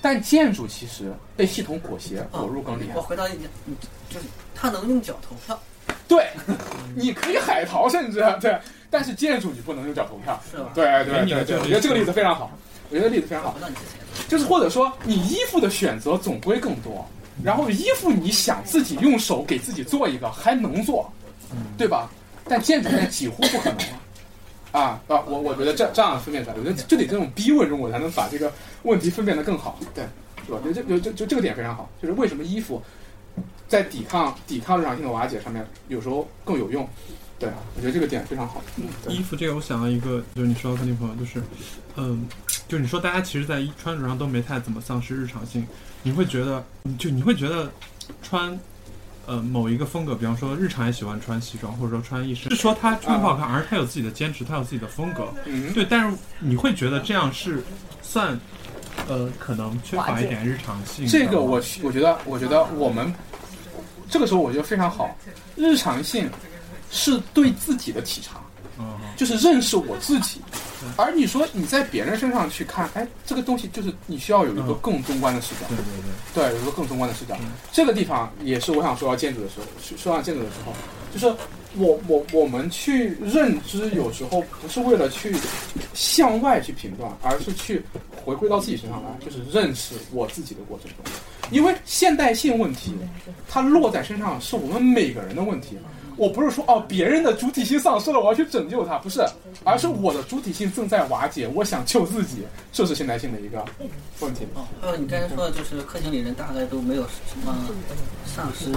[0.00, 3.02] 但建筑其实被系统裹挟裹入更厉害我。
[3.02, 3.74] 回答一点，你
[4.08, 5.60] 就是他能用脚投票，
[6.06, 6.28] 对，
[6.94, 8.58] 你可以海淘，甚至对，
[8.90, 10.40] 但是建筑你不能用脚投票。
[10.50, 10.70] 是吧？
[10.74, 12.50] 对对对对，我觉得这个例子非常好，
[12.90, 13.56] 我觉得例子非常好。
[13.60, 17.04] 那你之前就是或者说你衣服的选择总归更多，
[17.42, 21.10] 然后衣服你想自己用手给自己做一个还能做，
[21.76, 22.10] 对吧？
[22.50, 24.00] 但建筑现在几乎不可能了。
[24.78, 25.20] 啊啊！
[25.26, 28.52] 我我觉得这这样分辨出来，我觉得就得这种逼问中，我才能把这个
[28.82, 30.04] 问题分辨得更好，对，
[30.46, 30.58] 是吧？
[30.64, 32.82] 就就就就这个点非常好，就是为什么衣服
[33.66, 36.88] 在抵抗抵抗日常性的瓦解上面有时候更有用，
[37.38, 38.62] 对，我觉得这个点非常好。
[38.76, 41.42] 嗯，衣服这个，我想到一个，就是你说到客厅朋友，就是，
[41.96, 42.26] 嗯，
[42.66, 45.66] 就你说大家其实，在衣穿着上都没太怎么丧失日常性，
[46.02, 46.64] 你会觉得，
[46.98, 47.70] 就你会觉得
[48.22, 48.58] 穿，
[49.28, 57.62] 呃，某一个风格，比方说日常也喜欢穿西装，或者说穿一身，是说他穿不好看，而是他有自己的坚持，他有自己的风格，嗯，对，但是你会觉得这样是
[58.00, 58.40] 算，
[59.06, 61.06] 呃，可能缺乏一点日常性。
[61.06, 63.12] 这个我我觉得，我觉得我们
[64.08, 65.14] 这个时候我觉得非常好，
[65.56, 66.26] 日常性
[66.90, 68.47] 是对自己的体察，嗯，
[69.16, 70.40] 就是认识我自己。
[70.96, 75.84] 而你说你在别人身上去看，哎，这个东西就是你需要有一个更中观的视角，对对
[76.32, 77.36] 对，对，有一个更中观的视角。
[77.72, 80.72] 这个地方也是我想说到建筑的时候，说说到建筑的时候，
[81.12, 81.26] 就是
[81.76, 85.34] 我我我们去认知，有时候不是为了去
[85.94, 87.82] 向外去评断，而是去
[88.24, 91.12] 回归到自己身上来，就是认识我自己的过程中。
[91.50, 92.94] 因为现代性问题，
[93.48, 95.76] 它落在身上是我们每个人的问题。
[96.18, 99.24] 我不是说哦，别人的主体性丧失了，我要去拯救他，不是，
[99.64, 102.42] 而是我的主体性正在瓦解，我想救自己，
[102.72, 103.64] 这是现代性的一个
[104.20, 104.44] 问题。
[104.54, 107.56] 哦，还有你刚才说的，就是客厅里人大概都没有什么
[108.26, 108.72] 丧失，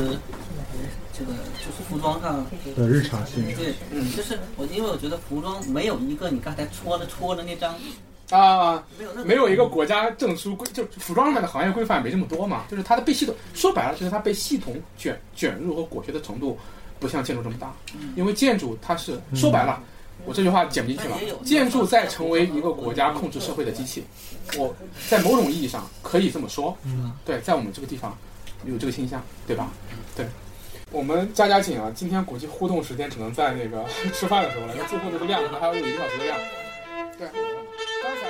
[1.17, 2.45] 这个就是服装上
[2.75, 3.43] 的日常性。
[3.55, 7.75] 对，嗯，就是我因为我觉得服装没有一个你刚才戳的戳的那张。
[8.29, 8.81] 啊，
[9.25, 16.57] 没有一个国家证书规，就服装上面的行业规范没这么多嘛，就是它的被系统说白了，就是它被系统卷卷入和裹挟的程度。
[17.01, 17.73] 不像建筑这么大，
[18.15, 19.81] 因为建筑它是说白了，
[20.23, 21.17] 我这句话剪不进去了。
[21.43, 24.05] 建筑在成为一个国家控制社会的机器，
[24.55, 24.73] 我
[25.09, 26.77] 在某种意义上可以这么说。
[27.25, 28.15] 对，在我们这个地方
[28.65, 29.71] 有这个倾向，对吧？
[30.15, 30.27] 对，
[30.91, 33.83] 我们加加紧啊，今天估计互动时间只能在那个
[34.13, 36.37] 吃饭的时候了，那最后这个量可能还要有一个小时的量。
[37.17, 38.29] 对，刚才